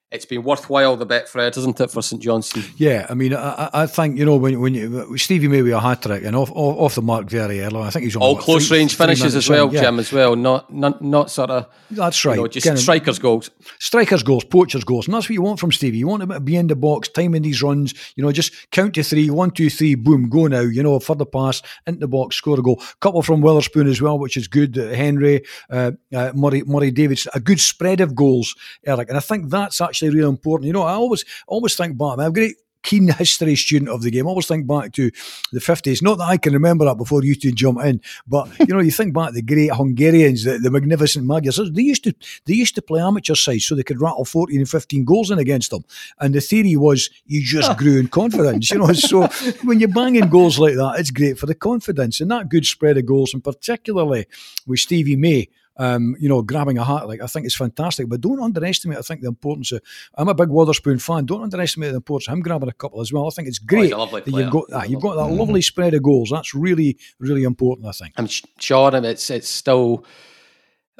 it's 0.10 0.26
been 0.26 0.44
worthwhile 0.44 0.96
the 0.96 1.06
Betfred, 1.06 1.58
isn't 1.58 1.82
it, 1.82 1.92
for 1.92 2.02
St 2.02 2.22
Johnstone? 2.22 2.64
Yeah, 2.78 3.06
I 3.10 3.14
mean, 3.14 3.34
I, 3.34 3.70
I 3.74 3.86
think 3.88 4.18
you 4.18 4.24
know 4.24 4.38
when 4.38 4.62
when 4.62 4.74
you, 4.74 5.18
Stevie 5.18 5.50
maybe 5.50 5.72
a 5.72 5.80
hat 5.82 6.02
trick 6.02 6.24
and 6.24 6.34
off, 6.34 6.50
off, 6.52 6.78
off 6.78 6.96
the 6.96 7.02
mark 7.02 7.30
very 7.30 7.60
early. 7.62 7.82
I 7.82 7.90
think 7.90 8.06
he's 8.06 8.16
on 8.16 8.22
all 8.22 8.36
what, 8.36 8.44
close 8.44 8.70
three, 8.70 8.78
range 8.78 8.96
finishes 8.96 9.36
as 9.36 9.50
well, 9.50 9.74
yeah. 9.74 9.82
Jim, 9.82 10.00
as 10.00 10.14
well. 10.14 10.38
Not 10.38 10.74
not 10.74 11.02
not 11.02 11.30
sort 11.30 11.50
of 11.50 11.68
that's 11.92 12.24
right. 12.24 12.38
You 12.38 12.44
know, 12.44 12.48
just 12.48 12.84
strikers 12.84 13.20
goals, 13.20 13.50
strikers 13.80 14.24
goals, 14.24 14.46
poachers 14.46 14.86
goals, 14.86 15.08
and 15.08 15.14
that's 15.14 15.26
what 15.26 15.34
you 15.34 15.42
want 15.42 15.60
from 15.60 15.74
Stevie. 15.74 15.98
You 15.98 16.08
want 16.08 16.24
him 16.24 16.30
to 16.30 16.40
be 16.40 16.56
in 16.56 16.68
the 16.68 16.78
box, 16.78 17.10
timing 17.10 17.42
these 17.42 17.62
runs. 17.62 17.94
You 18.16 18.24
know, 18.24 18.32
just 18.32 18.72
count 18.72 18.94
to 18.96 19.04
three, 19.04 19.30
one, 19.30 19.52
two, 19.52 19.70
three, 19.70 19.96
boom, 19.96 20.30
go 20.30 20.48
now. 20.48 20.62
You 20.62 20.84
know, 20.84 20.98
further 21.00 21.26
pass 21.26 21.62
into 21.86 22.00
the 22.00 22.08
box, 22.08 22.38
score 22.38 22.58
a 22.58 22.64
goal. 22.64 22.82
Couple 23.02 23.22
from 23.24 23.42
Wotherspoon 23.42 23.90
as 23.90 24.02
well, 24.02 24.18
which 24.18 24.38
is 24.38 24.48
good. 24.48 24.78
Uh, 24.78 24.88
Hendry, 24.88 25.44
uh, 25.70 25.92
uh, 26.16 26.32
Murray, 26.34 26.64
Murray 26.66 26.92
Davids, 26.92 27.28
a 27.34 27.42
good 27.42 27.60
spread 27.60 28.00
of 28.00 28.16
goals, 28.16 28.56
Eric, 28.86 29.10
and 29.10 29.18
I 29.18 29.22
think 29.22 29.50
that's 29.50 29.82
actually 29.82 29.97
really 30.02 30.22
important. 30.22 30.68
You 30.68 30.74
know 30.74 30.84
I 30.84 30.94
always 30.94 31.26
always 31.48 31.76
think 31.76 31.98
back. 31.98 32.14
I'm 32.14 32.20
a 32.20 32.32
great 32.32 32.56
keen 32.88 33.08
history 33.18 33.56
student 33.56 33.90
of 33.90 34.02
the 34.02 34.10
game. 34.10 34.26
I 34.26 34.30
always 34.30 34.48
think 34.48 34.66
back 34.66 34.94
to 34.94 35.12
the 35.52 35.60
50s. 35.60 36.02
Not 36.02 36.18
that 36.18 36.30
I 36.30 36.38
can 36.38 36.54
remember 36.54 36.86
that 36.86 36.98
before 36.98 37.24
you 37.24 37.36
two 37.36 37.52
jump 37.52 37.84
in, 37.84 38.02
but 38.28 38.48
you 38.68 38.74
know, 38.74 38.80
you 38.80 38.92
think 38.92 39.14
back 39.14 39.30
to 39.30 39.34
the 39.34 39.42
great 39.42 39.74
Hungarians, 39.74 40.46
the, 40.46 40.58
the 40.58 40.72
magnificent 40.72 41.26
Magyars. 41.26 41.60
They 41.72 41.82
used 41.82 42.04
to 42.06 42.14
they 42.46 42.54
used 42.54 42.76
to 42.76 42.82
play 42.82 43.02
amateur 43.02 43.36
sides 43.36 43.66
so 43.66 43.76
they 43.76 43.84
could 43.84 44.02
rattle 44.02 44.26
14 44.26 44.58
and 44.58 44.70
15 44.70 45.06
goals 45.06 45.30
in 45.30 45.40
against 45.40 45.72
them. 45.72 45.84
And 46.20 46.34
the 46.34 46.42
theory 46.42 46.76
was 46.76 47.10
you 47.26 47.44
just 47.44 47.78
grew 47.82 48.00
in 48.00 48.08
confidence, 48.08 48.72
you 48.72 48.80
know. 48.80 48.94
So 48.94 49.28
when 49.64 49.80
you're 49.80 49.90
banging 49.90 50.30
goals 50.30 50.58
like 50.58 50.76
that, 50.76 50.96
it's 50.98 51.12
great 51.12 51.38
for 51.38 51.46
the 51.46 51.56
confidence 51.56 52.22
and 52.22 52.32
that 52.32 52.50
good 52.50 52.66
spread 52.66 52.98
of 52.98 53.06
goals, 53.06 53.34
and 53.34 53.44
particularly 53.44 54.26
with 54.66 54.80
Stevie 54.80 55.16
May 55.16 55.50
um, 55.78 56.16
you 56.20 56.28
know, 56.28 56.42
grabbing 56.42 56.78
a 56.78 56.84
hat 56.84 57.08
like 57.08 57.22
I 57.22 57.28
think 57.28 57.46
is 57.46 57.56
fantastic. 57.56 58.10
But 58.10 58.22
don't 58.22 58.42
underestimate, 58.42 58.98
I 58.98 59.02
think, 59.02 59.22
the 59.22 59.28
importance 59.28 59.72
of. 59.72 59.82
I'm 60.16 60.28
a 60.28 60.34
big 60.34 60.50
Wotherspoon 60.50 61.00
fan. 61.00 61.26
Don't 61.26 61.44
underestimate 61.44 61.92
the 61.92 61.98
importance 61.98 62.28
of 62.28 62.34
him 62.34 62.42
grabbing 62.42 62.70
a 62.70 62.74
couple 62.74 63.02
as 63.02 63.14
well. 63.14 63.28
I 63.28 63.30
think 63.30 63.48
it's 63.48 63.60
oh, 63.62 63.68
great 63.68 63.94
oh, 63.94 64.06
that 64.06 64.28
you've 64.28 64.52
got 64.52 64.70
that. 64.70 64.90
You've 64.90 65.02
got 65.02 65.16
that 65.16 65.24
mm-hmm. 65.24 65.40
lovely 65.40 65.62
spread 65.62 65.94
of 65.94 66.04
goals. 66.04 66.30
That's 66.32 66.54
really, 66.54 66.98
really 67.20 67.44
important. 67.44 67.88
I 67.88 67.92
think. 67.92 68.14
I'm 68.18 68.28
sure 68.28 68.92
it's 68.94 69.30
it's 69.30 69.50
still. 69.50 70.06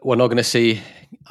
We're 0.04 0.16
not 0.16 0.28
going 0.28 0.38
to 0.38 0.44
say 0.44 0.80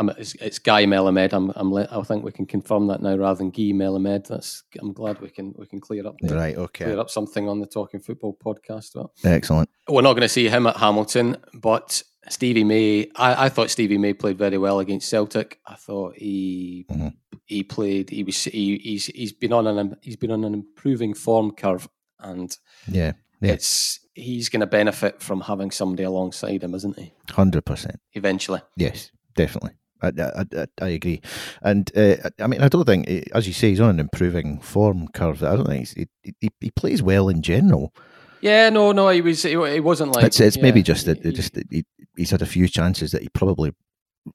it's, 0.01 0.35
it's, 0.41 0.59
Guy 0.59 0.87
Melamed. 0.87 1.33
I'm, 1.33 1.53
I'm, 1.55 1.73
I 1.73 2.03
think 2.03 2.25
we 2.25 2.33
can 2.33 2.47
confirm 2.47 2.89
that 2.89 3.01
now 3.01 3.17
rather 3.17 3.39
than 3.39 3.51
Guy 3.51 3.73
Melamed. 3.73 4.27
That's. 4.27 4.65
I'm 4.81 4.93
glad 4.93 5.21
we 5.21 5.31
can 5.31 5.55
we 5.57 5.67
can 5.67 5.81
clear 5.81 6.07
up. 6.07 6.17
There, 6.21 6.37
right. 6.37 6.57
Okay. 6.57 6.87
Clear 6.87 6.99
up 6.99 7.11
something 7.11 7.49
on 7.49 7.61
the 7.61 7.67
Talking 7.67 8.01
Football 8.01 8.37
podcast. 8.45 8.97
Well, 8.97 9.13
Excellent. 9.25 9.71
We're 9.89 10.03
not 10.03 10.15
going 10.15 10.23
to 10.23 10.29
see 10.29 10.49
him 10.49 10.67
at 10.67 10.77
Hamilton, 10.77 11.37
but 11.55 12.03
Stevie 12.29 12.65
May, 12.65 13.11
I, 13.17 13.47
I, 13.47 13.49
thought 13.49 13.71
Stevie 13.71 13.99
May 13.99 14.12
played 14.12 14.39
very 14.39 14.59
well 14.59 14.81
against 14.81 15.09
Celtic. 15.09 15.61
I 15.67 15.75
thought 15.75 16.17
he 16.17 16.87
mm-hmm. 16.91 17.09
he 17.45 17.62
played. 17.62 18.11
He 18.11 18.24
was 18.24 18.45
he, 18.45 18.79
he's 18.79 19.07
he's 19.07 19.33
been 19.33 19.53
on 19.53 19.66
an 19.66 19.97
he's 20.03 20.16
been 20.16 20.33
on 20.33 20.45
an 20.45 20.55
improving 20.55 21.14
form 21.14 21.53
curve, 21.53 21.89
and 22.20 22.57
yeah, 22.89 23.12
yeah. 23.41 23.53
it's 23.53 24.01
he's 24.14 24.49
going 24.49 24.61
to 24.61 24.66
benefit 24.66 25.22
from 25.22 25.43
having 25.43 25.70
somebody 25.70 26.03
alongside 26.03 26.62
him, 26.62 26.74
isn't 26.74 26.99
he? 26.99 27.12
Hundred 27.31 27.64
percent. 27.64 28.01
Eventually, 28.14 28.61
yes, 28.77 29.11
definitely. 29.35 29.72
I, 30.03 30.12
I, 30.18 30.66
I, 30.83 30.89
agree, 30.89 31.22
and 31.62 31.91
uh, 31.97 32.16
I 32.39 32.47
mean 32.47 32.61
I 32.61 32.68
don't 32.68 32.85
think, 32.85 33.09
as 33.33 33.47
you 33.47 33.55
say, 33.55 33.70
he's 33.70 33.81
on 33.81 33.91
an 33.91 34.01
improving 34.01 34.61
form 34.61 35.09
curve. 35.09 35.43
I 35.43 35.57
don't 35.57 35.66
think 35.66 35.89
he, 35.89 36.35
he, 36.41 36.51
he 36.61 36.70
plays 36.70 37.03
well 37.03 37.29
in 37.29 37.41
general. 37.41 37.95
Yeah, 38.41 38.70
no, 38.70 38.93
no, 38.93 39.09
he 39.09 39.20
was. 39.20 39.43
He, 39.43 39.57
wasn't 39.57 40.12
like. 40.12 40.24
It's, 40.24 40.41
it's 40.41 40.57
yeah, 40.57 40.62
maybe 40.62 40.82
just 40.82 41.07
that 41.07 41.22
just 41.22 41.57
he, 41.70 41.84
he's 42.16 42.30
had 42.30 42.43
a 42.43 42.47
few 42.47 42.68
chances 42.68 43.12
that 43.12 43.22
he 43.22 43.28
probably 43.28 43.72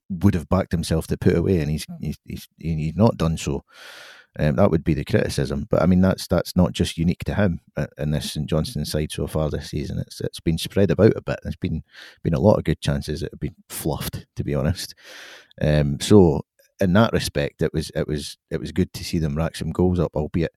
would 0.08 0.34
have 0.34 0.48
backed 0.48 0.72
himself 0.72 1.06
to 1.08 1.16
put 1.16 1.36
away, 1.36 1.60
and 1.60 1.70
he's 1.70 1.86
he's 2.00 2.18
he's, 2.24 2.48
he's 2.58 2.96
not 2.96 3.16
done 3.16 3.36
so. 3.36 3.64
Um, 4.38 4.56
that 4.56 4.70
would 4.70 4.82
be 4.82 4.94
the 4.94 5.04
criticism, 5.04 5.66
but 5.68 5.82
I 5.82 5.86
mean 5.86 6.00
that's 6.00 6.26
that's 6.26 6.56
not 6.56 6.72
just 6.72 6.96
unique 6.96 7.22
to 7.26 7.34
him 7.34 7.60
uh, 7.76 7.86
in 7.98 8.12
this 8.12 8.32
St 8.32 8.48
Johnstone 8.48 8.86
side 8.86 9.12
so 9.12 9.26
far 9.26 9.50
this 9.50 9.68
season. 9.68 9.98
It's 9.98 10.22
it's 10.22 10.40
been 10.40 10.56
spread 10.56 10.90
about 10.90 11.12
a 11.16 11.20
bit. 11.20 11.38
There's 11.42 11.56
been 11.56 11.82
been 12.22 12.32
a 12.32 12.40
lot 12.40 12.56
of 12.56 12.64
good 12.64 12.80
chances 12.80 13.20
that 13.20 13.32
have 13.32 13.40
been 13.40 13.56
fluffed, 13.68 14.26
to 14.36 14.44
be 14.44 14.54
honest. 14.54 14.94
Um, 15.60 16.00
so 16.00 16.42
in 16.82 16.92
that 16.94 17.12
respect, 17.12 17.62
it 17.62 17.72
was 17.72 17.90
it 17.94 18.06
was 18.06 18.36
it 18.50 18.60
was 18.60 18.72
good 18.72 18.92
to 18.94 19.04
see 19.04 19.18
them 19.18 19.36
rack 19.36 19.56
some 19.56 19.70
goals 19.70 19.98
up. 19.98 20.14
Albeit, 20.14 20.52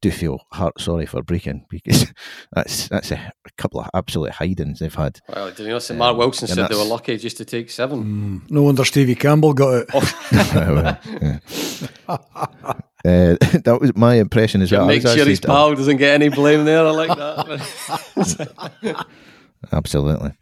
do 0.00 0.10
feel 0.10 0.42
heart 0.52 0.80
sorry 0.80 1.06
for 1.06 1.22
Brechin 1.22 1.62
because 1.70 2.12
that's 2.52 2.88
that's 2.88 3.10
a, 3.10 3.32
a, 3.46 3.50
couple 3.58 3.80
of 3.80 3.88
absolute 3.94 4.32
hidings 4.32 4.78
they've 4.78 4.94
had. 4.94 5.20
Well, 5.28 5.48
did 5.50 5.60
you 5.60 5.68
know? 5.68 5.80
Um, 5.90 5.98
Mark 5.98 6.16
Wilson 6.16 6.48
said 6.48 6.68
they 6.68 6.76
were 6.76 6.84
lucky 6.84 7.16
just 7.16 7.36
to 7.38 7.44
take 7.44 7.70
seven. 7.70 8.42
Mm, 8.46 8.50
no 8.50 8.62
wonder 8.62 8.84
Stevie 8.84 9.14
Campbell 9.14 9.54
got 9.54 9.74
it. 9.74 9.90
Oh. 9.92 10.00
uh, 12.08 12.16
that 13.04 13.78
was 13.80 13.94
my 13.96 14.14
impression 14.14 14.62
as 14.62 14.70
well. 14.72 14.86
Make 14.86 15.02
sure 15.02 15.24
his 15.24 15.40
pal 15.40 15.74
doesn't 15.74 15.96
get 15.96 16.14
any 16.14 16.28
blame 16.28 16.64
there. 16.64 16.86
I 16.86 16.90
like 16.90 17.16
that. 17.16 19.06
Absolutely. 19.72 20.32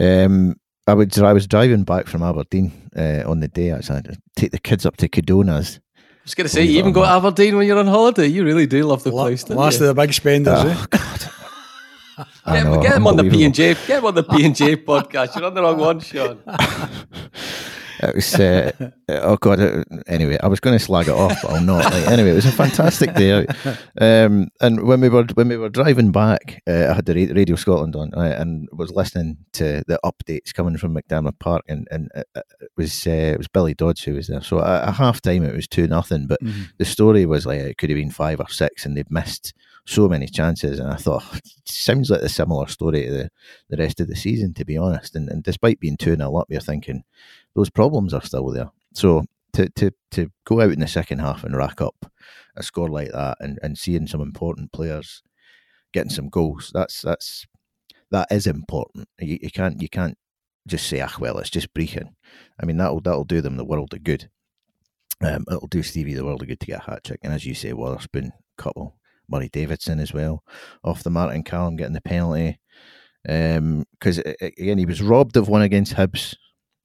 Um, 0.00 0.56
I 0.86 0.94
would. 0.94 1.18
I 1.18 1.32
was 1.32 1.46
driving 1.46 1.84
back 1.84 2.06
from 2.06 2.22
Aberdeen 2.22 2.90
uh, 2.96 3.22
on 3.26 3.40
the 3.40 3.48
day. 3.48 3.72
I 3.72 3.80
said, 3.80 4.18
take 4.36 4.50
the 4.50 4.58
kids 4.58 4.84
up 4.84 4.96
to 4.98 5.08
Cadona's. 5.08 5.80
I 5.96 6.00
was 6.24 6.34
going 6.34 6.46
to 6.46 6.48
say, 6.48 6.64
you 6.64 6.78
even 6.78 6.92
go 6.92 7.02
to 7.02 7.08
Aberdeen 7.08 7.56
when 7.56 7.66
you're 7.66 7.78
on 7.78 7.86
holiday. 7.86 8.26
You 8.26 8.44
really 8.44 8.66
do 8.66 8.82
love 8.84 9.02
the 9.02 9.10
La- 9.10 9.24
place. 9.24 9.48
Last 9.48 9.80
you? 9.80 9.86
of 9.86 9.94
the 9.94 10.02
big 10.02 10.12
spenders. 10.12 10.54
Oh, 10.56 10.68
eh? 10.68 10.86
God. 10.90 11.30
Get, 12.46 12.64
know, 12.64 12.80
get 12.80 12.96
him 12.96 13.06
on 13.06 13.16
the 13.16 13.24
P 13.24 13.44
and 13.44 13.54
J. 13.54 13.74
Get 13.74 13.98
him 13.98 14.04
on 14.04 14.14
the 14.14 14.22
P 14.22 14.44
and 14.44 14.54
J 14.54 14.76
podcast. 14.86 15.34
You're 15.34 15.46
on 15.46 15.54
the 15.54 15.62
wrong 15.62 15.78
one, 15.78 15.98
Sean. 16.00 16.38
It 18.00 18.14
was 18.14 18.34
uh, 18.34 18.72
oh 19.08 19.36
god. 19.36 19.60
Uh, 19.60 19.84
anyway, 20.06 20.38
I 20.42 20.48
was 20.48 20.60
going 20.60 20.76
to 20.76 20.84
slag 20.84 21.08
it 21.08 21.14
off, 21.14 21.36
but 21.42 21.50
I'll 21.50 21.62
not. 21.62 21.84
Like, 21.84 22.06
anyway, 22.08 22.30
it 22.30 22.34
was 22.34 22.46
a 22.46 22.52
fantastic 22.52 23.14
day 23.14 23.32
out. 23.32 23.76
Um, 24.00 24.48
and 24.60 24.86
when 24.86 25.00
we 25.00 25.08
were 25.08 25.26
when 25.34 25.48
we 25.48 25.56
were 25.56 25.68
driving 25.68 26.12
back, 26.12 26.62
uh, 26.66 26.88
I 26.90 26.94
had 26.94 27.06
the 27.06 27.32
Radio 27.32 27.56
Scotland 27.56 27.96
on 27.96 28.12
uh, 28.14 28.36
and 28.38 28.68
was 28.72 28.90
listening 28.90 29.38
to 29.54 29.84
the 29.86 29.98
updates 30.04 30.52
coming 30.52 30.76
from 30.76 30.94
McDiarmid 30.94 31.38
Park, 31.38 31.64
and 31.68 31.86
and 31.90 32.10
it, 32.14 32.26
it 32.34 32.70
was 32.76 33.06
uh, 33.06 33.10
it 33.10 33.38
was 33.38 33.48
Billy 33.48 33.74
Dodds 33.74 34.02
who 34.02 34.14
was 34.14 34.28
there. 34.28 34.42
So 34.42 34.60
at, 34.60 34.88
at 34.88 34.94
half 34.94 35.20
time, 35.20 35.44
it 35.44 35.54
was 35.54 35.68
two 35.68 35.86
nothing, 35.86 36.26
but 36.26 36.42
mm-hmm. 36.42 36.62
the 36.78 36.84
story 36.84 37.26
was 37.26 37.46
like 37.46 37.60
it 37.60 37.78
could 37.78 37.90
have 37.90 37.98
been 37.98 38.10
five 38.10 38.40
or 38.40 38.48
six, 38.48 38.84
and 38.84 38.96
they'd 38.96 39.10
missed 39.10 39.54
so 39.86 40.08
many 40.08 40.26
chances. 40.26 40.78
And 40.78 40.90
I 40.90 40.96
thought, 40.96 41.24
sounds 41.64 42.10
like 42.10 42.22
a 42.22 42.28
similar 42.28 42.66
story 42.66 43.04
to 43.06 43.10
the, 43.10 43.30
the 43.68 43.76
rest 43.76 44.00
of 44.00 44.08
the 44.08 44.16
season, 44.16 44.54
to 44.54 44.64
be 44.64 44.76
honest. 44.76 45.14
And, 45.14 45.28
and 45.28 45.42
despite 45.42 45.80
being 45.80 45.96
2 45.96 46.16
0 46.16 46.36
up, 46.36 46.46
you're 46.48 46.60
thinking 46.60 47.04
those 47.54 47.70
problems 47.70 48.12
are 48.14 48.22
still 48.22 48.48
there. 48.48 48.70
So 48.94 49.24
to, 49.54 49.68
to, 49.70 49.92
to 50.12 50.30
go 50.44 50.60
out 50.60 50.72
in 50.72 50.80
the 50.80 50.88
second 50.88 51.20
half 51.20 51.44
and 51.44 51.56
rack 51.56 51.80
up 51.80 52.06
a 52.56 52.62
score 52.62 52.88
like 52.88 53.12
that 53.12 53.36
and, 53.40 53.58
and 53.62 53.78
seeing 53.78 54.06
some 54.06 54.20
important 54.20 54.72
players 54.72 55.22
getting 55.92 56.10
some 56.10 56.28
goals, 56.28 56.70
that's 56.74 57.02
that's 57.02 57.46
that 58.10 58.28
is 58.30 58.46
important. 58.46 59.08
You, 59.18 59.38
you 59.42 59.50
can't 59.50 59.80
you 59.80 59.88
can't 59.88 60.18
just 60.66 60.88
say, 60.88 61.00
ah, 61.00 61.12
well, 61.18 61.38
it's 61.38 61.50
just 61.50 61.72
Brechin. 61.74 62.14
I 62.60 62.66
mean, 62.66 62.76
that'll 62.76 63.00
that'll 63.00 63.24
do 63.24 63.40
them 63.40 63.56
the 63.56 63.64
world 63.64 63.92
of 63.94 64.02
good. 64.02 64.28
Um, 65.20 65.44
it'll 65.48 65.68
do 65.68 65.82
Stevie 65.82 66.14
the 66.14 66.24
world 66.24 66.42
of 66.42 66.48
good 66.48 66.60
to 66.60 66.66
get 66.66 66.80
a 66.80 66.90
hat 66.90 67.04
trick. 67.04 67.20
And 67.22 67.32
as 67.32 67.46
you 67.46 67.54
say, 67.54 67.72
Wotherspoon, 67.72 68.32
couple 68.58 68.96
Murray 69.28 69.48
Davidson 69.48 70.00
as 70.00 70.12
well 70.12 70.42
off 70.82 71.02
the 71.02 71.10
Martin 71.10 71.42
Callum 71.42 71.76
getting 71.76 71.94
the 71.94 72.00
penalty. 72.00 72.58
Because 73.22 74.18
um, 74.18 74.34
again, 74.40 74.78
he 74.78 74.84
was 74.84 75.00
robbed 75.00 75.36
of 75.36 75.48
one 75.48 75.62
against 75.62 75.94
Hibs 75.94 76.36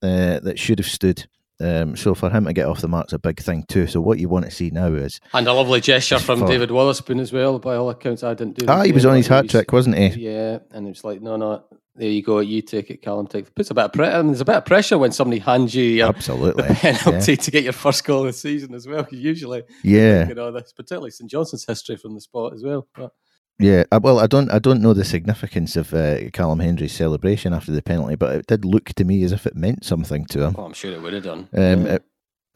uh, 0.02 0.40
that 0.40 0.60
should 0.60 0.80
have 0.80 0.88
stood. 0.88 1.28
Um, 1.62 1.98
so 1.98 2.16
for 2.16 2.30
him 2.30 2.46
to 2.46 2.54
get 2.54 2.68
off 2.68 2.80
the 2.80 2.88
mark's 2.88 3.12
a 3.12 3.20
big 3.20 3.42
thing 3.42 3.66
too. 3.68 3.86
So 3.86 4.00
what 4.00 4.18
you 4.18 4.30
want 4.30 4.46
to 4.46 4.52
see 4.52 4.70
now 4.70 4.94
is 4.94 5.20
and 5.34 5.46
a 5.46 5.52
lovely 5.52 5.82
gesture 5.82 6.18
from 6.18 6.40
for, 6.40 6.48
David 6.48 6.70
Wotherspoon 6.72 7.20
as 7.20 7.34
well. 7.34 7.60
By 7.60 7.76
all 7.76 7.90
accounts, 7.90 8.24
I 8.24 8.34
didn't 8.34 8.58
do. 8.58 8.66
Ah, 8.70 8.84
he 8.84 8.94
was 8.94 9.06
on 9.06 9.18
his 9.18 9.28
hat 9.28 9.50
trick, 9.50 9.74
wasn't 9.74 9.98
he? 9.98 10.08
Yeah, 10.08 10.60
and 10.72 10.88
it's 10.88 11.04
like 11.04 11.22
no, 11.22 11.36
no, 11.36 11.66
there 12.00 12.10
you 12.10 12.24
go, 12.24 12.40
you 12.40 12.62
take 12.62 12.90
it, 12.90 13.02
Callum. 13.02 13.28
Take 13.28 13.48
it. 13.48 13.56
puts 13.56 13.72
a 13.72 13.74
bit 13.74 13.84
of 13.84 13.94
pressure. 13.94 14.16
I 14.16 14.18
mean, 14.20 14.28
there's 14.28 14.40
a 14.40 14.46
bit 14.46 14.56
of 14.56 14.66
pressure 14.66 14.98
when 14.98 15.12
somebody 15.12 15.40
hands 15.40 15.76
you 15.76 15.84
your, 15.84 16.08
absolutely 16.08 16.64
the 16.68 16.74
penalty 16.76 17.34
yeah. 17.34 17.38
to 17.38 17.52
get 17.52 17.64
your 17.66 17.74
first 17.74 18.06
goal 18.06 18.22
of 18.22 18.28
the 18.28 18.34
season 18.34 18.74
as 18.74 18.88
well. 18.88 19.06
Usually, 19.12 19.64
yeah, 19.84 20.30
you 20.30 20.36
know, 20.36 20.54
that's 20.54 20.72
particularly 20.72 21.12
St 21.12 21.30
Johnstone's 21.30 21.66
history 21.66 21.98
from 21.98 22.16
the 22.16 22.22
spot 22.22 22.54
as 22.54 22.64
well. 22.64 22.88
But 22.96 23.12
yeah, 23.60 23.84
uh, 23.92 24.00
well, 24.02 24.20
I 24.20 24.28
don't, 24.28 24.50
I 24.50 24.60
don't 24.60 24.82
know 24.82 24.94
the 24.94 25.04
significance 25.04 25.76
of 25.76 25.94
uh, 25.94 26.30
Callum 26.32 26.60
Hendry's 26.60 26.94
celebration 26.94 27.54
after 27.54 27.72
the 27.72 27.82
penalty, 27.82 28.16
but 28.16 28.36
it 28.36 28.48
did 28.48 28.64
look 28.64 28.94
to 28.94 29.04
me 29.04 29.24
as 29.24 29.34
if 29.34 29.46
it 29.46 29.56
meant 29.56 29.84
something 29.84 30.26
to 30.28 30.44
him. 30.44 30.54
Well, 30.54 30.68
I'm 30.68 30.74
sure 30.74 30.94
it 30.94 31.02
would 31.02 31.14
have 31.14 31.24
done. 31.24 31.50
Um, 31.54 31.86
yeah. 31.86 31.94
it, 31.94 32.04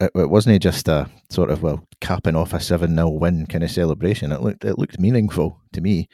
it, 0.00 0.10
it, 0.14 0.30
wasn't 0.30 0.54
he 0.54 0.58
just 0.58 0.88
a 0.88 1.10
sort 1.30 1.50
of 1.50 1.62
well 1.62 1.86
capping 2.00 2.36
off 2.36 2.54
a 2.54 2.60
seven 2.60 2.94
0 2.96 3.10
win 3.10 3.46
kind 3.46 3.62
of 3.62 3.70
celebration. 3.70 4.32
It 4.32 4.40
looked, 4.40 4.64
it 4.64 4.78
looked 4.78 4.98
meaningful 4.98 5.60
to 5.74 5.80
me. 5.80 6.08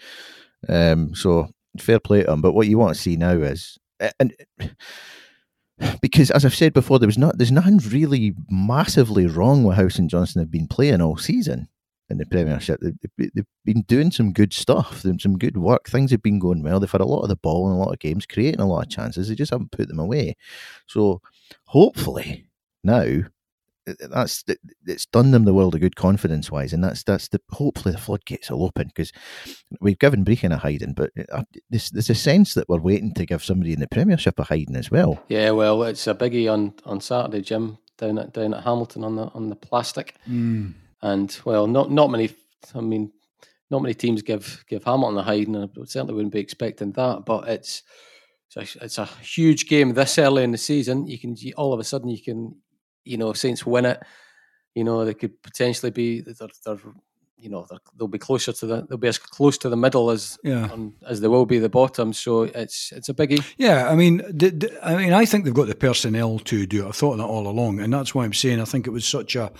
Um, 0.69 1.15
so 1.15 1.49
fair 1.79 2.01
play 2.01 2.25
to 2.25 2.33
him. 2.33 2.43
But 2.43 2.53
what 2.53 2.67
you 2.67 2.77
want 2.77 2.97
to 2.97 3.01
see 3.01 3.17
now 3.17 3.33
is 3.33 3.79
and 4.19 4.35
because 6.03 6.31
as 6.31 6.45
I've 6.45 6.55
said 6.55 6.73
before, 6.73 6.99
there 6.99 7.07
was 7.07 7.19
not 7.19 7.39
there's 7.39 7.53
nothing 7.53 7.79
really 7.79 8.35
massively 8.51 9.27
wrong 9.27 9.65
with 9.65 9.77
how 9.77 9.89
St 9.89 10.11
Johnstone 10.11 10.43
have 10.43 10.51
been 10.51 10.69
playing 10.69 11.01
all 11.01 11.17
season 11.17 11.69
in 12.11 12.19
the 12.19 12.27
Premiership. 12.27 12.81
They've, 12.81 13.33
they've 13.35 13.47
been 13.65 13.83
doing 13.83 14.11
some 14.11 14.33
good 14.33 14.53
stuff, 14.53 15.03
some 15.19 15.39
good 15.39 15.57
work. 15.57 15.89
Things 15.89 16.11
have 16.11 16.23
been 16.23 16.39
going 16.39 16.63
well. 16.63 16.81
They've 16.81 16.91
had 16.91 17.01
a 17.01 17.07
lot 17.07 17.23
of 17.23 17.29
the 17.29 17.37
ball 17.37 17.69
in 17.69 17.77
a 17.77 17.79
lot 17.79 17.93
of 17.93 17.99
games, 17.99 18.27
creating 18.27 18.61
a 18.61 18.69
lot 18.69 18.85
of 18.85 18.91
chances. 18.91 19.29
They 19.29 19.35
just 19.35 19.53
haven't 19.53 19.73
put 19.73 19.89
them 19.89 19.99
away. 19.99 20.37
So 20.87 21.21
hopefully 21.67 22.47
now 22.83 23.23
that's 23.87 24.45
it's 24.87 25.07
done 25.07 25.31
them 25.31 25.45
the 25.45 25.55
world 25.55 25.75
of 25.75 25.81
good 25.81 25.97
confidence 25.97 26.51
wise, 26.51 26.73
and 26.73 26.83
that's 26.85 27.03
that's 27.03 27.29
the 27.29 27.41
hopefully 27.51 27.93
the 27.93 28.01
floodgates 28.01 28.51
will 28.51 28.65
open 28.65 28.89
because 28.89 29.13
we've 29.81 29.99
given 29.99 30.25
Brechin 30.25 30.53
a 30.53 30.59
hiding, 30.59 30.93
but 30.95 31.11
uh, 31.33 31.43
there's, 31.71 31.91
there's 31.91 32.11
a 32.11 32.15
sense 32.15 32.55
that 32.55 32.69
we're 32.69 32.79
waiting 32.79 33.15
to 33.15 33.27
give 33.27 33.43
somebody 33.43 33.73
in 33.73 33.81
the 33.81 33.89
Premiership 33.89 34.39
a 34.39 34.45
hiding 34.45 34.77
as 34.77 34.91
well. 34.91 35.23
Yeah, 35.29 35.51
well, 35.51 35.83
it's 35.85 36.07
a 36.07 36.15
biggie 36.15 36.53
on 36.53 36.75
on 36.85 37.01
Saturday, 37.01 37.43
Jim, 37.43 37.79
down 37.97 38.19
at 38.19 38.33
down 38.33 38.55
at 38.55 38.65
Hamilton 38.65 39.05
on 39.05 39.17
the 39.17 39.25
on 39.35 39.49
the 39.49 39.57
plastic, 39.57 40.17
mm. 40.29 40.75
And 41.03 41.39
well, 41.45 41.67
not 41.67 41.91
not 41.91 42.11
many. 42.11 42.31
I 42.75 42.81
mean, 42.81 43.13
not 43.71 43.83
many 43.83 43.95
teams 43.95 44.23
give 44.23 44.65
give 44.69 44.85
Hamilton 44.85 45.19
a 45.19 45.23
hiding, 45.23 45.57
and 45.57 45.71
I 45.71 45.85
certainly 45.85 46.15
wouldn't 46.15 46.33
be 46.33 46.41
expecting 46.41 46.93
that, 46.93 47.25
but 47.25 47.49
it's. 47.49 47.83
It's 48.53 48.75
a, 48.75 48.85
it's 48.85 48.99
a 48.99 49.05
huge 49.05 49.69
game 49.69 49.95
this 49.95 50.19
early 50.19 50.43
in 50.43 50.51
the 50.51 50.59
season. 50.59 51.07
You 51.07 51.21
can 51.21 51.37
all 51.57 51.73
of 51.73 51.79
a 51.79 51.85
sudden 51.85 52.09
you 52.09 52.21
can 52.21 52.57
you 53.05 53.17
know, 53.17 53.33
Saints 53.33 53.67
win 53.67 53.85
it, 53.85 54.03
you 54.75 54.85
know, 54.85 55.05
they 55.05 55.15
could 55.15 55.43
potentially 55.43 55.91
be 55.91 56.21
they're, 56.21 56.49
they're 56.65 56.79
you 57.37 57.49
know 57.49 57.67
they'll 57.99 58.07
be 58.07 58.19
closer 58.19 58.53
to 58.53 58.67
the 58.67 58.87
they'll 58.87 58.99
be 58.99 59.09
as 59.09 59.17
close 59.17 59.57
to 59.57 59.71
the 59.71 59.77
middle 59.77 60.11
as 60.11 60.39
yeah. 60.45 60.69
on, 60.71 60.93
as 61.09 61.23
they 61.23 61.29
will 61.29 61.47
be 61.47 61.59
the 61.59 61.71
bottom. 61.71 62.13
So 62.13 62.43
it's 62.43 62.93
it's 62.93 63.09
a 63.09 63.15
biggie. 63.15 63.43
Yeah, 63.57 63.89
I 63.89 63.97
mean, 63.97 64.19
the, 64.29 64.51
the, 64.51 64.79
I 64.87 64.97
mean, 64.97 65.13
I 65.13 65.25
think 65.25 65.45
they've 65.45 65.55
got 65.55 65.69
the 65.69 65.75
personnel 65.75 66.39
to 66.41 66.67
do 66.67 66.85
it. 66.85 66.89
I've 66.89 66.97
thought 66.97 67.17
that 67.17 67.25
all 67.25 67.49
along, 67.49 67.81
and 67.81 67.93
that's 67.93 68.15
why 68.15 68.25
I'm 68.25 68.35
saying 68.35 68.61
I 68.61 68.65
think 68.65 68.87
it 68.87 68.91
was 68.91 69.07
such 69.07 69.37
a 69.37 69.53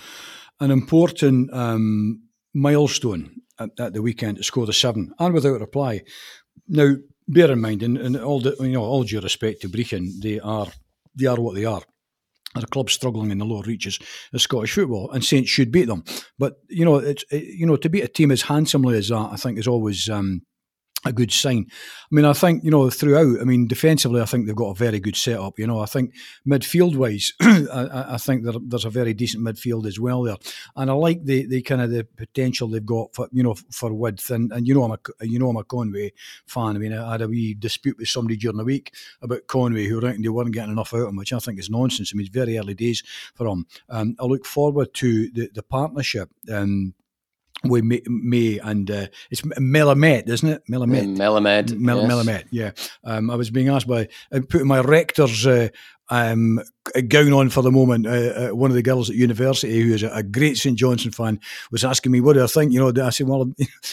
an 0.61 0.71
important 0.71 1.51
um, 1.53 2.21
milestone 2.53 3.41
at, 3.59 3.71
at, 3.79 3.93
the 3.93 4.01
weekend 4.01 4.37
to 4.37 4.43
score 4.43 4.65
the 4.65 4.73
seven 4.73 5.11
and 5.19 5.33
without 5.33 5.59
reply. 5.59 6.01
Now, 6.67 6.95
bear 7.27 7.51
in 7.51 7.59
mind, 7.59 7.83
and, 7.83 8.15
all 8.17 8.39
the, 8.39 8.55
you 8.59 8.69
know, 8.69 8.83
all 8.83 9.03
due 9.03 9.19
respect 9.19 9.61
to 9.61 9.69
Brechin, 9.69 10.21
they 10.21 10.39
are 10.39 10.67
they 11.15 11.25
are 11.25 11.39
what 11.39 11.55
they 11.55 11.65
are 11.65 11.81
are 12.55 12.63
a 12.63 12.67
club 12.67 12.89
struggling 12.89 13.31
in 13.31 13.37
the 13.37 13.45
lower 13.45 13.63
reaches 13.63 13.97
of 14.33 14.41
Scottish 14.41 14.73
football, 14.73 15.09
and 15.11 15.23
Saints 15.23 15.49
should 15.49 15.71
beat 15.71 15.85
them. 15.85 16.03
But 16.37 16.55
you 16.69 16.85
know, 16.85 16.97
it's 16.97 17.25
it, 17.31 17.43
you 17.43 17.65
know 17.65 17.77
to 17.77 17.89
beat 17.89 18.03
a 18.03 18.07
team 18.07 18.31
as 18.31 18.43
handsomely 18.43 18.97
as 18.97 19.09
that, 19.09 19.29
I 19.31 19.35
think 19.37 19.57
is 19.57 19.67
always 19.67 20.09
um, 20.09 20.41
a 21.05 21.11
good 21.11 21.31
sign. 21.31 21.65
I 21.69 22.15
mean, 22.15 22.25
I 22.25 22.33
think, 22.33 22.63
you 22.63 22.71
know, 22.71 22.89
throughout, 22.89 23.41
I 23.41 23.43
mean, 23.43 23.67
defensively, 23.67 24.21
I 24.21 24.25
think 24.25 24.45
they've 24.45 24.55
got 24.55 24.69
a 24.69 24.75
very 24.75 24.99
good 24.99 25.15
setup. 25.15 25.57
You 25.57 25.65
know, 25.65 25.79
I 25.79 25.85
think 25.85 26.13
midfield 26.47 26.95
wise, 26.95 27.33
I, 27.41 28.13
I, 28.13 28.17
think 28.17 28.45
there's 28.45 28.85
a 28.85 28.89
very 28.89 29.13
decent 29.13 29.43
midfield 29.43 29.87
as 29.87 29.99
well 29.99 30.23
there. 30.23 30.37
And 30.75 30.91
I 30.91 30.93
like 30.93 31.25
the, 31.25 31.47
the 31.47 31.61
kind 31.63 31.81
of 31.81 31.89
the 31.89 32.03
potential 32.03 32.67
they've 32.67 32.85
got 32.85 33.15
for, 33.15 33.27
you 33.31 33.41
know, 33.41 33.55
for 33.71 33.91
width. 33.91 34.29
And, 34.29 34.51
and 34.51 34.67
you 34.67 34.75
know, 34.75 34.83
I'm 34.83 34.91
a, 34.91 35.25
you 35.25 35.39
know, 35.39 35.49
I'm 35.49 35.57
a 35.57 35.63
Conway 35.63 36.13
fan. 36.45 36.75
I 36.75 36.79
mean, 36.79 36.93
I 36.93 37.13
had 37.13 37.21
a 37.23 37.27
wee 37.27 37.55
dispute 37.55 37.97
with 37.97 38.09
somebody 38.09 38.37
during 38.37 38.57
the 38.57 38.63
week 38.63 38.93
about 39.21 39.47
Conway 39.47 39.85
who 39.85 39.99
reckoned 39.99 40.23
they 40.23 40.29
weren't 40.29 40.53
getting 40.53 40.71
enough 40.71 40.93
out 40.93 41.01
of 41.01 41.09
him, 41.09 41.15
which 41.15 41.33
I 41.33 41.39
think 41.39 41.57
is 41.57 41.69
nonsense. 41.69 42.11
I 42.13 42.17
mean, 42.17 42.27
it's 42.27 42.35
very 42.35 42.57
early 42.57 42.75
days 42.75 43.01
for 43.33 43.47
him. 43.47 43.65
Um, 43.89 44.15
I 44.19 44.25
look 44.25 44.45
forward 44.45 44.93
to 44.95 45.31
the, 45.31 45.49
the 45.53 45.63
partnership. 45.63 46.29
Um, 46.51 46.93
with 47.63 47.83
me, 47.83 48.59
and 48.59 48.89
uh, 48.89 49.07
it's 49.29 49.41
Melamed, 49.41 50.27
isn't 50.27 50.49
it? 50.49 50.63
Melamed. 50.69 51.17
Melamed. 51.17 51.77
Mel- 51.77 52.01
yes. 52.01 52.11
Melamed, 52.11 52.45
yeah. 52.51 52.71
Um, 53.03 53.29
I 53.29 53.35
was 53.35 53.49
being 53.49 53.69
asked 53.69 53.87
by 53.87 54.07
uh, 54.31 54.39
putting 54.49 54.67
my 54.67 54.81
rector's 54.81 55.45
uh, 55.45 55.69
um, 56.09 56.59
gown 57.07 57.33
on 57.33 57.49
for 57.49 57.61
the 57.61 57.71
moment. 57.71 58.05
Uh, 58.05 58.09
uh, 58.49 58.55
one 58.55 58.71
of 58.71 58.75
the 58.75 58.81
girls 58.81 59.09
at 59.09 59.15
university, 59.15 59.81
who 59.81 59.93
is 59.93 60.03
a, 60.03 60.09
a, 60.09 60.23
great 60.23 60.57
St 60.57 60.77
Johnstone 60.77 61.11
fan, 61.11 61.39
was 61.71 61.83
asking 61.83 62.11
me, 62.11 62.21
"What 62.21 62.33
do 62.33 62.43
I 62.43 62.47
think?" 62.47 62.73
You 62.73 62.79
know, 62.79 63.03
I 63.05 63.09
said, 63.09 63.27
"Well, 63.27 63.51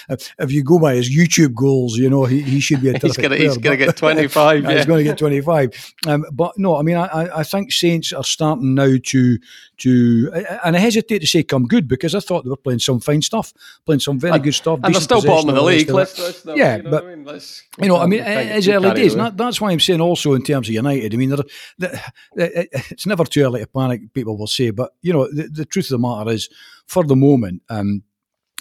if 0.09 0.53
you 0.53 0.63
go 0.63 0.79
by 0.79 0.95
his 0.95 1.15
YouTube 1.15 1.55
goals, 1.55 1.97
you 1.97 2.11
know, 2.11 2.25
he, 2.25 2.43
he 2.43 2.61
should 2.61 2.81
be 2.81 2.91
a 2.91 2.99
he's 2.99 3.17
gonna, 3.17 3.29
player, 3.29 3.43
He's 3.43 3.59
going 3.59 3.79
to 3.79 3.85
get 3.85 3.97
twenty 3.97 4.27
five. 4.29 4.65
yeah. 4.65 4.77
He's 4.77 4.87
going 4.87 4.99
to 4.99 5.05
get 5.05 5.19
twenty 5.19 5.41
five. 5.41 5.71
Um, 6.07 6.25
but 6.33 6.57
no, 6.59 6.77
I 6.77 6.83
mean, 6.83 6.97
I, 6.97 7.39
I 7.39 7.43
think 7.43 7.73
Saints 7.73 8.13
are 8.13 8.25
starting 8.25 8.75
now 8.75 8.95
to 9.07 9.39
to, 9.79 10.31
and 10.65 10.77
I 10.77 10.79
hesitate 10.81 11.21
to 11.21 11.27
say 11.27 11.43
come 11.43 11.67
good 11.67 11.89
because 11.89 12.15
I 12.15 12.21
thought 12.21 12.45
they 12.45 12.51
were 12.51 12.57
playing 12.57 12.81
some 12.81 13.01
fine 13.01 13.23
stuff, 13.23 13.53
playing 13.87 14.01
some 14.01 14.19
very 14.19 14.39
good 14.39 14.55
stuff, 14.55 14.81
and 14.83 14.95
they're 14.95 15.01
still 15.01 15.23
bottom 15.23 15.49
of 15.51 15.55
the 15.55 15.63
league. 15.63 15.89
Let's, 15.91 16.19
let's, 16.19 16.45
yeah, 16.47 16.77
you 16.77 16.83
know 16.83 16.91
but 16.91 17.05
I 17.05 17.15
mean? 17.15 17.41
you 17.81 17.89
know, 17.89 17.97
I 17.97 18.07
mean, 18.07 18.23
it's 18.25 18.69
early 18.69 18.93
days. 18.95 19.15
That, 19.15 19.37
that's 19.37 19.61
why 19.61 19.71
I'm 19.71 19.81
saying 19.81 20.01
also 20.01 20.35
in 20.35 20.43
terms 20.43 20.69
of 20.69 20.75
United. 20.75 21.15
I 21.15 21.17
mean, 21.17 21.31
they're, 21.79 22.01
they're, 22.35 22.67
it's 22.91 23.07
never 23.07 23.25
too 23.25 23.43
early 23.43 23.61
to 23.61 23.67
panic. 23.67 24.13
People 24.13 24.37
will 24.37 24.47
say, 24.47 24.71
but 24.71 24.93
you 25.03 25.13
know, 25.13 25.29
the, 25.33 25.49
the 25.49 25.65
truth 25.65 25.87
of 25.87 25.91
the 25.91 25.99
matter 25.99 26.31
is, 26.31 26.49
for 26.87 27.05
the 27.05 27.17
moment, 27.17 27.63
um, 27.69 28.03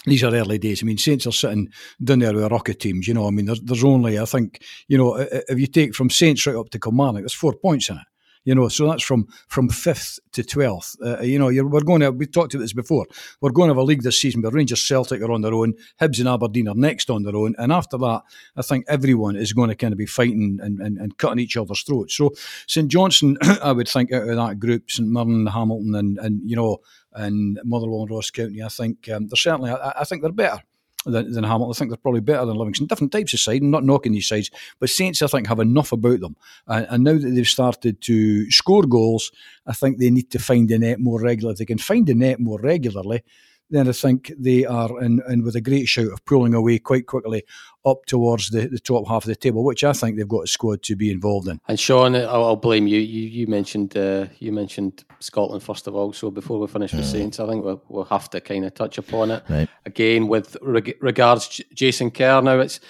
these 0.06 0.22
are 0.22 0.34
early 0.34 0.58
days. 0.58 0.82
I 0.82 0.86
mean, 0.86 0.98
Saints 0.98 1.26
are 1.26 1.32
sitting 1.32 1.68
down 2.02 2.20
there 2.20 2.32
with 2.32 2.50
rocket 2.50 2.80
teams. 2.80 3.08
You 3.08 3.14
know, 3.14 3.26
I 3.26 3.30
mean, 3.30 3.46
there's, 3.46 3.60
there's 3.60 3.84
only, 3.84 4.18
I 4.18 4.24
think, 4.24 4.62
you 4.86 4.96
know, 4.96 5.16
if 5.16 5.58
you 5.58 5.66
take 5.66 5.94
from 5.94 6.08
Saints 6.08 6.46
right 6.46 6.56
up 6.56 6.70
to 6.70 6.78
Kilmarnock, 6.78 7.22
there's 7.22 7.32
four 7.32 7.54
points 7.54 7.90
in 7.90 7.96
it. 7.96 8.02
You 8.44 8.54
know, 8.54 8.68
so 8.68 8.88
that's 8.88 9.02
from 9.02 9.28
from 9.48 9.68
fifth 9.68 10.18
to 10.32 10.42
twelfth. 10.42 10.96
Uh, 11.04 11.20
you 11.20 11.38
know, 11.38 11.46
we're 11.46 11.80
going 11.80 12.00
to. 12.00 12.10
We 12.10 12.26
talked 12.26 12.54
about 12.54 12.62
this 12.62 12.72
before. 12.72 13.06
We're 13.40 13.50
going 13.50 13.68
to 13.68 13.72
have 13.72 13.78
a 13.78 13.82
league 13.82 14.02
this 14.02 14.20
season, 14.20 14.40
but 14.40 14.54
Rangers, 14.54 14.86
Celtic 14.86 15.20
are 15.22 15.30
on 15.30 15.42
their 15.42 15.54
own. 15.54 15.74
Hibs 16.00 16.18
and 16.18 16.28
Aberdeen 16.28 16.68
are 16.68 16.74
next 16.74 17.10
on 17.10 17.22
their 17.22 17.36
own, 17.36 17.54
and 17.58 17.72
after 17.72 17.98
that, 17.98 18.22
I 18.56 18.62
think 18.62 18.84
everyone 18.88 19.36
is 19.36 19.52
going 19.52 19.68
to 19.68 19.74
kind 19.74 19.92
of 19.92 19.98
be 19.98 20.06
fighting 20.06 20.58
and, 20.62 20.80
and, 20.80 20.98
and 20.98 21.18
cutting 21.18 21.38
each 21.38 21.56
other's 21.56 21.82
throats. 21.82 22.16
So 22.16 22.32
St 22.66 22.88
Johnstone, 22.88 23.36
I 23.62 23.72
would 23.72 23.88
think 23.88 24.12
out 24.12 24.28
of 24.28 24.36
that 24.36 24.58
group, 24.58 24.90
St 24.90 25.08
Mirren, 25.08 25.46
Hamilton, 25.46 25.94
and 25.94 26.18
and 26.18 26.40
you 26.48 26.56
know, 26.56 26.78
and 27.12 27.60
Motherwell 27.64 28.02
and 28.02 28.10
Ross 28.10 28.30
County, 28.30 28.62
I 28.62 28.68
think 28.68 29.08
um, 29.08 29.28
they're 29.28 29.36
certainly. 29.36 29.70
I, 29.70 30.00
I 30.00 30.04
think 30.04 30.22
they're 30.22 30.32
better 30.32 30.62
than, 31.04 31.32
than 31.32 31.44
Hamilton. 31.44 31.70
I 31.70 31.78
think 31.78 31.90
they're 31.90 31.96
probably 31.96 32.20
better 32.20 32.44
than 32.46 32.56
Livingston. 32.56 32.86
Different 32.86 33.12
types 33.12 33.32
of 33.34 33.40
side, 33.40 33.62
I'm 33.62 33.70
not 33.70 33.84
knocking 33.84 34.12
these 34.12 34.28
sides, 34.28 34.50
but 34.78 34.90
Saints, 34.90 35.22
I 35.22 35.26
think, 35.26 35.46
have 35.46 35.60
enough 35.60 35.92
about 35.92 36.20
them. 36.20 36.36
And, 36.66 36.86
and, 36.90 37.04
now 37.04 37.12
that 37.14 37.30
they've 37.30 37.46
started 37.46 38.00
to 38.02 38.50
score 38.50 38.82
goals, 38.82 39.32
I 39.66 39.72
think 39.72 39.98
they 39.98 40.10
need 40.10 40.30
to 40.30 40.38
find 40.38 40.68
the 40.68 40.78
net 40.78 41.00
more 41.00 41.20
regularly. 41.20 41.52
If 41.52 41.58
they 41.58 41.64
can 41.64 41.78
find 41.78 42.06
the 42.06 42.14
net 42.14 42.40
more 42.40 42.60
regularly, 42.60 43.22
then 43.70 43.88
I 43.88 43.92
think 43.92 44.32
they 44.38 44.64
are 44.64 45.02
in, 45.02 45.20
in 45.28 45.42
with 45.44 45.56
a 45.56 45.60
great 45.60 45.88
shout 45.88 46.12
of 46.12 46.24
pulling 46.24 46.54
away 46.54 46.78
quite 46.78 47.06
quickly 47.06 47.44
up 47.84 48.06
towards 48.06 48.50
the, 48.50 48.66
the 48.66 48.78
top 48.78 49.06
half 49.08 49.24
of 49.24 49.28
the 49.28 49.36
table, 49.36 49.64
which 49.64 49.84
I 49.84 49.92
think 49.92 50.16
they've 50.16 50.28
got 50.28 50.44
a 50.44 50.48
squad 50.48 50.82
to 50.84 50.96
be 50.96 51.10
involved 51.10 51.48
in. 51.48 51.60
And 51.68 51.78
Sean, 51.78 52.14
I'll, 52.14 52.44
I'll 52.44 52.56
blame 52.56 52.86
you. 52.86 52.98
You, 52.98 53.28
you 53.28 53.46
mentioned 53.46 53.96
uh, 53.96 54.26
you 54.38 54.52
mentioned 54.52 55.04
Scotland 55.20 55.62
first 55.62 55.86
of 55.86 55.94
all. 55.94 56.12
So 56.12 56.30
before 56.30 56.58
we 56.58 56.66
finish 56.66 56.92
with 56.92 57.06
Saints, 57.06 57.40
I 57.40 57.46
think 57.46 57.64
we'll, 57.64 57.82
we'll 57.88 58.04
have 58.04 58.30
to 58.30 58.40
kind 58.40 58.64
of 58.64 58.74
touch 58.74 58.98
upon 58.98 59.30
it 59.30 59.42
right. 59.48 59.68
again 59.84 60.28
with 60.28 60.56
reg- 60.62 60.98
regards 61.00 61.60
Jason 61.74 62.10
Kerr. 62.10 62.40
Now 62.42 62.60
it's. 62.60 62.80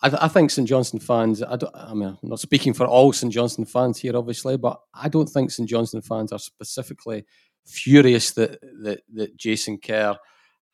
I, 0.00 0.08
th- 0.08 0.22
I, 0.22 0.28
think 0.28 0.52
St 0.52 0.68
Johnstone 0.68 1.00
fans. 1.00 1.42
I, 1.42 1.58
I, 1.74 1.92
mean, 1.92 2.16
I'm 2.22 2.28
not 2.28 2.38
speaking 2.38 2.72
for 2.72 2.86
all 2.86 3.12
St 3.12 3.32
Johnstone 3.32 3.64
fans 3.64 3.98
here, 3.98 4.16
obviously, 4.16 4.56
but 4.56 4.80
I 4.94 5.08
don't 5.08 5.28
think 5.28 5.50
St 5.50 5.68
Johnstone 5.68 6.02
fans 6.02 6.30
are 6.30 6.38
specifically 6.38 7.24
furious 7.68 8.32
that 8.32 8.60
that, 8.82 9.02
that 9.14 9.36
Jason 9.36 9.78
Kerr 9.78 10.16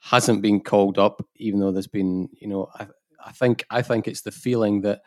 hasn't 0.00 0.42
been 0.42 0.60
called 0.60 0.98
up, 0.98 1.26
even 1.36 1.60
though 1.60 1.72
there's 1.72 1.86
been, 1.86 2.28
you 2.40 2.46
know, 2.48 2.68
I, 2.74 2.86
I 3.24 3.32
think 3.32 3.64
I 3.70 3.82
think 3.82 4.06
it's 4.06 4.22
the 4.22 4.30
feeling 4.30 4.82
that 4.82 5.02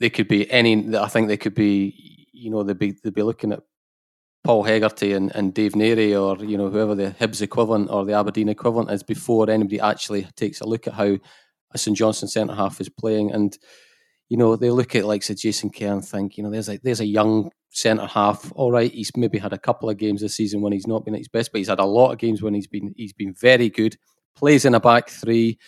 they 0.00 0.10
could 0.10 0.28
be 0.28 0.50
any. 0.50 0.74
That 0.82 1.02
I 1.02 1.08
think 1.08 1.28
they 1.28 1.36
could 1.36 1.54
be, 1.54 2.26
you 2.32 2.50
know, 2.50 2.62
they'd 2.62 2.78
be 2.78 2.92
they'd 3.02 3.14
be 3.14 3.22
looking 3.22 3.52
at 3.52 3.62
Paul 4.44 4.62
Hegarty 4.62 5.12
and, 5.12 5.34
and 5.34 5.52
Dave 5.52 5.72
Narey 5.72 6.18
or 6.20 6.42
you 6.44 6.56
know 6.56 6.70
whoever 6.70 6.94
the 6.94 7.14
Hibs 7.20 7.42
equivalent 7.42 7.90
or 7.90 8.04
the 8.04 8.14
Aberdeen 8.14 8.48
equivalent 8.48 8.90
is 8.90 9.02
before 9.02 9.50
anybody 9.50 9.80
actually 9.80 10.22
takes 10.36 10.60
a 10.60 10.66
look 10.66 10.86
at 10.86 10.94
how 10.94 11.18
a 11.72 11.78
St 11.78 11.96
Johnstone 11.96 12.28
centre 12.28 12.54
half 12.54 12.80
is 12.80 12.88
playing 12.88 13.32
and 13.32 13.58
you 14.28 14.36
know, 14.36 14.56
they 14.56 14.70
look 14.70 14.94
at 14.94 15.06
like 15.06 15.22
say 15.22 15.34
Jason 15.34 15.70
Kerr 15.70 15.92
and 15.92 16.04
think, 16.04 16.36
you 16.36 16.44
know, 16.44 16.50
there's 16.50 16.68
a 16.68 16.78
there's 16.78 17.00
a 17.00 17.06
young 17.06 17.50
centre 17.70 18.06
half. 18.06 18.52
All 18.54 18.70
right, 18.70 18.92
he's 18.92 19.10
maybe 19.16 19.38
had 19.38 19.52
a 19.52 19.58
couple 19.58 19.88
of 19.88 19.96
games 19.96 20.20
this 20.20 20.34
season 20.34 20.60
when 20.60 20.72
he's 20.72 20.86
not 20.86 21.04
been 21.04 21.14
at 21.14 21.20
his 21.20 21.28
best, 21.28 21.50
but 21.50 21.58
he's 21.58 21.68
had 21.68 21.80
a 21.80 21.84
lot 21.84 22.12
of 22.12 22.18
games 22.18 22.42
when 22.42 22.54
he's 22.54 22.66
been 22.66 22.94
he's 22.96 23.14
been 23.14 23.34
very 23.34 23.70
good. 23.70 23.96
Plays 24.36 24.64
in 24.64 24.74
a 24.74 24.80
back 24.80 25.08
three, 25.08 25.58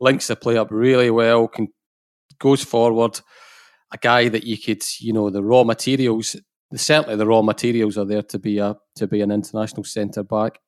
links 0.00 0.28
the 0.28 0.36
play 0.36 0.56
up 0.56 0.70
really 0.70 1.10
well, 1.10 1.48
can 1.48 1.68
goes 2.38 2.62
forward. 2.62 3.20
A 3.92 3.98
guy 3.98 4.28
that 4.28 4.44
you 4.44 4.58
could, 4.58 4.82
you 5.00 5.12
know, 5.12 5.30
the 5.30 5.42
raw 5.42 5.64
materials. 5.64 6.36
Certainly, 6.74 7.16
the 7.16 7.26
raw 7.26 7.42
materials 7.42 7.96
are 7.96 8.04
there 8.04 8.22
to 8.22 8.38
be 8.38 8.58
a 8.58 8.76
to 8.96 9.06
be 9.06 9.20
an 9.20 9.30
international 9.30 9.84
centre 9.84 10.24
back, 10.24 10.58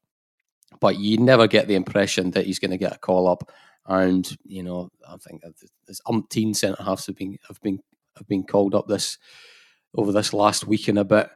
but 0.80 0.98
you 0.98 1.18
never 1.18 1.46
get 1.46 1.66
the 1.66 1.74
impression 1.74 2.32
that 2.32 2.46
he's 2.46 2.58
going 2.58 2.70
to 2.70 2.76
get 2.76 2.94
a 2.94 2.98
call 2.98 3.28
up 3.28 3.50
and 3.88 4.36
you 4.44 4.62
know 4.62 4.90
I 5.08 5.16
think 5.16 5.42
there's 5.86 6.00
umpteen 6.06 6.54
centre 6.54 6.82
halves 6.82 7.06
have 7.06 7.16
been 7.16 7.38
have 7.48 7.60
been 7.60 7.80
have 8.16 8.26
been 8.26 8.44
called 8.44 8.74
up 8.74 8.88
this 8.88 9.18
over 9.96 10.12
this 10.12 10.32
last 10.32 10.66
week 10.66 10.88
and 10.88 10.98
a 10.98 11.04
bit. 11.04 11.28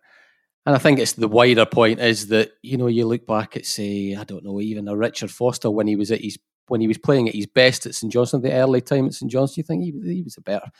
And 0.66 0.76
I 0.76 0.78
think 0.78 0.98
it's 0.98 1.14
the 1.14 1.28
wider 1.28 1.64
point 1.64 2.00
is 2.00 2.28
that 2.28 2.52
you 2.62 2.76
know 2.76 2.86
you 2.86 3.06
look 3.06 3.26
back 3.26 3.56
at 3.56 3.66
say 3.66 4.14
I 4.14 4.24
don't 4.24 4.44
know 4.44 4.60
even 4.60 4.88
a 4.88 4.96
Richard 4.96 5.30
Foster 5.30 5.70
when 5.70 5.86
he 5.86 5.96
was 5.96 6.10
at 6.10 6.20
his 6.20 6.38
when 6.68 6.80
he 6.80 6.88
was 6.88 6.98
playing 6.98 7.28
at 7.28 7.34
his 7.34 7.46
best 7.46 7.86
at 7.86 7.94
St 7.94 8.12
Johnstone 8.12 8.42
the 8.42 8.52
early 8.52 8.80
time 8.80 9.06
at 9.06 9.14
St 9.14 9.30
Johnstone 9.30 9.62
you 9.62 9.64
think 9.64 9.82
he, 9.82 10.14
he 10.14 10.22
was 10.22 10.36
a 10.36 10.42
better 10.42 10.70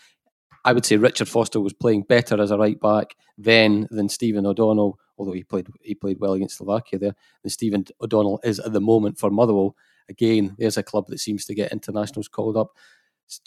I 0.62 0.74
would 0.74 0.84
say 0.84 0.96
Richard 0.96 1.28
Foster 1.28 1.60
was 1.60 1.72
playing 1.72 2.02
better 2.02 2.40
as 2.40 2.50
a 2.50 2.58
right 2.58 2.78
back 2.78 3.16
then 3.38 3.88
than 3.90 4.10
Stephen 4.10 4.44
O'Donnell 4.46 4.98
although 5.16 5.32
he 5.32 5.44
played 5.44 5.68
he 5.80 5.94
played 5.94 6.20
well 6.20 6.34
against 6.34 6.58
Slovakia 6.58 6.98
there 6.98 7.14
than 7.42 7.50
Stephen 7.50 7.86
O'Donnell 8.02 8.38
is 8.44 8.60
at 8.60 8.72
the 8.72 8.80
moment 8.80 9.18
for 9.18 9.30
Motherwell 9.30 9.74
again, 10.10 10.56
there's 10.58 10.76
a 10.76 10.82
club 10.82 11.06
that 11.08 11.18
seems 11.18 11.46
to 11.46 11.54
get 11.54 11.72
internationals 11.72 12.28
called 12.28 12.56
up. 12.56 12.72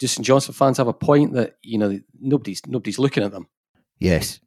Just 0.00 0.14
St 0.14 0.26
Johnstone 0.26 0.54
fans 0.54 0.78
have 0.78 0.88
a 0.88 0.94
point 0.94 1.34
that 1.34 1.56
you 1.62 1.78
know 1.78 2.00
nobody's 2.18 2.62
nobody's 2.66 2.98
looking 2.98 3.22
at 3.22 3.32
them. 3.32 3.46
Yes, 4.00 4.40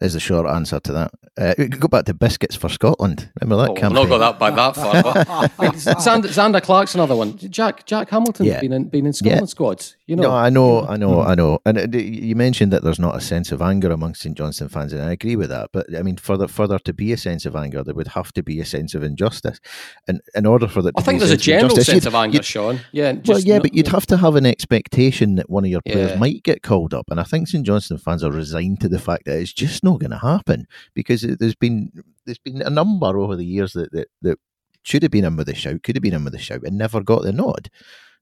is 0.00 0.12
the 0.12 0.20
short 0.20 0.46
answer 0.46 0.78
to 0.80 0.92
that. 0.92 1.10
Uh, 1.38 1.54
we 1.56 1.68
could 1.68 1.80
go 1.80 1.88
back 1.88 2.04
to 2.04 2.14
biscuits 2.14 2.54
for 2.54 2.68
Scotland. 2.68 3.30
Remember 3.40 3.62
that 3.62 3.70
oh, 3.70 3.74
campaign? 3.74 3.94
Not 3.94 4.08
got 4.08 4.18
that 4.18 4.38
by 4.38 4.50
that 4.50 4.74
far. 4.74 5.02
But, 5.02 5.16
I 5.58 5.68
Zander, 5.68 6.26
Zander, 6.26 6.62
Clark's 6.62 6.94
another 6.94 7.16
one. 7.16 7.38
Jack 7.38 7.86
Jack 7.86 8.10
Hamilton's 8.10 8.48
yeah. 8.48 8.60
been 8.60 8.72
in 8.72 8.88
been 8.88 9.06
in 9.06 9.14
Scotland 9.14 9.42
yeah. 9.42 9.46
squads. 9.46 9.95
You 10.06 10.14
know. 10.14 10.22
No, 10.22 10.30
I 10.36 10.50
know, 10.50 10.86
I 10.86 10.96
know, 10.96 11.16
mm. 11.16 11.26
I 11.26 11.34
know. 11.34 11.58
And 11.64 11.78
uh, 11.78 11.98
you 11.98 12.36
mentioned 12.36 12.72
that 12.72 12.84
there's 12.84 13.00
not 13.00 13.16
a 13.16 13.20
sense 13.20 13.50
of 13.50 13.60
anger 13.60 13.90
amongst 13.90 14.22
St 14.22 14.38
Johnstone 14.38 14.68
fans, 14.68 14.92
and 14.92 15.02
I 15.02 15.10
agree 15.10 15.34
with 15.34 15.48
that. 15.48 15.70
But 15.72 15.92
I 15.96 16.02
mean, 16.02 16.16
for 16.16 16.46
further 16.46 16.78
to 16.80 16.94
be 16.94 17.12
a 17.12 17.16
sense 17.16 17.44
of 17.44 17.56
anger, 17.56 17.82
there 17.82 17.94
would 17.94 18.08
have 18.08 18.32
to 18.34 18.42
be 18.44 18.60
a 18.60 18.64
sense 18.64 18.94
of 18.94 19.02
injustice. 19.02 19.58
And 20.06 20.20
in 20.36 20.46
order 20.46 20.68
for 20.68 20.80
that, 20.82 20.94
I 20.96 21.02
think 21.02 21.18
there's 21.18 21.32
a, 21.32 21.36
general 21.36 21.74
sense 21.74 22.06
of 22.06 22.14
anger, 22.14 22.40
Sean. 22.44 22.78
Yeah. 22.92 23.14
well, 23.26 23.40
yeah, 23.40 23.56
not, 23.56 23.62
but 23.62 23.74
you'd 23.74 23.88
have 23.88 24.06
to 24.06 24.16
have 24.16 24.36
an 24.36 24.46
expectation 24.46 25.34
that 25.36 25.50
one 25.50 25.64
of 25.64 25.70
your 25.70 25.82
players 25.82 26.12
yeah. 26.12 26.18
might 26.18 26.44
get 26.44 26.62
called 26.62 26.94
up, 26.94 27.10
and 27.10 27.18
I 27.18 27.24
think 27.24 27.48
St 27.48 27.66
Johnstone 27.66 27.98
fans 27.98 28.22
are 28.22 28.30
resigned 28.30 28.80
to 28.82 28.88
the 28.88 29.00
fact 29.00 29.24
that 29.24 29.40
it's 29.40 29.52
just 29.52 29.82
not 29.82 29.98
going 29.98 30.12
to 30.12 30.18
happen 30.18 30.68
because 30.94 31.22
there's 31.22 31.56
been 31.56 31.90
there's 32.26 32.38
been 32.38 32.62
a 32.62 32.70
number 32.70 33.18
over 33.18 33.34
the 33.34 33.44
years 33.44 33.72
that 33.72 33.90
that, 33.90 34.06
that 34.22 34.38
should 34.84 35.02
have 35.02 35.10
been 35.10 35.24
in 35.24 35.36
with 35.36 35.48
a 35.48 35.54
shout, 35.54 35.82
could 35.82 35.96
have 35.96 36.02
been 36.02 36.14
in 36.14 36.22
with 36.22 36.34
a 36.36 36.38
shout, 36.38 36.62
and 36.62 36.78
never 36.78 37.02
got 37.02 37.22
the 37.22 37.32
nod. 37.32 37.70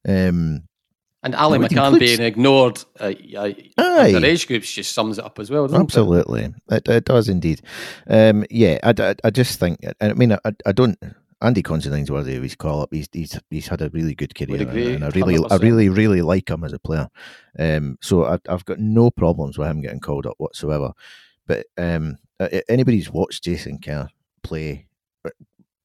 Um, 0.08 0.62
and 1.24 1.34
Ali 1.34 1.58
McCann 1.58 1.98
being 1.98 2.20
ignored 2.20 2.84
uh, 3.00 3.12
uh, 3.34 4.04
age 4.22 4.46
groups 4.46 4.70
just 4.70 4.92
sums 4.92 5.18
it 5.18 5.24
up 5.24 5.38
as 5.38 5.50
well, 5.50 5.74
Absolutely. 5.74 6.44
It? 6.44 6.54
It, 6.70 6.88
it? 6.88 7.04
does 7.06 7.28
indeed. 7.28 7.62
Um, 8.06 8.44
yeah, 8.50 8.78
I, 8.82 8.94
I, 8.98 9.14
I, 9.24 9.30
just 9.30 9.58
think, 9.58 9.80
I 10.00 10.12
mean, 10.12 10.32
I, 10.32 10.38
I 10.66 10.72
don't. 10.72 10.98
Andy 11.40 11.62
Considine's 11.62 12.10
worthy 12.10 12.36
of 12.36 12.42
his 12.42 12.54
call 12.54 12.82
up. 12.82 12.90
He's, 12.92 13.08
he's 13.12 13.38
he's 13.50 13.66
had 13.66 13.82
a 13.82 13.90
really 13.90 14.14
good 14.14 14.34
career, 14.34 14.62
agree, 14.62 14.94
and 14.94 15.04
I 15.04 15.08
really 15.08 15.36
100%. 15.36 15.52
I 15.52 15.56
really 15.56 15.88
really 15.88 16.22
like 16.22 16.48
him 16.48 16.64
as 16.64 16.72
a 16.72 16.78
player. 16.78 17.08
Um, 17.58 17.98
so 18.00 18.24
I, 18.24 18.38
have 18.46 18.64
got 18.64 18.78
no 18.78 19.10
problems 19.10 19.58
with 19.58 19.68
him 19.68 19.82
getting 19.82 20.00
called 20.00 20.26
up 20.26 20.36
whatsoever. 20.38 20.92
But 21.46 21.66
um, 21.76 22.18
anybody 22.68 22.98
who's 22.98 23.10
watched 23.10 23.44
Jason 23.44 23.78
Kerr 23.78 24.08
play 24.42 24.86
uh, 25.24 25.30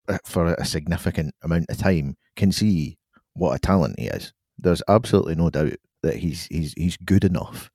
uh, 0.08 0.18
for 0.24 0.54
a 0.54 0.66
significant 0.66 1.34
amount 1.44 1.66
of 1.70 1.78
time 1.78 2.16
can 2.36 2.52
see 2.52 2.98
what 3.34 3.56
a 3.56 3.60
talent 3.60 4.00
he 4.00 4.08
is. 4.08 4.34
There's 4.62 4.84
absolutely 4.88 5.36
no 5.36 5.50
doubt 5.50 5.74
that 6.04 6.18
he's 6.18 6.48
he's 6.48 6.74
he's 6.74 6.98
good 6.98 7.24
enough 7.24 7.70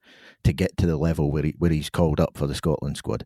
to 0.44 0.52
get 0.52 0.76
to 0.76 0.86
the 0.86 0.96
level 0.96 1.30
where 1.30 1.44
he, 1.44 1.54
where 1.58 1.70
he's 1.70 1.90
called 1.90 2.20
up 2.20 2.36
for 2.36 2.46
the 2.46 2.54
Scotland 2.54 2.96
squad. 2.96 3.24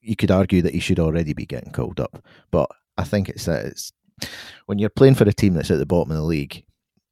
You 0.00 0.16
could 0.16 0.30
argue 0.30 0.62
that 0.62 0.74
he 0.74 0.80
should 0.80 1.00
already 1.00 1.32
be 1.32 1.46
getting 1.46 1.72
called 1.72 1.98
up, 1.98 2.24
but 2.50 2.70
I 2.96 3.04
think 3.04 3.28
it's 3.28 3.46
that 3.46 3.64
it's 3.64 3.92
when 4.66 4.78
you're 4.78 4.90
playing 4.90 5.14
for 5.14 5.24
a 5.24 5.32
team 5.32 5.54
that's 5.54 5.70
at 5.70 5.78
the 5.78 5.86
bottom 5.86 6.10
of 6.10 6.16
the 6.16 6.22
league, 6.22 6.64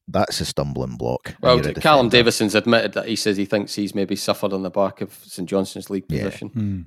that's 0.07 0.41
a 0.41 0.45
stumbling 0.45 0.97
block. 0.97 1.35
Well, 1.41 1.61
Callum 1.61 2.09
Davidson's 2.09 2.55
admitted 2.55 2.93
that 2.95 3.09
he 3.09 3.17
says 3.17 3.37
he 3.37 3.45
thinks 3.45 3.75
he's 3.75 3.95
maybe 3.95 4.17
suffered 4.17 4.53
on 4.53 4.63
the 4.63 4.71
back 4.71 5.01
of 5.01 5.13
St 5.25 5.49
Johnstone's 5.49 5.91
league 5.91 6.09
position. 6.09 6.51
Yeah. 6.55 6.63
Mm. 6.63 6.87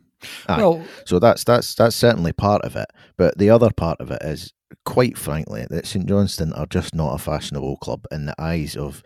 Well, 0.57 0.86
so 1.05 1.19
that's 1.19 1.43
that's 1.43 1.76
that's 1.76 1.95
certainly 1.95 2.34
part 2.34 2.63
of 2.63 2.76
it. 2.76 2.88
But 3.17 3.38
the 3.38 3.49
other 3.49 3.69
part 3.71 3.99
of 3.99 4.11
it 4.11 4.21
is, 4.21 4.53
quite 4.86 5.17
frankly, 5.17 5.65
that 5.69 5.86
St 5.86 6.05
Johnstone 6.05 6.53
are 6.53 6.65
just 6.65 6.95
not 6.95 7.15
a 7.15 7.17
fashionable 7.17 7.78
club 7.78 8.05
in 8.11 8.26
the 8.26 8.36
eyes 8.39 8.76
of 8.76 9.03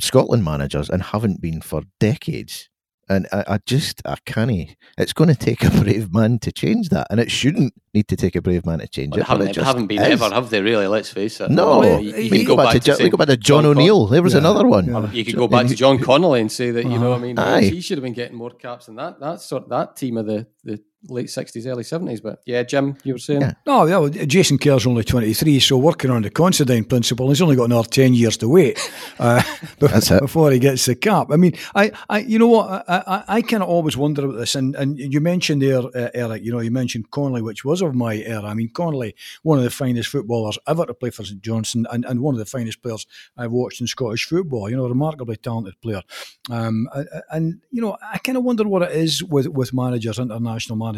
Scotland 0.00 0.44
managers 0.44 0.90
and 0.90 1.02
haven't 1.02 1.40
been 1.40 1.60
for 1.60 1.82
decades. 2.00 2.68
And 3.08 3.26
I, 3.32 3.44
I 3.46 3.58
just, 3.66 4.02
I 4.04 4.16
can't. 4.24 4.76
It's 4.98 5.12
going 5.12 5.28
to 5.28 5.36
take 5.36 5.64
a 5.64 5.70
brave 5.82 6.12
man 6.12 6.38
to 6.40 6.50
change 6.50 6.88
that. 6.88 7.06
And 7.10 7.20
it 7.20 7.30
shouldn't 7.30 7.74
need 7.94 8.08
to 8.08 8.16
take 8.16 8.34
a 8.34 8.42
brave 8.42 8.66
man 8.66 8.80
to 8.80 8.88
change 8.88 9.12
well, 9.12 9.20
it. 9.20 9.26
Haven't, 9.26 9.48
it 9.50 9.56
haven't 9.56 9.86
been 9.86 10.02
is. 10.02 10.20
ever, 10.20 10.34
have 10.34 10.50
they, 10.50 10.60
really? 10.60 10.86
Let's 10.86 11.10
face 11.10 11.40
it. 11.40 11.50
No. 11.50 11.78
Well, 11.78 12.00
you, 12.00 12.16
you, 12.16 12.38
you, 12.38 12.46
go, 12.46 12.56
back, 12.56 12.80
to, 12.80 12.94
to 12.96 13.08
go 13.08 13.16
back 13.16 13.28
to 13.28 13.36
John, 13.36 13.62
John 13.62 13.76
O'Neill. 13.76 14.06
There 14.06 14.22
was 14.22 14.32
yeah. 14.32 14.40
another 14.40 14.66
one. 14.66 14.86
Yeah. 14.86 15.10
You 15.12 15.24
could 15.24 15.36
go 15.36 15.48
back 15.48 15.66
to 15.68 15.74
John 15.74 15.98
Connolly 15.98 16.40
and 16.40 16.50
say 16.50 16.70
that, 16.72 16.84
you 16.84 16.98
know, 16.98 17.12
uh-huh. 17.12 17.20
I 17.20 17.26
mean, 17.26 17.38
Aye. 17.38 17.62
he 17.62 17.80
should 17.80 17.98
have 17.98 18.04
been 18.04 18.12
getting 18.12 18.36
more 18.36 18.50
caps 18.50 18.86
than 18.86 18.96
that. 18.96 19.20
That 19.20 19.40
sort 19.40 19.68
that 19.68 19.96
team 19.96 20.16
of 20.16 20.26
the, 20.26 20.46
the 20.64 20.82
late 21.08 21.26
60s, 21.26 21.66
early 21.66 21.82
70s. 21.82 22.22
But 22.22 22.42
yeah, 22.46 22.62
Jim, 22.62 22.96
you 23.04 23.14
were 23.14 23.18
saying? 23.18 23.40
Yeah. 23.42 23.52
No, 23.66 23.84
well, 23.84 24.08
Jason 24.08 24.58
Kerr's 24.58 24.86
only 24.86 25.04
23, 25.04 25.60
so 25.60 25.76
working 25.76 26.10
on 26.10 26.22
the 26.22 26.30
Considine 26.30 26.84
principle, 26.84 27.28
he's 27.28 27.42
only 27.42 27.56
got 27.56 27.64
another 27.64 27.88
10 27.88 28.14
years 28.14 28.36
to 28.38 28.48
wait 28.48 28.78
uh, 29.18 29.42
before 29.78 30.50
he 30.50 30.58
gets 30.58 30.86
the 30.86 30.94
cap. 30.94 31.28
I 31.30 31.36
mean, 31.36 31.54
I, 31.74 31.92
I 32.08 32.18
you 32.18 32.38
know 32.38 32.48
what, 32.48 32.84
I, 32.88 33.02
I, 33.06 33.24
I 33.36 33.42
kind 33.42 33.62
of 33.62 33.68
always 33.68 33.96
wonder 33.96 34.24
about 34.24 34.38
this. 34.38 34.54
And, 34.54 34.74
and 34.76 34.98
you 34.98 35.20
mentioned 35.20 35.62
there, 35.62 35.82
uh, 35.82 36.10
Eric, 36.14 36.44
you 36.44 36.52
know, 36.52 36.60
you 36.60 36.70
mentioned 36.70 37.10
Connolly, 37.10 37.42
which 37.42 37.64
was 37.64 37.82
of 37.82 37.94
my 37.94 38.16
era. 38.16 38.44
I 38.44 38.54
mean, 38.54 38.70
Connolly, 38.70 39.14
one 39.42 39.58
of 39.58 39.64
the 39.64 39.70
finest 39.70 40.08
footballers 40.08 40.58
ever 40.66 40.86
to 40.86 40.94
play 40.94 41.10
for 41.10 41.24
St 41.24 41.40
Johnstone 41.40 41.86
and, 41.90 42.04
and 42.04 42.20
one 42.20 42.34
of 42.34 42.38
the 42.38 42.46
finest 42.46 42.82
players 42.82 43.06
I've 43.36 43.52
watched 43.52 43.80
in 43.80 43.86
Scottish 43.86 44.26
football, 44.26 44.68
you 44.70 44.76
know, 44.76 44.84
a 44.84 44.88
remarkably 44.88 45.36
talented 45.36 45.80
player. 45.80 46.02
Um, 46.50 46.88
and, 46.94 47.08
and, 47.30 47.60
you 47.70 47.82
know, 47.82 47.96
I 48.02 48.18
kind 48.18 48.38
of 48.38 48.44
wonder 48.44 48.66
what 48.66 48.82
it 48.82 48.92
is 48.92 49.22
with, 49.22 49.48
with 49.48 49.72
managers, 49.72 50.18
international 50.18 50.76
managers. 50.76 50.95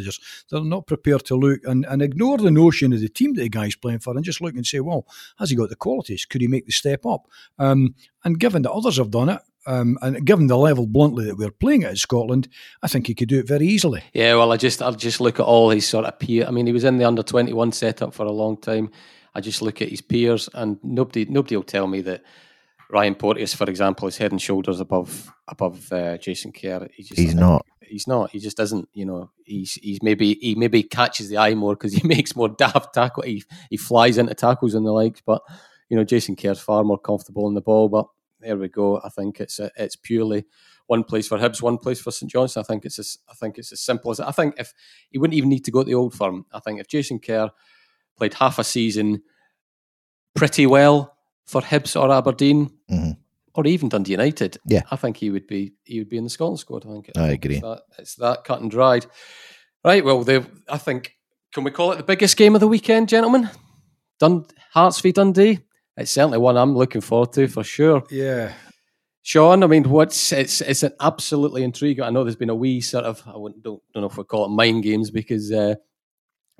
They're 0.50 0.64
not 0.64 0.86
prepared 0.86 1.24
to 1.26 1.36
look 1.36 1.60
and, 1.64 1.84
and 1.86 2.02
ignore 2.02 2.38
the 2.38 2.50
notion 2.50 2.92
of 2.92 3.00
the 3.00 3.08
team 3.08 3.34
that 3.34 3.42
the 3.42 3.48
guy's 3.48 3.76
playing 3.76 4.00
for 4.00 4.14
and 4.14 4.24
just 4.24 4.40
look 4.40 4.54
and 4.54 4.66
say, 4.66 4.80
well, 4.80 5.06
has 5.38 5.50
he 5.50 5.56
got 5.56 5.68
the 5.68 5.76
qualities? 5.76 6.24
Could 6.24 6.40
he 6.40 6.48
make 6.48 6.66
the 6.66 6.72
step 6.72 7.06
up? 7.06 7.28
Um, 7.58 7.94
and 8.24 8.38
given 8.38 8.62
that 8.62 8.72
others 8.72 8.98
have 8.98 9.10
done 9.10 9.28
it, 9.28 9.40
um, 9.66 9.98
and 10.00 10.24
given 10.24 10.46
the 10.46 10.56
level 10.56 10.86
bluntly 10.86 11.26
that 11.26 11.36
we're 11.36 11.50
playing 11.50 11.84
at 11.84 11.90
in 11.90 11.96
Scotland, 11.96 12.48
I 12.82 12.88
think 12.88 13.06
he 13.06 13.14
could 13.14 13.28
do 13.28 13.38
it 13.38 13.46
very 13.46 13.66
easily. 13.66 14.02
Yeah, 14.14 14.34
well, 14.36 14.50
I 14.50 14.56
just 14.56 14.80
I 14.80 14.90
just 14.92 15.20
look 15.20 15.38
at 15.38 15.44
all 15.44 15.70
his 15.70 15.86
sort 15.86 16.06
of 16.06 16.18
peer. 16.18 16.46
I 16.46 16.50
mean, 16.50 16.66
he 16.66 16.72
was 16.72 16.84
in 16.84 16.96
the 16.96 17.04
under 17.04 17.22
twenty 17.22 17.52
one 17.52 17.72
setup 17.72 18.14
for 18.14 18.24
a 18.24 18.32
long 18.32 18.56
time. 18.56 18.90
I 19.34 19.42
just 19.42 19.60
look 19.60 19.82
at 19.82 19.90
his 19.90 20.00
peers, 20.00 20.48
and 20.54 20.78
nobody 20.82 21.26
nobody 21.26 21.56
will 21.56 21.64
tell 21.64 21.86
me 21.86 22.00
that 22.02 22.22
Ryan 22.90 23.14
Porteous, 23.14 23.54
for 23.54 23.68
example, 23.68 24.08
is 24.08 24.16
head 24.16 24.32
and 24.32 24.40
shoulders 24.40 24.80
above 24.80 25.30
above 25.46 25.92
uh, 25.92 26.16
Jason 26.18 26.52
Kerr. 26.52 26.88
He 26.94 27.02
just, 27.02 27.20
he's 27.20 27.34
not. 27.34 27.66
He's 27.82 28.06
not. 28.06 28.30
He 28.30 28.38
just 28.38 28.56
doesn't. 28.56 28.88
You 28.94 29.04
know, 29.04 29.30
he's 29.44 29.74
he's 29.74 30.02
maybe 30.02 30.34
he 30.34 30.54
maybe 30.54 30.82
catches 30.82 31.28
the 31.28 31.38
eye 31.38 31.54
more 31.54 31.74
because 31.74 31.92
he 31.92 32.06
makes 32.08 32.34
more 32.34 32.48
daft 32.48 32.94
tackle. 32.94 33.24
He 33.24 33.44
he 33.68 33.76
flies 33.76 34.16
into 34.16 34.34
tackles 34.34 34.74
and 34.74 34.86
the 34.86 34.92
likes. 34.92 35.20
But 35.20 35.42
you 35.88 35.96
know, 35.96 36.04
Jason 36.04 36.36
Kerr's 36.36 36.60
far 36.60 36.82
more 36.82 36.98
comfortable 36.98 37.46
in 37.48 37.54
the 37.54 37.60
ball. 37.60 37.88
But 37.88 38.06
there 38.40 38.56
we 38.56 38.68
go. 38.68 39.00
I 39.04 39.10
think 39.10 39.40
it's 39.40 39.58
a, 39.58 39.70
it's 39.76 39.96
purely 39.96 40.46
one 40.86 41.04
place 41.04 41.28
for 41.28 41.36
Hibs, 41.36 41.60
one 41.60 41.76
place 41.76 42.00
for 42.00 42.10
St 42.10 42.30
Johnstone. 42.30 42.62
I 42.62 42.64
think 42.64 42.86
it's 42.86 42.98
as, 42.98 43.18
I 43.28 43.34
think 43.34 43.58
it's 43.58 43.72
as 43.72 43.80
simple 43.80 44.10
as 44.10 44.20
I 44.20 44.30
think 44.30 44.54
if 44.58 44.72
he 45.10 45.18
wouldn't 45.18 45.36
even 45.36 45.50
need 45.50 45.64
to 45.66 45.70
go 45.70 45.82
to 45.82 45.86
the 45.86 45.94
old 45.94 46.14
firm. 46.14 46.46
I 46.52 46.60
think 46.60 46.80
if 46.80 46.88
Jason 46.88 47.18
Kerr 47.18 47.50
played 48.16 48.34
half 48.34 48.58
a 48.58 48.64
season 48.64 49.22
pretty 50.34 50.66
well 50.66 51.17
for 51.48 51.62
Hibs 51.62 52.00
or 52.00 52.12
Aberdeen, 52.12 52.70
mm-hmm. 52.90 53.12
or 53.54 53.66
even 53.66 53.88
Dundee 53.88 54.12
United, 54.12 54.58
yeah, 54.66 54.82
I 54.90 54.96
think 54.96 55.16
he 55.16 55.30
would 55.30 55.46
be 55.46 55.72
he 55.84 55.98
would 55.98 56.08
be 56.08 56.18
in 56.18 56.24
the 56.24 56.30
Scotland 56.30 56.60
squad. 56.60 56.86
I 56.86 56.92
think 56.92 57.10
I 57.16 57.28
agree. 57.28 57.56
It's 57.56 57.62
that, 57.62 57.82
it's 57.98 58.14
that 58.16 58.44
cut 58.44 58.60
and 58.60 58.70
dried. 58.70 59.06
Right. 59.84 60.04
Well, 60.04 60.24
I 60.68 60.78
think 60.78 61.16
can 61.52 61.64
we 61.64 61.70
call 61.70 61.92
it 61.92 61.96
the 61.96 62.02
biggest 62.02 62.36
game 62.36 62.54
of 62.54 62.60
the 62.60 62.68
weekend, 62.68 63.08
gentlemen? 63.08 63.48
Dun 64.20 64.44
Hearts 64.72 65.00
v 65.00 65.12
Dundee. 65.12 65.60
It's 65.96 66.10
certainly 66.10 66.38
one 66.38 66.56
I'm 66.56 66.76
looking 66.76 67.00
forward 67.00 67.32
to 67.32 67.48
for 67.48 67.64
sure. 67.64 68.04
Yeah. 68.10 68.52
Sean, 69.22 69.62
I 69.62 69.66
mean, 69.66 69.88
what's 69.88 70.32
it's 70.32 70.60
it's 70.60 70.82
an 70.82 70.92
absolutely 71.00 71.62
intriguing. 71.62 72.04
I 72.04 72.10
know 72.10 72.24
there's 72.24 72.36
been 72.36 72.50
a 72.50 72.54
wee 72.54 72.80
sort 72.80 73.04
of 73.04 73.22
I 73.26 73.32
don't 73.32 73.62
don't 73.62 73.82
know 73.94 74.06
if 74.06 74.16
we 74.16 74.24
call 74.24 74.46
it 74.46 74.50
mind 74.50 74.84
games 74.84 75.10
because 75.10 75.52
uh, 75.52 75.74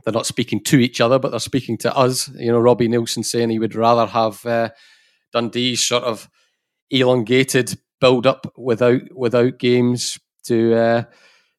they're 0.05 0.13
not 0.13 0.27
speaking 0.27 0.63
to 0.65 0.79
each 0.79 1.01
other, 1.01 1.19
but 1.19 1.31
they're 1.31 1.41
speaking 1.41 1.77
to 1.79 1.97
us. 1.97 2.29
You 2.35 2.53
know, 2.53 2.59
Robbie 2.59 2.89
Neilson 2.89 3.25
saying 3.25 3.51
he 3.51 3.59
would 3.59 3.75
rather 3.75 4.07
have 4.07 4.45
uh, 4.47 4.71
Dundee's 5.33 5.87
sort 5.87 6.05
of 6.05 6.29
elongated 6.91 7.79
build 8.01 8.27
up 8.27 8.53
without 8.57 9.03
without 9.15 9.59
games 9.59 10.19
to 10.45 10.75
uh, 10.75 11.05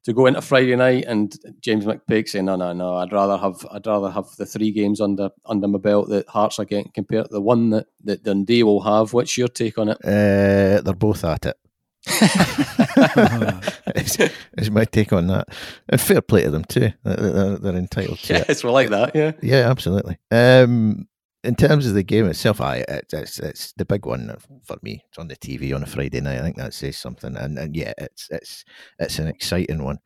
to 0.06 0.14
go 0.14 0.26
into 0.26 0.42
Friday 0.42 0.76
night, 0.76 1.06
and 1.08 1.36
James 1.62 1.86
McPake 1.86 2.30
saying, 2.30 2.46
"No, 2.46 2.56
no, 2.56 2.74
no. 2.74 2.96
I'd 2.96 3.12
rather 3.12 3.38
have 3.38 3.66
I'd 3.72 3.86
rather 3.86 4.10
have 4.10 4.28
the 4.38 4.46
three 4.46 4.72
games 4.72 5.02
under 5.02 5.30
under 5.46 5.68
my 5.68 5.80
belt 5.80 6.10
that 6.10 6.30
Hearts 6.30 6.60
are 6.60 6.66
getting 6.66 6.92
compared 6.94 7.26
to 7.26 7.34
the 7.34 7.42
one 7.42 7.70
that, 7.72 7.88
that 8.06 8.24
Dundee 8.24 8.64
will 8.64 8.82
have." 8.82 9.14
What's 9.14 9.38
your 9.38 9.50
take 9.50 9.78
on 9.78 9.90
it? 9.90 9.98
Uh, 10.04 10.82
they're 10.82 10.94
both 10.94 11.24
at 11.26 11.46
it 11.46 11.58
is, 14.58 14.72
my 14.72 14.86
take 14.86 15.14
on 15.14 15.28
that. 15.28 15.48
And 15.88 16.02
fair 16.02 16.22
play 16.22 16.44
to 16.44 16.52
them 16.52 16.64
too. 16.66 16.92
They're, 17.04 17.58
they're 17.58 17.76
entitled 17.76 18.20
to 18.20 18.34
yes, 18.48 18.50
it. 18.50 18.64
we 18.64 18.72
like 18.72 18.90
that. 18.90 19.16
Yeah, 19.16 19.32
yeah, 19.42 19.70
absolutely. 19.70 20.18
Um, 20.32 21.08
in 21.44 21.56
terms 21.56 21.88
of 21.88 21.94
the 21.94 22.04
game 22.04 22.26
itself, 22.28 22.60
I 22.62 22.78
it, 22.88 23.14
it's 23.14 23.40
it's 23.40 23.74
the 23.74 23.86
big 23.86 24.06
one 24.06 24.36
for 24.64 24.78
me. 24.82 25.04
It's 25.08 25.18
on 25.18 25.28
the 25.28 25.36
TV 25.36 25.74
on 25.74 25.84
a 25.84 25.88
Friday 25.88 26.22
night. 26.22 26.40
I 26.40 26.42
think 26.42 26.58
that 26.58 26.74
says 26.74 26.98
something. 26.98 27.36
And 27.38 27.58
and 27.58 27.76
yeah, 27.76 27.94
it's 27.98 28.28
it's 28.30 28.66
it's 29.00 29.20
an 29.20 29.28
exciting 29.28 29.84
one. 29.84 30.00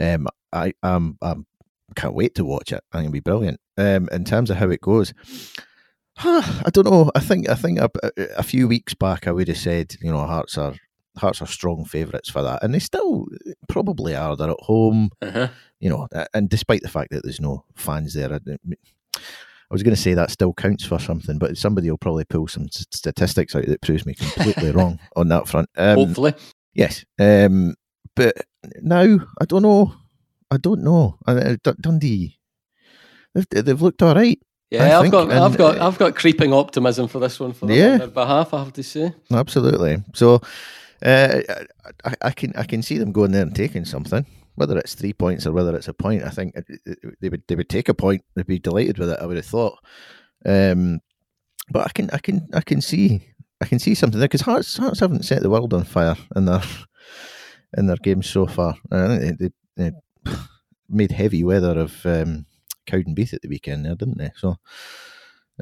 Um, 0.00 0.28
I 0.52 0.74
um 0.82 1.16
um 1.22 1.46
can't 1.94 2.14
wait 2.14 2.34
to 2.34 2.44
watch 2.44 2.72
it. 2.72 2.82
I 2.92 2.98
think 2.98 3.06
it'll 3.06 3.12
be 3.12 3.20
brilliant. 3.20 3.60
Um, 3.78 4.08
in 4.12 4.24
terms 4.24 4.50
of 4.50 4.56
how 4.56 4.70
it 4.70 4.80
goes. 4.80 5.14
I 6.18 6.70
don't 6.72 6.86
know. 6.86 7.10
I 7.14 7.20
think 7.20 7.48
I 7.48 7.54
think 7.54 7.78
a, 7.78 7.90
a, 8.38 8.42
few 8.42 8.66
weeks 8.66 8.94
back 8.94 9.26
I 9.26 9.32
would 9.32 9.48
have 9.48 9.58
said, 9.58 9.96
you 10.00 10.10
know, 10.10 10.24
Hearts 10.26 10.56
are 10.56 10.74
Hearts 11.16 11.42
are 11.42 11.46
strong 11.46 11.84
favourites 11.84 12.28
for 12.28 12.42
that, 12.42 12.62
and 12.62 12.74
they 12.74 12.78
still 12.78 13.26
probably 13.68 14.14
are. 14.14 14.36
They're 14.36 14.50
at 14.50 14.60
home, 14.60 15.10
uh-huh. 15.22 15.48
you 15.80 15.90
know, 15.90 16.08
and 16.34 16.48
despite 16.48 16.82
the 16.82 16.88
fact 16.88 17.10
that 17.10 17.22
there's 17.22 17.40
no 17.40 17.64
fans 17.74 18.14
there, 18.14 18.32
I, 18.32 18.40
I 19.16 19.74
was 19.74 19.82
going 19.82 19.94
to 19.94 20.00
say 20.00 20.14
that 20.14 20.30
still 20.30 20.52
counts 20.52 20.84
for 20.84 20.98
something, 20.98 21.38
but 21.38 21.56
somebody 21.56 21.90
will 21.90 21.98
probably 21.98 22.24
pull 22.24 22.46
some 22.46 22.68
statistics 22.70 23.54
out 23.56 23.66
that 23.66 23.82
proves 23.82 24.06
me 24.06 24.14
completely 24.14 24.70
wrong 24.72 24.98
on 25.16 25.28
that 25.28 25.48
front. 25.48 25.68
Um, 25.76 25.96
Hopefully, 25.96 26.34
yes. 26.74 27.04
Um, 27.18 27.74
but 28.14 28.36
now 28.80 29.18
I 29.40 29.44
don't 29.44 29.62
know. 29.62 29.94
I 30.50 30.58
don't 30.58 30.84
know. 30.84 31.18
Dundee, 31.80 32.38
they've, 33.34 33.48
they've 33.50 33.82
looked 33.82 34.02
all 34.02 34.14
right. 34.14 34.38
Yeah, 34.70 34.82
I 34.82 35.02
have 35.02 35.12
got, 35.12 35.30
and, 35.30 35.38
I've 35.38 35.56
got, 35.56 35.78
I've 35.78 35.98
got 35.98 36.16
creeping 36.16 36.52
optimism 36.52 37.06
for 37.06 37.20
this 37.20 37.38
one 37.38 37.52
for 37.52 37.70
yeah, 37.70 37.98
their 37.98 38.08
behalf. 38.08 38.52
I 38.52 38.64
have 38.64 38.72
to 38.72 38.82
say, 38.82 39.12
absolutely. 39.32 40.02
So, 40.12 40.40
uh, 41.04 41.40
I, 42.04 42.14
I, 42.22 42.30
can 42.30 42.52
I 42.56 42.64
can 42.64 42.82
see 42.82 42.98
them 42.98 43.12
going 43.12 43.32
there 43.32 43.42
and 43.42 43.54
taking 43.54 43.84
something, 43.84 44.26
whether 44.54 44.78
it's 44.78 44.94
three 44.94 45.12
points 45.12 45.46
or 45.46 45.52
whether 45.52 45.76
it's 45.76 45.88
a 45.88 45.94
point. 45.94 46.22
I 46.22 46.30
think 46.30 46.54
they 47.20 47.28
would 47.28 47.42
they 47.48 47.54
would 47.54 47.68
take 47.68 47.88
a 47.88 47.94
point. 47.94 48.24
They'd 48.34 48.46
be 48.46 48.58
delighted 48.58 48.98
with 48.98 49.10
it. 49.10 49.18
I 49.20 49.26
would 49.26 49.36
have 49.36 49.46
thought. 49.46 49.78
Um, 50.44 51.00
but 51.70 51.86
I 51.86 51.90
can 51.90 52.10
I 52.10 52.18
can 52.18 52.48
I 52.54 52.60
can 52.60 52.80
see 52.80 53.22
I 53.60 53.66
can 53.66 53.78
see 53.78 53.94
something 53.94 54.18
there 54.18 54.28
because 54.28 54.42
Hearts 54.42 54.76
Hearts 54.76 55.00
haven't 55.00 55.24
set 55.24 55.42
the 55.42 55.50
world 55.50 55.74
on 55.74 55.84
fire 55.84 56.16
in 56.34 56.44
their 56.46 56.62
in 57.76 57.86
their 57.86 57.96
games 57.96 58.28
so 58.28 58.46
far. 58.46 58.76
Uh, 58.90 59.18
they, 59.18 59.32
they, 59.32 59.50
they, 59.76 59.92
made 60.88 61.10
heavy 61.10 61.42
weather 61.42 61.78
of 61.78 62.06
um, 62.06 62.46
Cowdenbeath 62.86 63.34
at 63.34 63.42
the 63.42 63.48
weekend 63.48 63.84
there, 63.84 63.96
didn't 63.96 64.18
they? 64.18 64.30
So. 64.36 64.56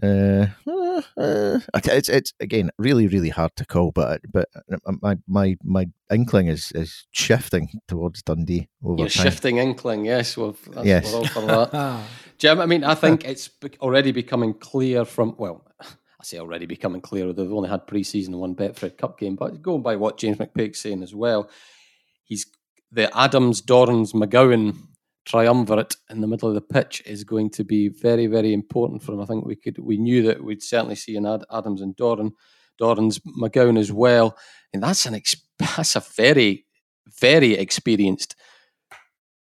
Uh, 0.03 0.47
uh, 0.67 1.03
uh, 1.17 1.61
it's 1.75 2.09
it's 2.09 2.33
again 2.41 2.71
really 2.79 3.07
really 3.07 3.29
hard 3.29 3.55
to 3.57 3.65
call, 3.65 3.93
but 3.93 4.21
but 4.33 4.49
uh, 4.73 4.93
my 5.01 5.17
my 5.27 5.57
my 5.63 5.87
inkling 6.11 6.49
is 6.49 6.73
is 6.75 7.07
shifting 7.13 7.69
towards 7.87 8.23
Dundee 8.23 8.69
over 8.83 9.01
You're 9.01 9.09
time. 9.09 9.25
shifting 9.25 9.59
inkling, 9.59 10.05
yes. 10.05 10.37
Well, 10.37 10.57
yes. 10.83 11.13
we're 11.13 11.19
all 11.19 11.27
for 11.27 11.41
that. 11.43 12.03
Jim, 12.39 12.61
I 12.61 12.67
mean, 12.67 12.83
I 12.83 12.95
think 12.95 13.25
it's 13.25 13.49
already 13.81 14.11
becoming 14.11 14.55
clear 14.55 15.05
from 15.05 15.37
well, 15.39 15.65
I 15.81 16.25
say 16.25 16.39
already 16.39 16.67
becoming 16.67 17.01
clear. 17.01 17.33
They've 17.33 17.53
only 17.53 17.69
had 17.69 17.87
pre-season 17.87 18.37
one 18.39 18.57
Betfred 18.57 18.99
Cup 18.99 19.19
game, 19.19 19.37
but 19.37 19.63
going 19.63 19.83
by 19.83 19.95
what 19.97 20.19
James 20.19 20.39
McPake's 20.39 20.81
saying 20.81 21.03
as 21.05 21.15
well, 21.15 21.49
he's 22.25 22.47
the 22.91 23.17
Adams, 23.17 23.61
Dorrans, 23.61 24.13
McGowan 24.13 24.77
triumvirate 25.25 25.97
in 26.11 26.21
the 26.21 26.27
middle 26.27 26.49
of 26.49 26.55
the 26.55 26.61
pitch 26.61 27.03
is 27.07 27.25
going 27.25 27.51
to 27.51 27.65
be 27.65 27.89
very, 27.89 28.27
very 28.27 28.53
important 28.53 29.03
for 29.03 29.13
him. 29.13 29.21
I 29.21 29.27
think 29.27 29.45
we 29.45 29.57
could 29.57 29.79
we 29.79 29.97
knew 29.97 30.23
that 30.25 30.45
we'd 30.45 30.63
certainly 30.63 30.97
see 30.97 31.17
an 31.17 31.27
Ad, 31.27 31.45
Adams 31.53 31.81
and 31.81 31.97
Doran, 31.97 32.33
Dorrans 32.81 33.21
McGowan 33.41 33.79
as 33.79 33.93
well, 33.93 34.37
and 34.73 34.83
that's 34.83 35.07
an 35.07 35.15
ex, 35.15 35.35
that's 35.59 35.97
a 35.97 36.01
very, 36.01 36.67
very 37.21 37.53
experienced 37.55 38.37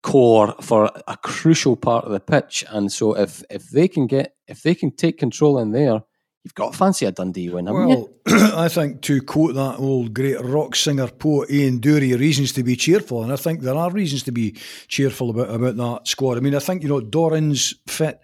core 0.04 0.56
for 0.62 0.92
a 1.08 1.18
crucial 1.18 1.76
part 1.76 2.06
of 2.06 2.12
the 2.12 2.20
pitch. 2.20 2.64
And 2.70 2.92
so 2.92 3.16
if 3.16 3.44
if 3.50 3.70
they 3.70 3.88
can 3.88 4.08
get 4.08 4.36
if 4.48 4.64
they 4.64 4.74
can 4.74 4.96
take 4.96 5.18
control 5.18 5.60
in 5.60 5.72
there, 5.72 6.02
You've 6.48 6.56
got 6.56 6.76
fancy 6.76 7.06
a 7.06 7.12
Dundee 7.12 7.50
win, 7.50 7.68
haven't 7.68 7.88
well, 7.88 8.10
you? 8.26 8.38
I 8.56 8.70
think 8.70 9.02
to 9.02 9.22
quote 9.22 9.56
that 9.56 9.80
old 9.80 10.14
great 10.14 10.40
rock 10.40 10.78
singer 10.78 11.10
poet 11.10 11.52
Ian 11.52 11.82
Dury, 11.82 12.18
reasons 12.18 12.54
to 12.54 12.64
be 12.64 12.78
cheerful, 12.78 13.22
and 13.22 13.34
I 13.34 13.36
think 13.36 13.60
there 13.60 13.76
are 13.76 13.92
reasons 13.92 14.24
to 14.24 14.32
be 14.32 14.52
cheerful 14.88 15.30
about 15.30 15.54
about 15.54 15.76
that 15.76 16.08
squad. 16.08 16.38
I 16.38 16.40
mean, 16.40 16.56
I 16.56 16.60
think 16.60 16.84
you 16.84 16.88
know 16.88 17.02
Dorrans 17.02 17.74
fit. 17.86 18.22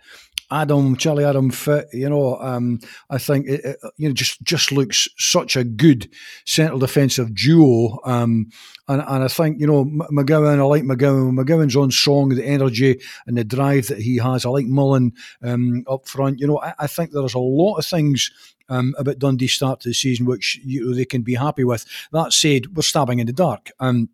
Adam, 0.54 0.96
Charlie 0.96 1.26
Adam 1.26 1.50
fit, 1.50 1.88
you 1.92 2.08
know, 2.08 2.38
um, 2.38 2.80
I 3.10 3.18
think 3.18 3.48
it, 3.48 3.66
it, 3.66 3.78
you 3.98 4.08
know 4.08 4.14
just 4.14 4.42
just 4.44 4.72
looks 4.72 5.08
such 5.18 5.56
a 5.56 5.64
good 5.64 6.10
central 6.46 6.80
defensive 6.80 7.34
duo. 7.34 8.00
Um, 8.06 8.50
and, 8.88 9.02
and 9.02 9.24
I 9.24 9.28
think 9.28 9.60
you 9.60 9.66
know 9.66 9.86
McGowan, 9.86 10.60
I 10.60 10.64
like 10.64 10.84
McGowan. 10.84 11.34
McGowan's 11.34 11.76
on 11.76 11.90
song, 11.90 12.30
the 12.30 12.46
energy 12.46 13.02
and 13.26 13.38
the 13.38 13.44
drive 13.44 13.88
that 13.88 14.00
he 14.00 14.18
has. 14.18 14.46
I 14.46 14.50
like 14.50 14.68
Mullen 14.68 15.14
um, 15.42 15.84
up 15.90 16.08
front. 16.08 16.40
You 16.40 16.48
know, 16.48 16.60
I, 16.60 16.74
I 16.80 16.88
think 16.88 17.12
there's 17.12 17.34
a 17.34 17.40
lot 17.40 17.78
of 17.78 17.86
things 17.86 18.30
um, 18.70 18.94
about 18.98 19.20
Dundee's 19.20 19.54
start 19.54 19.80
to 19.82 19.90
the 19.90 19.94
season, 19.94 20.26
which 20.26 20.60
you 20.64 20.86
know, 20.86 20.96
they 20.96 21.06
can 21.06 21.24
be 21.24 21.36
happy 21.36 21.64
with. 21.64 21.86
That 22.12 22.32
said, 22.32 22.76
we're 22.76 22.84
stabbing 22.84 23.20
in 23.20 23.28
the 23.28 23.34
dark. 23.34 23.72
Um, 23.80 24.10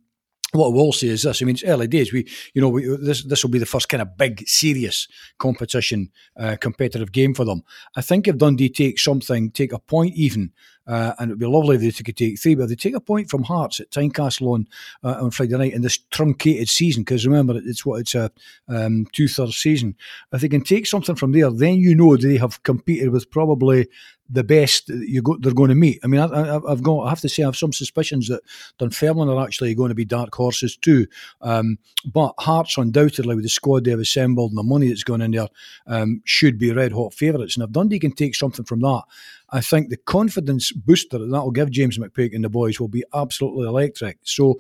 what 0.52 0.68
I 0.68 0.74
will 0.74 0.92
say 0.92 1.08
is 1.08 1.24
this: 1.24 1.42
I 1.42 1.46
mean, 1.46 1.56
it's 1.56 1.64
early 1.64 1.88
days. 1.88 2.12
We, 2.12 2.28
you 2.54 2.62
know, 2.62 2.70
we, 2.70 2.86
this 2.98 3.24
this 3.24 3.44
will 3.44 3.52
be 3.52 3.60
the 3.60 3.66
first 3.66 3.90
kind 3.90 4.02
of 4.02 4.18
big, 4.18 4.48
serious 4.48 5.08
competition, 5.38 6.12
uh, 6.38 6.56
competitive 6.60 7.12
game 7.12 7.34
for 7.34 7.46
them. 7.46 7.64
I 7.96 8.02
think 8.02 8.28
if 8.28 8.38
Dundee 8.38 8.70
take 8.70 9.00
something, 9.00 9.52
take 9.52 9.74
a 9.74 9.80
point 9.80 10.16
even, 10.16 10.52
uh, 10.88 11.14
and 11.20 11.30
it'd 11.30 11.40
be 11.40 11.46
lovely 11.46 11.76
if 11.76 11.98
they 11.98 12.04
could 12.04 12.18
take 12.18 12.40
three, 12.40 12.56
but 12.56 12.68
they 12.68 12.76
take 12.76 12.96
a 12.96 13.00
point 13.00 13.30
from 13.30 13.44
Hearts 13.44 13.80
at 13.80 13.92
Tynecastle 13.92 14.48
on 14.48 14.68
uh, 15.04 15.24
on 15.24 15.30
Friday 15.32 15.56
night 15.56 15.74
in 15.74 15.84
this 15.84 16.00
truncated 16.10 16.68
season. 16.68 17.04
Because 17.04 17.28
remember, 17.28 17.60
it's 17.64 17.86
what 17.86 18.02
it's 18.02 18.16
a 18.16 18.32
um, 18.68 19.06
two 19.12 19.28
thirds 19.28 19.56
season. 19.56 19.96
If 20.34 20.42
they 20.42 20.50
can 20.50 20.64
take 20.64 20.88
something 20.88 21.16
from 21.16 21.32
there, 21.32 21.52
then 21.52 21.76
you 21.76 21.94
know 21.94 22.18
they 22.18 22.38
have 22.38 22.64
competed 22.64 23.12
with 23.12 23.30
probably 23.30 23.88
the 24.30 24.44
best 24.44 24.90
you 24.90 25.22
go, 25.22 25.38
they're 25.40 25.54
going 25.54 25.70
to 25.70 25.76
meet. 25.76 26.00
I 26.04 26.08
mean, 26.08 26.22
I, 26.22 26.54
have 26.70 26.84
got, 26.84 27.02
I 27.02 27.10
have 27.10 27.22
to 27.22 27.30
say, 27.30 27.44
I 27.44 27.48
have 27.48 27.58
some 27.58 27.74
suspicions 27.74 28.28
that 28.28 28.42
Dunfermline 28.78 29.30
are 29.30 29.44
actually 29.44 29.74
going 29.76 29.90
to 29.90 29.96
be 29.96 30.06
dark 30.06 30.34
horses 30.36 30.78
too. 30.78 31.08
Um, 31.42 31.80
but 32.06 32.34
Hearts, 32.40 32.78
undoubtedly, 32.78 33.36
with 33.36 33.44
the 33.44 33.50
squad 33.50 33.86
they've 33.86 34.00
assembled 34.00 34.52
and 34.52 34.58
the 34.58 34.64
money 34.64 34.88
that's 34.88 35.04
gone 35.04 35.22
in 35.22 35.32
there, 35.32 35.48
um, 35.88 36.22
should 36.26 36.58
be 36.58 36.72
red 36.72 36.92
hot 36.92 37.14
favourites. 37.14 37.58
And 37.58 37.64
if 37.64 37.72
Dundee 37.72 38.00
can 38.00 38.12
take 38.12 38.36
something 38.36 38.66
from 38.66 38.82
that, 38.82 39.04
I 39.52 39.62
think 39.62 39.90
the 39.90 39.98
confidence 39.98 40.72
booster 40.72 41.18
that 41.18 41.28
will 41.28 41.52
give 41.52 41.72
James 41.72 41.98
McPake 41.98 42.36
and 42.36 42.44
the 42.44 42.50
boys 42.50 42.80
will 42.80 42.88
be 42.88 43.04
absolutely 43.14 43.68
electric. 43.68 44.20
So 44.24 44.60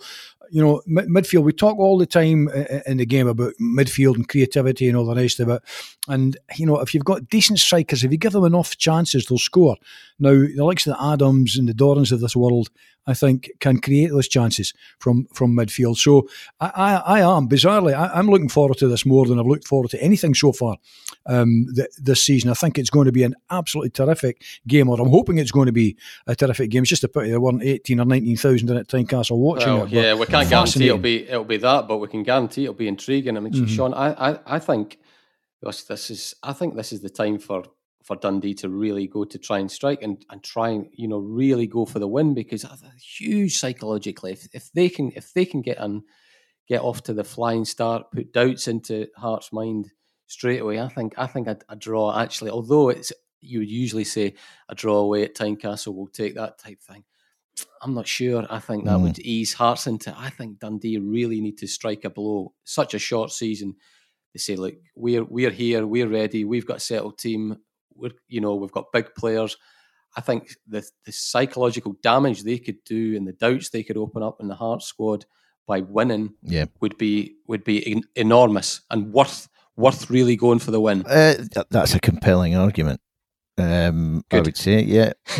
you 0.51 0.61
know, 0.63 0.81
midfield, 0.87 1.43
we 1.43 1.53
talk 1.53 1.77
all 1.77 1.97
the 1.97 2.05
time 2.05 2.49
in 2.85 2.97
the 2.97 3.05
game 3.05 3.27
about 3.27 3.53
midfield 3.61 4.15
and 4.15 4.27
creativity 4.27 4.87
and 4.87 4.97
all 4.97 5.05
the 5.05 5.15
rest 5.15 5.39
of 5.39 5.49
it. 5.49 5.61
And, 6.07 6.37
you 6.55 6.65
know, 6.65 6.79
if 6.79 6.93
you've 6.93 7.05
got 7.05 7.29
decent 7.29 7.59
strikers, 7.59 8.03
if 8.03 8.11
you 8.11 8.17
give 8.17 8.33
them 8.33 8.45
enough 8.45 8.77
chances, 8.77 9.25
they'll 9.25 9.37
score. 9.37 9.77
Now, 10.19 10.31
the 10.31 10.63
likes 10.63 10.87
of 10.87 10.97
the 10.97 11.03
Adams 11.13 11.57
and 11.57 11.67
the 11.67 11.73
Dorrans 11.73 12.11
of 12.11 12.19
this 12.19 12.35
world, 12.35 12.69
I 13.07 13.13
think, 13.13 13.49
can 13.59 13.79
create 13.79 14.11
those 14.11 14.27
chances 14.27 14.73
from, 14.99 15.27
from 15.33 15.55
midfield. 15.55 15.97
So 15.97 16.27
I, 16.59 16.69
I, 16.75 17.19
I 17.19 17.37
am, 17.37 17.49
bizarrely, 17.49 17.93
I, 17.93 18.19
am 18.19 18.27
looking 18.27 18.49
forward 18.49 18.77
to 18.77 18.87
this 18.87 19.05
more 19.05 19.25
than 19.25 19.39
I've 19.39 19.47
looked 19.47 19.67
forward 19.67 19.89
to 19.91 20.03
anything 20.03 20.35
so 20.35 20.51
far 20.51 20.77
um, 21.25 21.65
th- 21.75 21.89
this 21.97 22.23
season. 22.23 22.51
I 22.51 22.53
think 22.53 22.77
it's 22.77 22.89
going 22.89 23.05
to 23.05 23.11
be 23.11 23.23
an 23.23 23.35
absolutely 23.49 23.89
terrific 23.89 24.43
game, 24.67 24.89
or 24.89 25.01
I'm 25.01 25.09
hoping 25.09 25.37
it's 25.37 25.51
going 25.51 25.65
to 25.65 25.71
be 25.71 25.97
a 26.27 26.35
terrific 26.35 26.69
game. 26.69 26.83
It's 26.83 26.89
just 26.89 27.03
a 27.03 27.07
pity 27.07 27.29
there 27.29 27.41
weren't 27.41 27.63
18 27.63 27.99
or 27.99 28.05
19,000 28.05 28.69
in 28.69 28.77
at 28.77 28.87
Tynecastle 28.87 29.37
watching 29.37 29.73
well, 29.73 29.85
it. 29.85 29.91
Yeah, 29.91 30.13
we 30.13 30.25
can't 30.25 30.49
guarantee 30.49 30.87
it'll 30.87 30.99
be, 30.99 31.27
it'll 31.27 31.43
be 31.43 31.57
that, 31.57 31.87
but 31.87 31.97
we 31.97 32.07
can 32.07 32.23
guarantee 32.23 32.63
it'll 32.63 32.75
be 32.75 32.87
intriguing. 32.87 33.37
I 33.37 33.39
mean, 33.39 33.53
mm-hmm. 33.53 33.65
Sean, 33.65 33.93
I, 33.93 34.31
I, 34.31 34.39
I 34.45 34.59
think 34.59 34.99
this 35.61 36.11
is, 36.11 36.35
I 36.43 36.53
think 36.53 36.75
this 36.75 36.93
is 36.93 37.01
the 37.01 37.09
time 37.09 37.39
for 37.39 37.63
for 38.03 38.15
Dundee 38.15 38.53
to 38.55 38.69
really 38.69 39.07
go 39.07 39.23
to 39.23 39.37
try 39.37 39.59
and 39.59 39.69
strike 39.69 40.01
and, 40.01 40.23
and 40.29 40.43
try 40.43 40.69
and 40.69 40.87
you 40.93 41.07
know 41.07 41.19
really 41.19 41.67
go 41.67 41.85
for 41.85 41.99
the 41.99 42.07
win 42.07 42.33
because 42.33 42.65
huge 42.97 43.57
psychologically 43.57 44.31
if, 44.31 44.47
if 44.53 44.71
they 44.73 44.89
can 44.89 45.11
if 45.15 45.33
they 45.33 45.45
can 45.45 45.61
get 45.61 45.77
and 45.77 46.03
get 46.67 46.81
off 46.81 47.03
to 47.03 47.13
the 47.13 47.23
flying 47.23 47.65
start 47.65 48.11
put 48.11 48.31
doubts 48.31 48.67
into 48.67 49.07
Hearts' 49.15 49.51
mind 49.51 49.91
straight 50.27 50.61
away 50.61 50.79
I 50.79 50.87
think 50.87 51.13
I 51.17 51.27
think 51.27 51.47
a, 51.47 51.57
a 51.67 51.75
draw 51.75 52.17
actually 52.17 52.51
although 52.51 52.89
it's 52.89 53.11
you 53.41 53.59
would 53.59 53.71
usually 53.71 54.03
say 54.03 54.35
a 54.69 54.75
draw 54.75 54.97
away 54.97 55.23
at 55.23 55.35
Tynecastle 55.35 55.93
we'll 55.93 56.07
take 56.07 56.35
that 56.35 56.59
type 56.59 56.81
thing. 56.81 57.03
I'm 57.81 57.93
not 57.93 58.07
sure. 58.07 58.45
I 58.49 58.59
think 58.59 58.85
that 58.85 58.97
mm. 58.97 59.03
would 59.03 59.19
ease 59.19 59.53
Hearts 59.53 59.87
into 59.87 60.13
I 60.17 60.29
think 60.29 60.59
Dundee 60.59 60.97
really 60.97 61.41
need 61.41 61.57
to 61.57 61.67
strike 61.67 62.05
a 62.05 62.09
blow. 62.09 62.53
Such 62.63 62.93
a 62.93 62.99
short 62.99 63.31
season. 63.31 63.75
They 64.33 64.39
say 64.39 64.55
look 64.55 64.75
we're 64.95 65.23
we're 65.23 65.49
here 65.49 65.85
we're 65.85 66.07
ready 66.07 66.45
we've 66.45 66.65
got 66.65 66.77
a 66.77 66.81
settled 66.81 67.17
team 67.17 67.57
we're 67.99 68.11
you 68.27 68.41
know 68.41 68.55
we've 68.55 68.71
got 68.71 68.91
big 68.91 69.13
players. 69.15 69.57
I 70.15 70.21
think 70.21 70.55
the 70.67 70.83
the 71.05 71.11
psychological 71.11 71.95
damage 72.01 72.43
they 72.43 72.57
could 72.57 72.83
do 72.83 73.15
and 73.15 73.27
the 73.27 73.33
doubts 73.33 73.69
they 73.69 73.83
could 73.83 73.97
open 73.97 74.23
up 74.23 74.37
in 74.39 74.47
the 74.47 74.55
Heart 74.55 74.83
squad 74.83 75.25
by 75.67 75.81
winning 75.81 76.33
yeah. 76.41 76.65
would 76.81 76.97
be 76.97 77.35
would 77.47 77.63
be 77.63 78.03
enormous 78.15 78.81
and 78.89 79.13
worth 79.13 79.47
worth 79.75 80.09
really 80.09 80.35
going 80.35 80.59
for 80.59 80.71
the 80.71 80.81
win. 80.81 81.05
Uh, 81.05 81.35
that's 81.69 81.95
a 81.95 81.99
compelling 81.99 82.55
argument. 82.55 83.01
Um, 83.57 84.23
I 84.31 84.39
would 84.39 84.55
say, 84.55 84.81
yeah. 84.81 85.11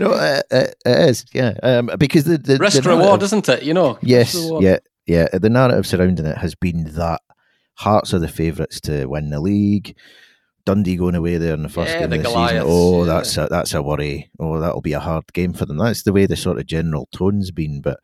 no, 0.00 0.12
uh, 0.12 0.42
uh, 0.50 0.66
it 0.84 1.08
is, 1.08 1.24
yeah. 1.32 1.54
Um, 1.62 1.90
because 1.98 2.24
the, 2.24 2.36
the 2.36 2.58
risk 2.58 2.82
the 2.82 2.88
reward, 2.88 3.22
isn't 3.22 3.48
it? 3.48 3.62
You 3.62 3.74
know, 3.74 3.98
yes, 4.02 4.36
yeah, 4.58 4.78
yeah. 5.06 5.28
The 5.32 5.48
narrative 5.48 5.86
surrounding 5.86 6.26
it 6.26 6.38
has 6.38 6.54
been 6.54 6.84
that 6.94 7.20
Hearts 7.74 8.12
are 8.12 8.18
the 8.18 8.28
favourites 8.28 8.80
to 8.82 9.06
win 9.06 9.30
the 9.30 9.40
league. 9.40 9.96
Dundee 10.70 10.96
going 10.96 11.16
away 11.16 11.36
there 11.36 11.54
in 11.54 11.64
the 11.64 11.68
first 11.68 11.90
yeah, 11.90 12.00
game 12.00 12.10
the 12.10 12.16
of 12.18 12.22
the 12.22 12.28
Goliaths, 12.28 12.52
season. 12.52 12.66
Oh, 12.68 13.04
yeah. 13.04 13.12
that's 13.12 13.36
a, 13.36 13.48
that's 13.50 13.74
a 13.74 13.82
worry. 13.82 14.30
Oh, 14.38 14.60
that'll 14.60 14.80
be 14.80 14.92
a 14.92 15.00
hard 15.00 15.32
game 15.32 15.52
for 15.52 15.66
them. 15.66 15.78
That's 15.78 16.04
the 16.04 16.12
way 16.12 16.26
the 16.26 16.36
sort 16.36 16.58
of 16.58 16.66
general 16.66 17.08
tone's 17.10 17.50
been. 17.50 17.80
But 17.80 17.98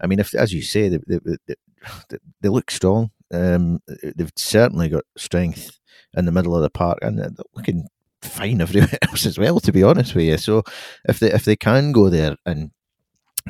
I 0.00 0.06
mean, 0.06 0.20
if 0.20 0.32
as 0.32 0.52
you 0.52 0.62
say, 0.62 0.88
they, 0.88 0.98
they, 1.08 1.36
they, 1.48 2.18
they 2.40 2.48
look 2.48 2.70
strong. 2.70 3.10
Um, 3.32 3.80
they've 4.16 4.32
certainly 4.36 4.88
got 4.88 5.02
strength 5.16 5.80
in 6.16 6.24
the 6.24 6.30
middle 6.30 6.54
of 6.54 6.62
the 6.62 6.70
park, 6.70 6.98
and 7.02 7.18
they're 7.18 7.32
looking 7.56 7.88
fine 8.22 8.60
everywhere 8.60 8.98
else 9.02 9.26
as 9.26 9.36
well. 9.36 9.58
To 9.58 9.72
be 9.72 9.82
honest 9.82 10.14
with 10.14 10.26
you, 10.26 10.38
so 10.38 10.62
if 11.08 11.18
they 11.18 11.32
if 11.32 11.44
they 11.44 11.56
can 11.56 11.90
go 11.90 12.10
there 12.10 12.36
and 12.46 12.70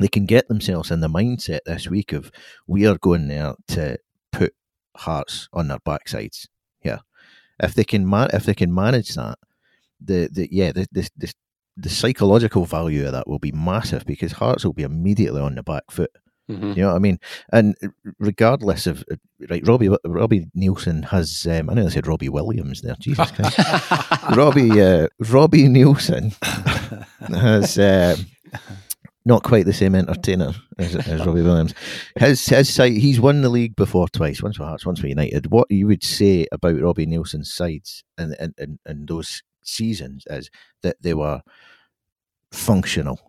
they 0.01 0.07
can 0.07 0.25
get 0.25 0.47
themselves 0.47 0.89
in 0.89 1.01
the 1.01 1.07
mindset 1.07 1.59
this 1.67 1.87
week 1.87 2.13
of 2.13 2.31
we 2.65 2.87
are 2.87 2.97
going 2.97 3.27
there 3.27 3.53
to 3.67 3.99
put 4.31 4.53
Hearts 4.97 5.49
on 5.53 5.67
their 5.67 5.79
backsides 5.79 6.47
if 7.61 7.73
they 7.73 7.83
can 7.83 8.09
man- 8.09 8.29
if 8.33 8.45
they 8.45 8.53
can 8.53 8.73
manage 8.73 9.15
that, 9.15 9.37
the 9.99 10.29
the 10.31 10.47
yeah 10.51 10.71
the, 10.71 10.87
the 10.91 11.09
the 11.17 11.33
the 11.77 11.89
psychological 11.89 12.65
value 12.65 13.05
of 13.05 13.11
that 13.11 13.27
will 13.27 13.39
be 13.39 13.51
massive 13.51 14.05
because 14.05 14.33
Hearts 14.33 14.63
will 14.63 14.73
be 14.73 14.83
immediately 14.83 15.41
on 15.41 15.55
the 15.55 15.63
back 15.63 15.83
foot. 15.91 16.11
Mm-hmm. 16.49 16.69
You 16.69 16.83
know 16.83 16.89
what 16.89 16.95
I 16.95 16.99
mean? 16.99 17.19
And 17.51 17.75
regardless 18.19 18.85
of 18.85 19.03
right, 19.49 19.65
Robbie 19.67 19.89
Robbie 20.05 20.45
Neilson 20.55 21.05
has 21.05 21.47
um, 21.49 21.69
I 21.69 21.73
know 21.73 21.87
I 21.87 21.89
said 21.89 22.07
Robbie 22.07 22.29
Williams 22.29 22.81
there. 22.81 22.95
Jesus 22.99 23.31
Christ, 23.31 23.57
Robbie 24.35 24.79
uh, 24.79 25.07
Robbie 25.19 25.67
Neilson 25.67 26.33
has. 27.35 27.79
Um, 27.79 28.27
not 29.25 29.43
quite 29.43 29.65
the 29.65 29.73
same 29.73 29.95
entertainer 29.95 30.53
as, 30.77 30.95
as 30.95 31.25
Robbie 31.25 31.41
Williams. 31.41 31.73
His 32.17 32.45
his 32.45 32.73
side, 32.73 32.93
he's 32.93 33.19
won 33.19 33.41
the 33.41 33.49
league 33.49 33.75
before 33.75 34.07
twice, 34.07 34.41
once 34.41 34.57
for 34.57 34.65
Hearts, 34.65 34.85
once 34.85 34.99
for 34.99 35.07
United. 35.07 35.51
What 35.51 35.69
you 35.71 35.87
would 35.87 36.03
say 36.03 36.47
about 36.51 36.79
Robbie 36.79 37.07
Neilson's 37.07 37.51
sides 37.51 38.03
and 38.17 38.35
and, 38.39 38.53
and, 38.57 38.79
and 38.85 39.07
those 39.07 39.41
seasons 39.63 40.25
is 40.29 40.49
that 40.83 40.97
they 41.01 41.13
were 41.13 41.41
functional, 42.51 43.19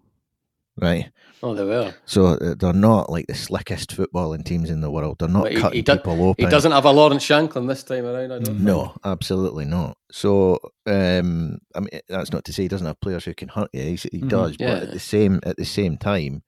right? 0.81 1.11
Oh, 1.43 1.55
they 1.55 1.64
were. 1.64 1.95
So 2.07 2.27
uh, 2.27 2.55
they're 2.59 2.72
not 2.72 3.11
like 3.11 3.27
the 3.27 3.35
slickest 3.35 3.97
footballing 3.97 4.45
teams 4.45 4.70
in 4.70 4.81
the 4.81 4.91
world. 4.91 5.18
They're 5.18 5.29
not 5.29 5.51
he, 5.51 5.61
cutting 5.61 5.77
he 5.77 5.83
people 5.83 6.29
open. 6.29 6.45
He 6.45 6.51
doesn't 6.51 6.72
have 6.72 6.85
a 6.85 6.91
Lawrence 6.91 7.24
Shankland 7.24 7.68
this 7.68 7.83
time 7.83 8.07
around. 8.07 8.33
I 8.33 8.39
don't. 8.39 8.61
No, 8.61 8.87
think. 8.87 8.99
absolutely 9.05 9.64
not. 9.64 9.99
So 10.11 10.59
um, 10.87 11.59
I 11.74 11.81
mean, 11.81 12.01
that's 12.09 12.33
not 12.33 12.45
to 12.47 12.53
say 12.53 12.62
he 12.62 12.68
doesn't 12.68 12.87
have 12.87 13.01
players 13.01 13.24
who 13.24 13.35
can 13.35 13.49
hurt 13.49 13.70
you. 13.72 13.83
He, 13.83 13.91
he 13.91 13.97
mm-hmm. 13.97 14.29
does, 14.29 14.57
yeah. 14.59 14.74
but 14.74 14.83
at 14.85 14.93
the 14.93 14.99
same 14.99 15.41
at 15.43 15.57
the 15.57 15.64
same 15.64 15.99
time, 15.99 16.43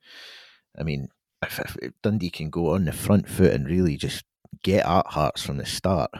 I 0.79 0.83
mean, 0.83 1.09
if, 1.43 1.61
if 1.83 1.93
Dundee 2.03 2.31
can 2.31 2.51
go 2.51 2.75
on 2.75 2.85
the 2.85 2.93
front 2.93 3.29
foot 3.29 3.53
and 3.53 3.67
really 3.67 3.97
just 3.97 4.25
get 4.63 4.87
at 4.87 5.07
Hearts 5.09 5.43
from 5.43 5.59
the 5.59 5.67
start, 5.67 6.11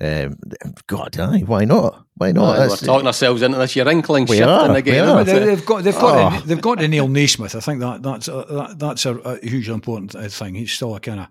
um, 0.00 0.38
God, 0.86 1.18
aye, 1.20 1.44
why 1.46 1.64
not? 1.64 2.06
Why 2.16 2.32
not? 2.32 2.58
we're 2.58 2.76
talking 2.76 3.06
ourselves 3.06 3.42
into 3.42 3.58
this. 3.58 3.76
You're 3.76 3.88
inkling 3.88 4.26
shift 4.26 4.42
are, 4.42 4.66
in 4.66 4.72
the 4.72 4.82
game. 4.82 5.24
They, 5.24 5.50
have 5.50 5.66
got, 5.66 5.84
they've 5.84 5.94
got, 5.94 6.34
oh. 6.34 6.40
to, 6.40 6.46
they've 6.46 6.60
got 6.60 6.78
to 6.78 6.88
Neil 6.88 7.08
Naismith. 7.08 7.54
I 7.54 7.60
think 7.60 7.80
that 7.80 8.02
that's 8.02 8.26
a, 8.26 8.44
that, 8.50 8.78
that's 8.78 9.06
a, 9.06 9.14
a 9.14 9.46
hugely 9.46 9.72
important 9.72 10.14
uh, 10.16 10.28
thing. 10.28 10.56
He's 10.56 10.72
still 10.72 10.96
a 10.96 11.00
kind 11.00 11.20
of 11.20 11.28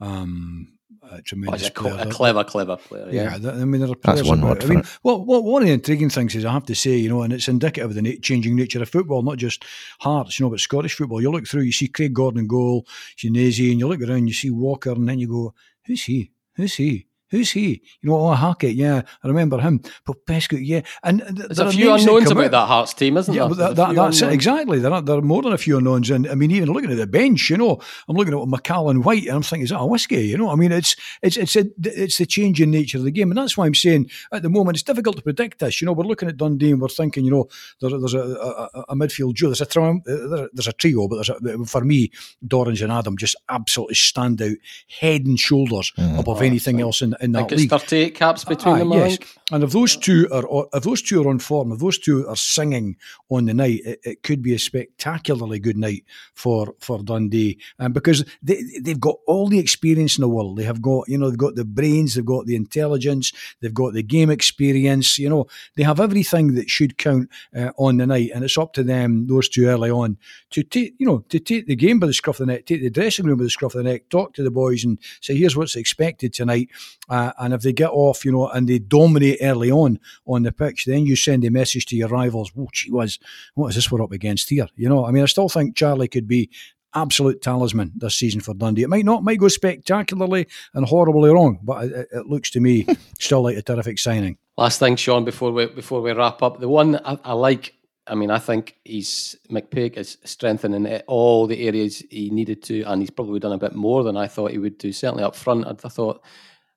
um, 0.00 0.76
a 1.10 1.22
tremendous 1.22 1.70
oh, 1.76 1.86
a, 1.88 2.08
a, 2.08 2.10
clever, 2.10 2.42
clever 2.44 2.76
player. 2.76 3.06
Yeah, 3.10 3.36
yeah 3.36 3.50
I 3.50 3.64
mean, 3.64 3.80
there 3.80 3.90
are 3.90 3.94
players. 3.94 4.20
That's 4.20 4.28
one 4.28 4.40
word. 4.40 4.64
I 4.64 4.66
mean, 4.66 4.82
well, 5.02 5.24
well, 5.24 5.42
one 5.42 5.62
of 5.62 5.68
the 5.68 5.74
intriguing 5.74 6.10
things 6.10 6.34
is 6.34 6.44
I 6.44 6.52
have 6.52 6.66
to 6.66 6.74
say, 6.74 6.96
you 6.96 7.08
know, 7.08 7.22
and 7.22 7.32
it's 7.32 7.48
indicative 7.48 7.90
of 7.90 7.94
the 7.94 8.02
na- 8.02 8.20
changing 8.22 8.56
nature 8.56 8.82
of 8.82 8.88
football, 8.88 9.22
not 9.22 9.36
just 9.36 9.64
Hearts, 10.00 10.38
you 10.38 10.46
know, 10.46 10.50
but 10.50 10.60
Scottish 10.60 10.94
football. 10.94 11.20
You 11.20 11.30
look 11.30 11.46
through, 11.46 11.62
you 11.62 11.72
see 11.72 11.88
Craig 11.88 12.14
Gordon 12.14 12.46
goal, 12.46 12.86
you 13.18 13.28
and 13.28 13.80
you 13.80 13.88
look 13.88 14.00
around, 14.00 14.26
you 14.26 14.34
see 14.34 14.50
Walker, 14.50 14.92
and 14.92 15.08
then 15.08 15.18
you 15.18 15.28
go, 15.28 15.54
who's 15.84 16.04
he? 16.04 16.30
Who's 16.54 16.74
he? 16.74 17.06
Who's 17.30 17.50
he? 17.50 17.82
You 18.02 18.10
know, 18.10 18.20
oh, 18.20 18.32
Hackett, 18.32 18.74
yeah, 18.74 19.02
I 19.22 19.28
remember 19.28 19.58
him. 19.58 19.80
But 20.04 20.26
Popescu, 20.26 20.56
yeah. 20.56 20.82
And 21.02 21.20
there's 21.20 21.58
a 21.58 21.72
few 21.72 21.92
unknowns 21.92 22.30
about 22.30 22.52
that 22.52 22.66
Hearts 22.66 22.94
team, 22.94 23.16
isn't 23.16 23.34
yeah, 23.34 23.48
there? 23.48 23.68
That, 23.68 23.76
that, 23.76 23.94
that's 23.96 24.22
it, 24.22 24.32
exactly. 24.32 24.78
There 24.78 24.92
are, 24.92 25.02
there 25.02 25.18
are 25.18 25.22
more 25.22 25.42
than 25.42 25.52
a 25.52 25.58
few 25.58 25.78
unknowns. 25.78 26.10
And 26.10 26.28
I 26.28 26.34
mean, 26.34 26.50
even 26.52 26.72
looking 26.72 26.90
at 26.90 26.98
the 26.98 27.06
bench, 27.06 27.50
you 27.50 27.56
know, 27.56 27.80
I'm 28.08 28.16
looking 28.16 28.32
at 28.32 28.40
McCallum 28.40 29.02
White 29.02 29.26
and 29.26 29.36
I'm 29.36 29.42
thinking, 29.42 29.64
is 29.64 29.70
that 29.70 29.80
a 29.80 29.86
whiskey? 29.86 30.26
You 30.26 30.38
know, 30.38 30.50
I 30.50 30.54
mean, 30.54 30.70
it's 30.70 30.94
it's 31.22 31.36
it's 31.36 31.56
a, 31.56 31.66
it's 31.82 32.18
the 32.18 32.26
changing 32.26 32.70
nature 32.70 32.98
of 32.98 33.04
the 33.04 33.10
game. 33.10 33.30
And 33.30 33.38
that's 33.38 33.56
why 33.56 33.66
I'm 33.66 33.74
saying 33.74 34.10
at 34.32 34.42
the 34.42 34.50
moment 34.50 34.76
it's 34.76 34.84
difficult 34.84 35.16
to 35.16 35.22
predict 35.22 35.58
this. 35.58 35.80
You 35.80 35.86
know, 35.86 35.92
we're 35.92 36.04
looking 36.04 36.28
at 36.28 36.36
Dundee 36.36 36.70
and 36.70 36.80
we're 36.80 36.88
thinking, 36.88 37.24
you 37.24 37.30
know, 37.30 37.48
there, 37.80 37.90
there's 37.90 38.14
a, 38.14 38.20
a, 38.20 38.84
a, 38.90 38.94
midfield 38.94 39.34
duo, 39.34 39.50
there's 39.50 39.60
a, 39.60 39.66
tri- 39.66 40.00
there's 40.04 40.68
a 40.68 40.72
trio, 40.72 41.08
but 41.08 41.16
there's 41.16 41.30
a, 41.30 41.64
for 41.64 41.84
me, 41.84 42.10
Dorrans 42.46 42.82
and 42.82 42.92
Adam 42.92 43.16
just 43.16 43.36
absolutely 43.48 43.94
stand 43.94 44.40
out 44.42 44.56
head 45.00 45.26
and 45.26 45.38
shoulders 45.38 45.92
mm. 45.98 46.18
above 46.18 46.38
oh, 46.38 46.44
anything 46.44 46.80
else 46.80 47.02
in, 47.02 47.14
in 47.20 47.25
that 47.32 47.50
league 47.50 47.72
eight 47.92 48.14
caps 48.14 48.44
between 48.44 48.78
them. 48.78 48.92
Yes. 48.92 49.18
And 49.52 49.62
if 49.62 49.70
those 49.70 49.96
two 49.96 50.28
are 50.32 50.44
if 50.72 50.82
those 50.82 51.02
two 51.02 51.22
are 51.22 51.28
on 51.28 51.38
form, 51.38 51.72
if 51.72 51.78
those 51.78 51.98
two 51.98 52.26
are 52.28 52.36
singing 52.36 52.96
on 53.30 53.44
the 53.44 53.54
night, 53.54 53.80
it, 53.84 54.00
it 54.02 54.22
could 54.22 54.42
be 54.42 54.54
a 54.54 54.58
spectacularly 54.58 55.60
good 55.60 55.76
night 55.76 56.04
for 56.34 56.74
for 56.80 57.02
Dundee. 57.02 57.58
And 57.78 57.86
um, 57.86 57.92
because 57.92 58.24
they 58.42 58.62
they've 58.80 58.98
got 58.98 59.16
all 59.26 59.48
the 59.48 59.58
experience 59.58 60.18
in 60.18 60.22
the 60.22 60.28
world. 60.28 60.56
They 60.56 60.64
have 60.64 60.82
got 60.82 61.08
you 61.08 61.16
know 61.16 61.30
they've 61.30 61.38
got 61.38 61.54
the 61.54 61.64
brains, 61.64 62.14
they've 62.14 62.24
got 62.24 62.46
the 62.46 62.56
intelligence, 62.56 63.32
they've 63.60 63.72
got 63.72 63.92
the 63.94 64.02
game 64.02 64.30
experience. 64.30 65.18
You 65.18 65.28
know 65.28 65.46
they 65.76 65.84
have 65.84 66.00
everything 66.00 66.54
that 66.54 66.68
should 66.68 66.98
count 66.98 67.30
uh, 67.56 67.70
on 67.78 67.98
the 67.98 68.06
night, 68.06 68.30
and 68.34 68.44
it's 68.44 68.58
up 68.58 68.72
to 68.74 68.82
them 68.82 69.28
those 69.28 69.48
two 69.48 69.66
early 69.66 69.90
on 69.90 70.18
to 70.50 70.62
take 70.62 70.94
you 70.98 71.06
know 71.06 71.24
to 71.28 71.38
take 71.38 71.66
the 71.66 71.76
game 71.76 72.00
by 72.00 72.08
the 72.08 72.14
scruff 72.14 72.40
of 72.40 72.46
the 72.46 72.52
neck, 72.52 72.66
take 72.66 72.82
the 72.82 72.90
dressing 72.90 73.26
room 73.26 73.38
by 73.38 73.44
the 73.44 73.50
scruff 73.50 73.74
of 73.74 73.84
the 73.84 73.90
neck, 73.90 74.08
talk 74.10 74.34
to 74.34 74.42
the 74.42 74.50
boys, 74.50 74.84
and 74.84 74.98
say 75.20 75.36
here's 75.36 75.56
what's 75.56 75.76
expected 75.76 76.32
tonight. 76.32 76.68
Uh, 77.08 77.32
and 77.38 77.54
if 77.54 77.62
they 77.62 77.72
get 77.72 77.90
off, 77.90 78.24
you 78.24 78.32
know, 78.32 78.48
and 78.48 78.68
they 78.68 78.78
dominate 78.78 79.38
early 79.40 79.70
on 79.70 79.98
on 80.26 80.42
the 80.42 80.52
pitch, 80.52 80.84
then 80.86 81.06
you 81.06 81.16
send 81.16 81.44
a 81.44 81.50
message 81.50 81.86
to 81.86 81.96
your 81.96 82.08
rivals. 82.08 82.50
Oh, 82.58 82.68
gee 82.72 82.90
whiz, 82.90 83.18
what 83.54 83.68
is 83.68 83.74
this 83.76 83.90
we're 83.90 84.02
up 84.02 84.12
against 84.12 84.48
here? 84.50 84.68
You 84.76 84.88
know, 84.88 85.06
I 85.06 85.10
mean, 85.10 85.22
I 85.22 85.26
still 85.26 85.48
think 85.48 85.76
Charlie 85.76 86.08
could 86.08 86.26
be 86.26 86.50
absolute 86.96 87.42
talisman 87.42 87.92
this 87.94 88.16
season 88.16 88.40
for 88.40 88.54
Dundee. 88.54 88.82
It 88.82 88.88
might 88.88 89.04
not, 89.04 89.22
might 89.22 89.38
go 89.38 89.48
spectacularly 89.48 90.48
and 90.74 90.86
horribly 90.86 91.30
wrong, 91.30 91.60
but 91.62 91.84
it, 91.84 92.08
it 92.10 92.26
looks 92.26 92.50
to 92.50 92.60
me 92.60 92.86
still 93.18 93.42
like 93.42 93.56
a 93.56 93.62
terrific 93.62 93.98
signing. 93.98 94.38
Last 94.56 94.78
thing, 94.78 94.96
Sean, 94.96 95.24
before 95.24 95.52
we 95.52 95.66
before 95.66 96.00
we 96.00 96.12
wrap 96.12 96.42
up, 96.42 96.58
the 96.58 96.68
one 96.68 96.96
I, 97.04 97.18
I 97.24 97.32
like. 97.34 97.74
I 98.08 98.14
mean, 98.14 98.30
I 98.30 98.38
think 98.38 98.76
he's 98.84 99.36
McPake 99.50 99.96
is 99.96 100.16
strengthening 100.22 100.86
all 101.08 101.48
the 101.48 101.66
areas 101.66 102.04
he 102.08 102.30
needed 102.30 102.62
to, 102.64 102.82
and 102.84 103.02
he's 103.02 103.10
probably 103.10 103.40
done 103.40 103.52
a 103.52 103.58
bit 103.58 103.74
more 103.74 104.04
than 104.04 104.16
I 104.16 104.28
thought 104.28 104.52
he 104.52 104.58
would 104.58 104.78
do. 104.78 104.92
Certainly 104.92 105.24
up 105.24 105.34
front, 105.34 105.66
I, 105.66 105.70
I 105.70 105.88
thought, 105.88 106.22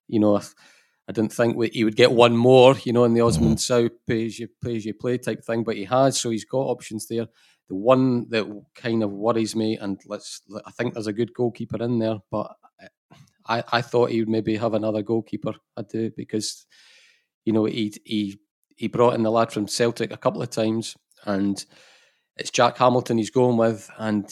you 0.10 0.20
know, 0.20 0.42
I 1.08 1.12
didn't 1.12 1.32
think 1.32 1.56
he 1.74 1.84
would 1.84 1.96
get 1.96 2.12
one 2.12 2.36
more, 2.36 2.76
you 2.84 2.92
know, 2.92 3.06
in 3.06 3.14
the 3.14 3.22
Osman 3.22 3.52
mm-hmm. 3.52 3.58
Sow 3.58 3.90
pay 4.08 4.26
as 4.26 4.38
you 4.40 4.50
play 4.62 4.76
as 4.76 4.86
you 4.86 4.94
play 4.94 5.18
type 5.18 5.44
thing, 5.44 5.64
but 5.64 5.78
he 5.78 5.86
has, 5.86 6.20
so 6.20 6.30
he's 6.30 6.46
got 6.46 6.60
options 6.60 7.08
there. 7.08 7.28
The 7.70 7.76
one 7.76 8.28
that 8.30 8.46
kind 8.76 9.04
of 9.04 9.12
worries 9.12 9.56
me, 9.56 9.78
and 9.78 10.00
let's, 10.08 10.42
I 10.66 10.72
think 10.72 10.94
there's 10.94 11.08
a 11.08 11.14
good 11.14 11.34
goalkeeper 11.34 11.82
in 11.82 12.00
there, 12.00 12.18
but 12.30 12.52
I, 13.48 13.64
I 13.72 13.82
thought 13.82 14.12
he 14.12 14.20
would 14.20 14.30
maybe 14.30 14.56
have 14.58 14.74
another 14.74 15.02
goalkeeper. 15.02 15.54
I 15.76 15.84
do 15.84 16.12
because, 16.16 16.66
you 17.46 17.54
know, 17.54 17.66
he 17.66 17.94
he 18.06 18.40
he 18.76 18.88
brought 18.88 19.16
in 19.16 19.24
the 19.24 19.32
lad 19.32 19.52
from 19.52 19.68
Celtic 19.68 20.12
a 20.12 20.18
couple 20.18 20.42
of 20.42 20.50
times, 20.50 20.96
and 21.26 21.64
it's 22.38 22.52
Jack 22.52 22.78
Hamilton 22.78 23.18
he's 23.18 23.32
going 23.32 23.58
with, 23.58 23.90
and 23.98 24.30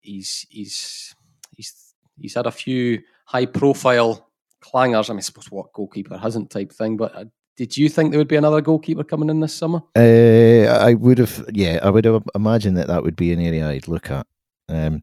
he's 0.00 0.46
he's 0.50 1.14
he's 1.52 1.94
he's 2.20 2.34
had 2.34 2.46
a 2.46 2.50
few 2.50 3.00
high 3.26 3.46
profile 3.46 4.25
clangers. 4.72 5.10
I 5.10 5.12
mean, 5.12 5.18
I 5.18 5.22
suppose 5.22 5.50
what 5.50 5.72
goalkeeper 5.72 6.18
hasn't 6.18 6.50
type 6.50 6.72
thing, 6.72 6.96
but 6.96 7.14
uh, 7.14 7.24
did 7.56 7.76
you 7.76 7.88
think 7.88 8.10
there 8.10 8.18
would 8.18 8.28
be 8.28 8.36
another 8.36 8.60
goalkeeper 8.60 9.04
coming 9.04 9.30
in 9.30 9.40
this 9.40 9.54
summer? 9.54 9.82
Uh, 9.96 10.70
I 10.70 10.94
would 10.94 11.18
have, 11.18 11.44
yeah, 11.52 11.78
I 11.82 11.90
would 11.90 12.04
have 12.04 12.22
imagined 12.34 12.76
that 12.76 12.88
that 12.88 13.02
would 13.02 13.16
be 13.16 13.32
an 13.32 13.40
area 13.40 13.68
I'd 13.68 13.88
look 13.88 14.10
at. 14.10 14.26
Um, 14.68 15.02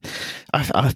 I, 0.54 0.70
I, 0.76 0.94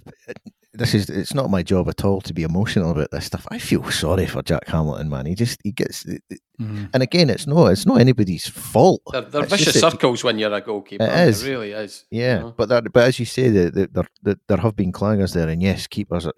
this 0.78 0.94
is 0.94 1.10
it's 1.10 1.34
not 1.34 1.50
my 1.50 1.62
job 1.62 1.88
at 1.88 2.04
all 2.04 2.20
to 2.22 2.32
be 2.32 2.42
emotional 2.42 2.90
about 2.92 3.10
this 3.10 3.26
stuff. 3.26 3.46
I 3.50 3.58
feel 3.58 3.90
sorry 3.90 4.26
for 4.26 4.42
Jack 4.42 4.66
Hamilton, 4.68 5.08
man. 5.08 5.26
He 5.26 5.34
just 5.34 5.60
he 5.62 5.72
gets, 5.72 6.04
mm. 6.04 6.90
and 6.92 7.02
again, 7.02 7.28
it's 7.28 7.46
no, 7.46 7.66
it's 7.66 7.84
not 7.84 8.00
anybody's 8.00 8.46
fault. 8.46 9.02
They're, 9.12 9.22
they're 9.22 9.42
vicious 9.42 9.80
circles 9.80 10.24
when 10.24 10.38
you're 10.38 10.52
a 10.52 10.60
goalkeeper. 10.60 11.04
It 11.04 11.28
is, 11.28 11.42
it 11.42 11.50
really 11.50 11.72
is. 11.72 12.04
Yeah, 12.10 12.36
you 12.36 12.40
know? 12.44 12.54
but 12.56 12.68
that, 12.68 12.92
but 12.92 13.04
as 13.04 13.18
you 13.18 13.26
say, 13.26 13.48
the, 13.48 13.70
the, 13.70 14.06
there 14.22 14.36
there 14.46 14.58
have 14.58 14.76
been 14.76 14.92
clangers 14.92 15.34
there, 15.34 15.48
and 15.48 15.62
yes, 15.62 15.86
keepers, 15.86 16.28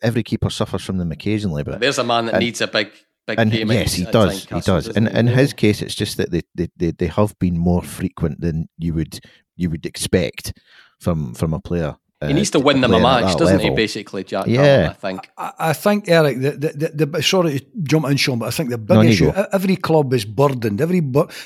every 0.00 0.22
keeper 0.22 0.50
suffers 0.50 0.84
from 0.84 0.98
them 0.98 1.12
occasionally. 1.12 1.64
But 1.64 1.80
there's 1.80 1.98
a 1.98 2.04
man 2.04 2.26
that 2.26 2.36
and, 2.36 2.44
needs 2.44 2.60
a 2.60 2.68
big. 2.68 2.90
Big 3.26 3.38
and 3.38 3.52
yes, 3.52 3.92
he 3.92 4.04
does. 4.04 4.46
he 4.46 4.60
does. 4.60 4.88
In 4.88 5.06
in 5.08 5.26
his 5.26 5.52
case, 5.52 5.82
it's 5.82 5.94
just 5.94 6.16
that 6.16 6.30
they, 6.30 6.40
they, 6.54 6.68
they, 6.78 6.92
they 6.92 7.08
have 7.08 7.38
been 7.38 7.58
more 7.58 7.82
frequent 7.82 8.40
than 8.40 8.70
you 8.78 8.94
would 8.94 9.20
you 9.54 9.68
would 9.68 9.84
expect 9.84 10.58
from 10.98 11.34
from 11.34 11.52
a 11.52 11.60
player 11.60 11.96
he 12.26 12.32
needs 12.32 12.50
to 12.50 12.58
win 12.58 12.80
them 12.80 12.92
a 12.92 12.98
match, 12.98 13.36
doesn't 13.36 13.58
level. 13.58 13.70
he? 13.70 13.76
Basically, 13.76 14.24
Jack. 14.24 14.46
Yeah, 14.48 14.88
I 14.90 14.92
think. 14.92 15.30
I, 15.38 15.52
I, 15.58 15.72
think 15.72 16.08
Eric. 16.08 16.40
The, 16.40 16.50
the, 16.50 16.88
the, 16.92 17.06
the, 17.06 17.22
sorry 17.22 17.60
to 17.60 17.66
jump 17.84 18.06
in, 18.06 18.16
Sean, 18.16 18.40
but 18.40 18.46
I 18.46 18.50
think 18.50 18.70
the 18.70 18.78
big 18.78 18.96
no, 18.96 19.02
issue. 19.02 19.32
Every 19.52 19.76
club 19.76 20.12
is 20.12 20.24
burdened. 20.24 20.80
Every 20.80 21.00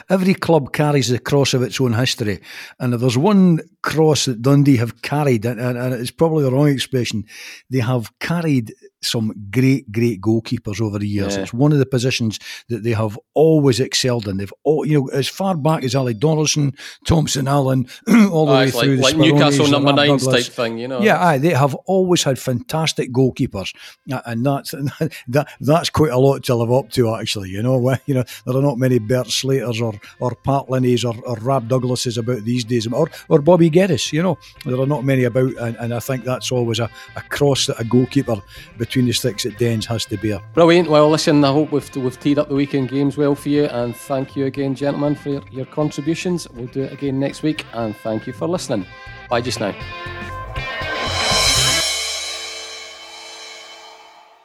every 0.09 0.33
club 0.33 0.73
carries 0.73 1.09
the 1.09 1.19
cross 1.19 1.53
of 1.53 1.61
its 1.61 1.79
own 1.79 1.93
history, 1.93 2.41
and 2.79 2.95
if 2.95 3.01
there's 3.01 3.19
one 3.19 3.61
cross 3.83 4.27
that 4.27 4.43
Dundee 4.43 4.77
have 4.77 5.03
carried, 5.03 5.45
and, 5.45 5.61
and, 5.61 5.95
it's 5.95 6.11
probably 6.11 6.45
the 6.45 6.53
wrong 6.53 6.69
expression, 6.69 7.25
they 7.71 7.81
have 7.81 8.17
carried 8.21 8.73
some 9.03 9.35
great, 9.51 9.91
great 9.91 10.21
goalkeepers 10.21 10.81
over 10.81 10.99
the 10.99 11.09
years. 11.09 11.37
Yeah. 11.37 11.43
It's 11.43 11.53
one 11.53 11.73
of 11.73 11.79
the 11.79 11.87
positions 11.87 12.39
that 12.69 12.85
they 12.85 12.93
have 12.93 13.19
always 13.35 13.81
excelled 13.81 14.29
in. 14.29 14.37
They've 14.37 14.53
all, 14.63 14.87
you 14.87 15.01
know, 15.01 15.09
as 15.09 15.29
far 15.29 15.57
back 15.57 15.83
as 15.85 15.95
Ali 15.95 16.15
Donaldson, 16.15 16.75
Thomson 17.07 17.49
Allan, 17.49 17.89
all 18.09 18.47
the 18.47 18.53
oh, 18.53 18.57
way 18.57 18.71
through 18.71 18.97
like, 18.97 19.15
the 19.15 19.19
like 19.19 19.33
Newcastle 19.33 19.67
number 19.67 19.93
nine 19.93 20.19
type 20.19 20.45
thing, 20.45 20.79
you 20.79 20.89
know. 20.89 21.03
Yeah, 21.03 21.23
aye, 21.23 21.39
they 21.39 21.51
have 21.51 21.75
always 21.75 22.23
had 22.23 22.39
fantastic 22.39 23.13
goalkeepers, 23.13 23.75
and 24.07 24.47
that's 24.47 24.71
that 25.29 25.49
that's 25.61 25.91
quite 25.91 26.13
a 26.13 26.19
lot 26.19 26.45
to 26.45 26.55
live 26.55 26.73
up 26.73 26.91
to. 26.93 27.15
Actually, 27.15 27.51
you 27.51 27.63
know, 27.63 27.97
you 28.07 28.15
know, 28.15 28.25
there 28.47 28.57
are 28.57 28.63
not 28.63 28.79
many 28.79 28.99
Bert 28.99 29.27
Slaters 29.27 29.81
or 29.81 29.95
or 30.21 30.37
Pat 30.37 30.67
Lineys 30.69 31.05
or, 31.05 31.21
or 31.27 31.37
Rab 31.37 31.69
Douglases 31.69 32.19
about 32.19 32.45
these 32.45 32.65
days, 32.65 32.87
or 32.87 33.11
or 33.29 33.41
Bobby 33.41 33.71
Geddes. 33.73 34.13
You 34.13 34.23
know, 34.23 34.39
there 34.65 34.81
are 34.81 34.87
not 34.87 35.05
many 35.05 35.25
about, 35.25 35.55
and, 35.57 35.77
and 35.77 35.93
I 35.93 35.99
think 35.99 36.25
that's 36.25 36.53
always 36.53 36.79
a, 36.79 36.89
a 37.17 37.23
cross 37.23 37.67
that 37.67 37.81
a 37.81 37.85
goalkeeper 37.85 38.37
between 38.79 39.07
the 39.07 39.13
sticks 39.13 39.47
at 39.47 39.59
Dens 39.59 39.87
has 39.87 40.05
to 40.07 40.17
bear. 40.17 40.41
Brilliant. 40.55 40.89
Well, 40.89 41.11
listen, 41.11 41.45
I 41.45 41.53
hope 41.53 41.73
we've, 41.73 41.97
we've 41.97 42.21
teed 42.21 42.39
up 42.39 42.49
the 42.49 42.55
weekend 42.55 42.91
games 42.91 43.17
well 43.17 43.35
for 43.35 43.49
you, 43.49 43.65
and 43.65 43.97
thank 43.97 44.37
you 44.37 44.47
again, 44.47 44.75
gentlemen, 44.75 45.15
for 45.15 45.31
your, 45.31 45.43
your 45.51 45.67
contributions. 45.67 46.49
We'll 46.51 46.67
do 46.67 46.83
it 46.83 46.93
again 46.93 47.19
next 47.19 47.43
week, 47.43 47.65
and 47.73 47.97
thank 47.97 48.27
you 48.27 48.33
for 48.33 48.47
listening. 48.47 48.87
Bye 49.29 49.41
just 49.41 49.61
now. 49.61 49.75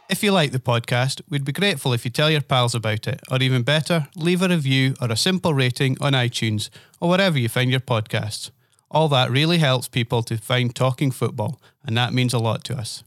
If 0.09 0.23
you 0.23 0.31
like 0.31 0.51
the 0.53 0.59
podcast, 0.59 1.21
we'd 1.29 1.43
be 1.43 1.51
grateful 1.51 1.91
if 1.91 2.05
you 2.05 2.11
tell 2.11 2.31
your 2.31 2.41
pals 2.41 2.73
about 2.73 3.07
it, 3.07 3.19
or 3.29 3.41
even 3.41 3.63
better, 3.63 4.07
leave 4.15 4.41
a 4.41 4.47
review 4.47 4.95
or 5.01 5.11
a 5.11 5.17
simple 5.17 5.53
rating 5.53 5.97
on 5.99 6.13
iTunes 6.13 6.69
or 7.01 7.09
wherever 7.09 7.37
you 7.37 7.49
find 7.49 7.69
your 7.69 7.81
podcasts. 7.81 8.51
All 8.89 9.09
that 9.09 9.29
really 9.29 9.57
helps 9.57 9.87
people 9.87 10.23
to 10.23 10.37
find 10.37 10.73
Talking 10.73 11.11
Football, 11.11 11.59
and 11.83 11.97
that 11.97 12.13
means 12.13 12.33
a 12.33 12.39
lot 12.39 12.63
to 12.65 12.77
us. 12.77 13.03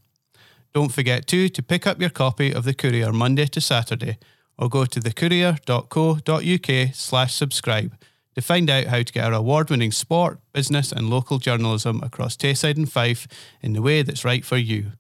Don't 0.73 0.93
forget 0.93 1.27
too 1.27 1.49
to 1.49 1.63
pick 1.63 1.87
up 1.87 2.01
your 2.01 2.11
copy 2.11 2.53
of 2.53 2.65
The 2.65 2.75
Courier 2.75 3.13
Monday 3.13 3.47
to 3.47 3.61
Saturday 3.61 4.19
or 4.59 4.69
go 4.69 4.85
to 4.85 5.01
thecourier.co.uk 5.01 6.95
slash 6.95 7.35
subscribe 7.35 7.97
to 8.35 8.43
find 8.43 8.71
out 8.71 8.85
how 8.85 9.03
to 9.03 9.13
get 9.13 9.25
our 9.25 9.33
award-winning 9.33 9.91
sport, 9.91 10.39
business 10.53 10.93
and 10.93 11.11
local 11.11 11.39
journalism 11.39 12.03
across 12.03 12.37
Tayside 12.37 12.77
and 12.77 12.91
Fife 12.91 13.27
in 13.61 13.73
the 13.73 13.83
way 13.83 14.03
that's 14.03 14.25
right 14.25 14.45
for 14.45 14.59
you. 14.59 14.93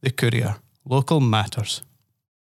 The 0.00 0.10
Courier. 0.10 0.56
Local 0.86 1.20
matters. 1.20 1.82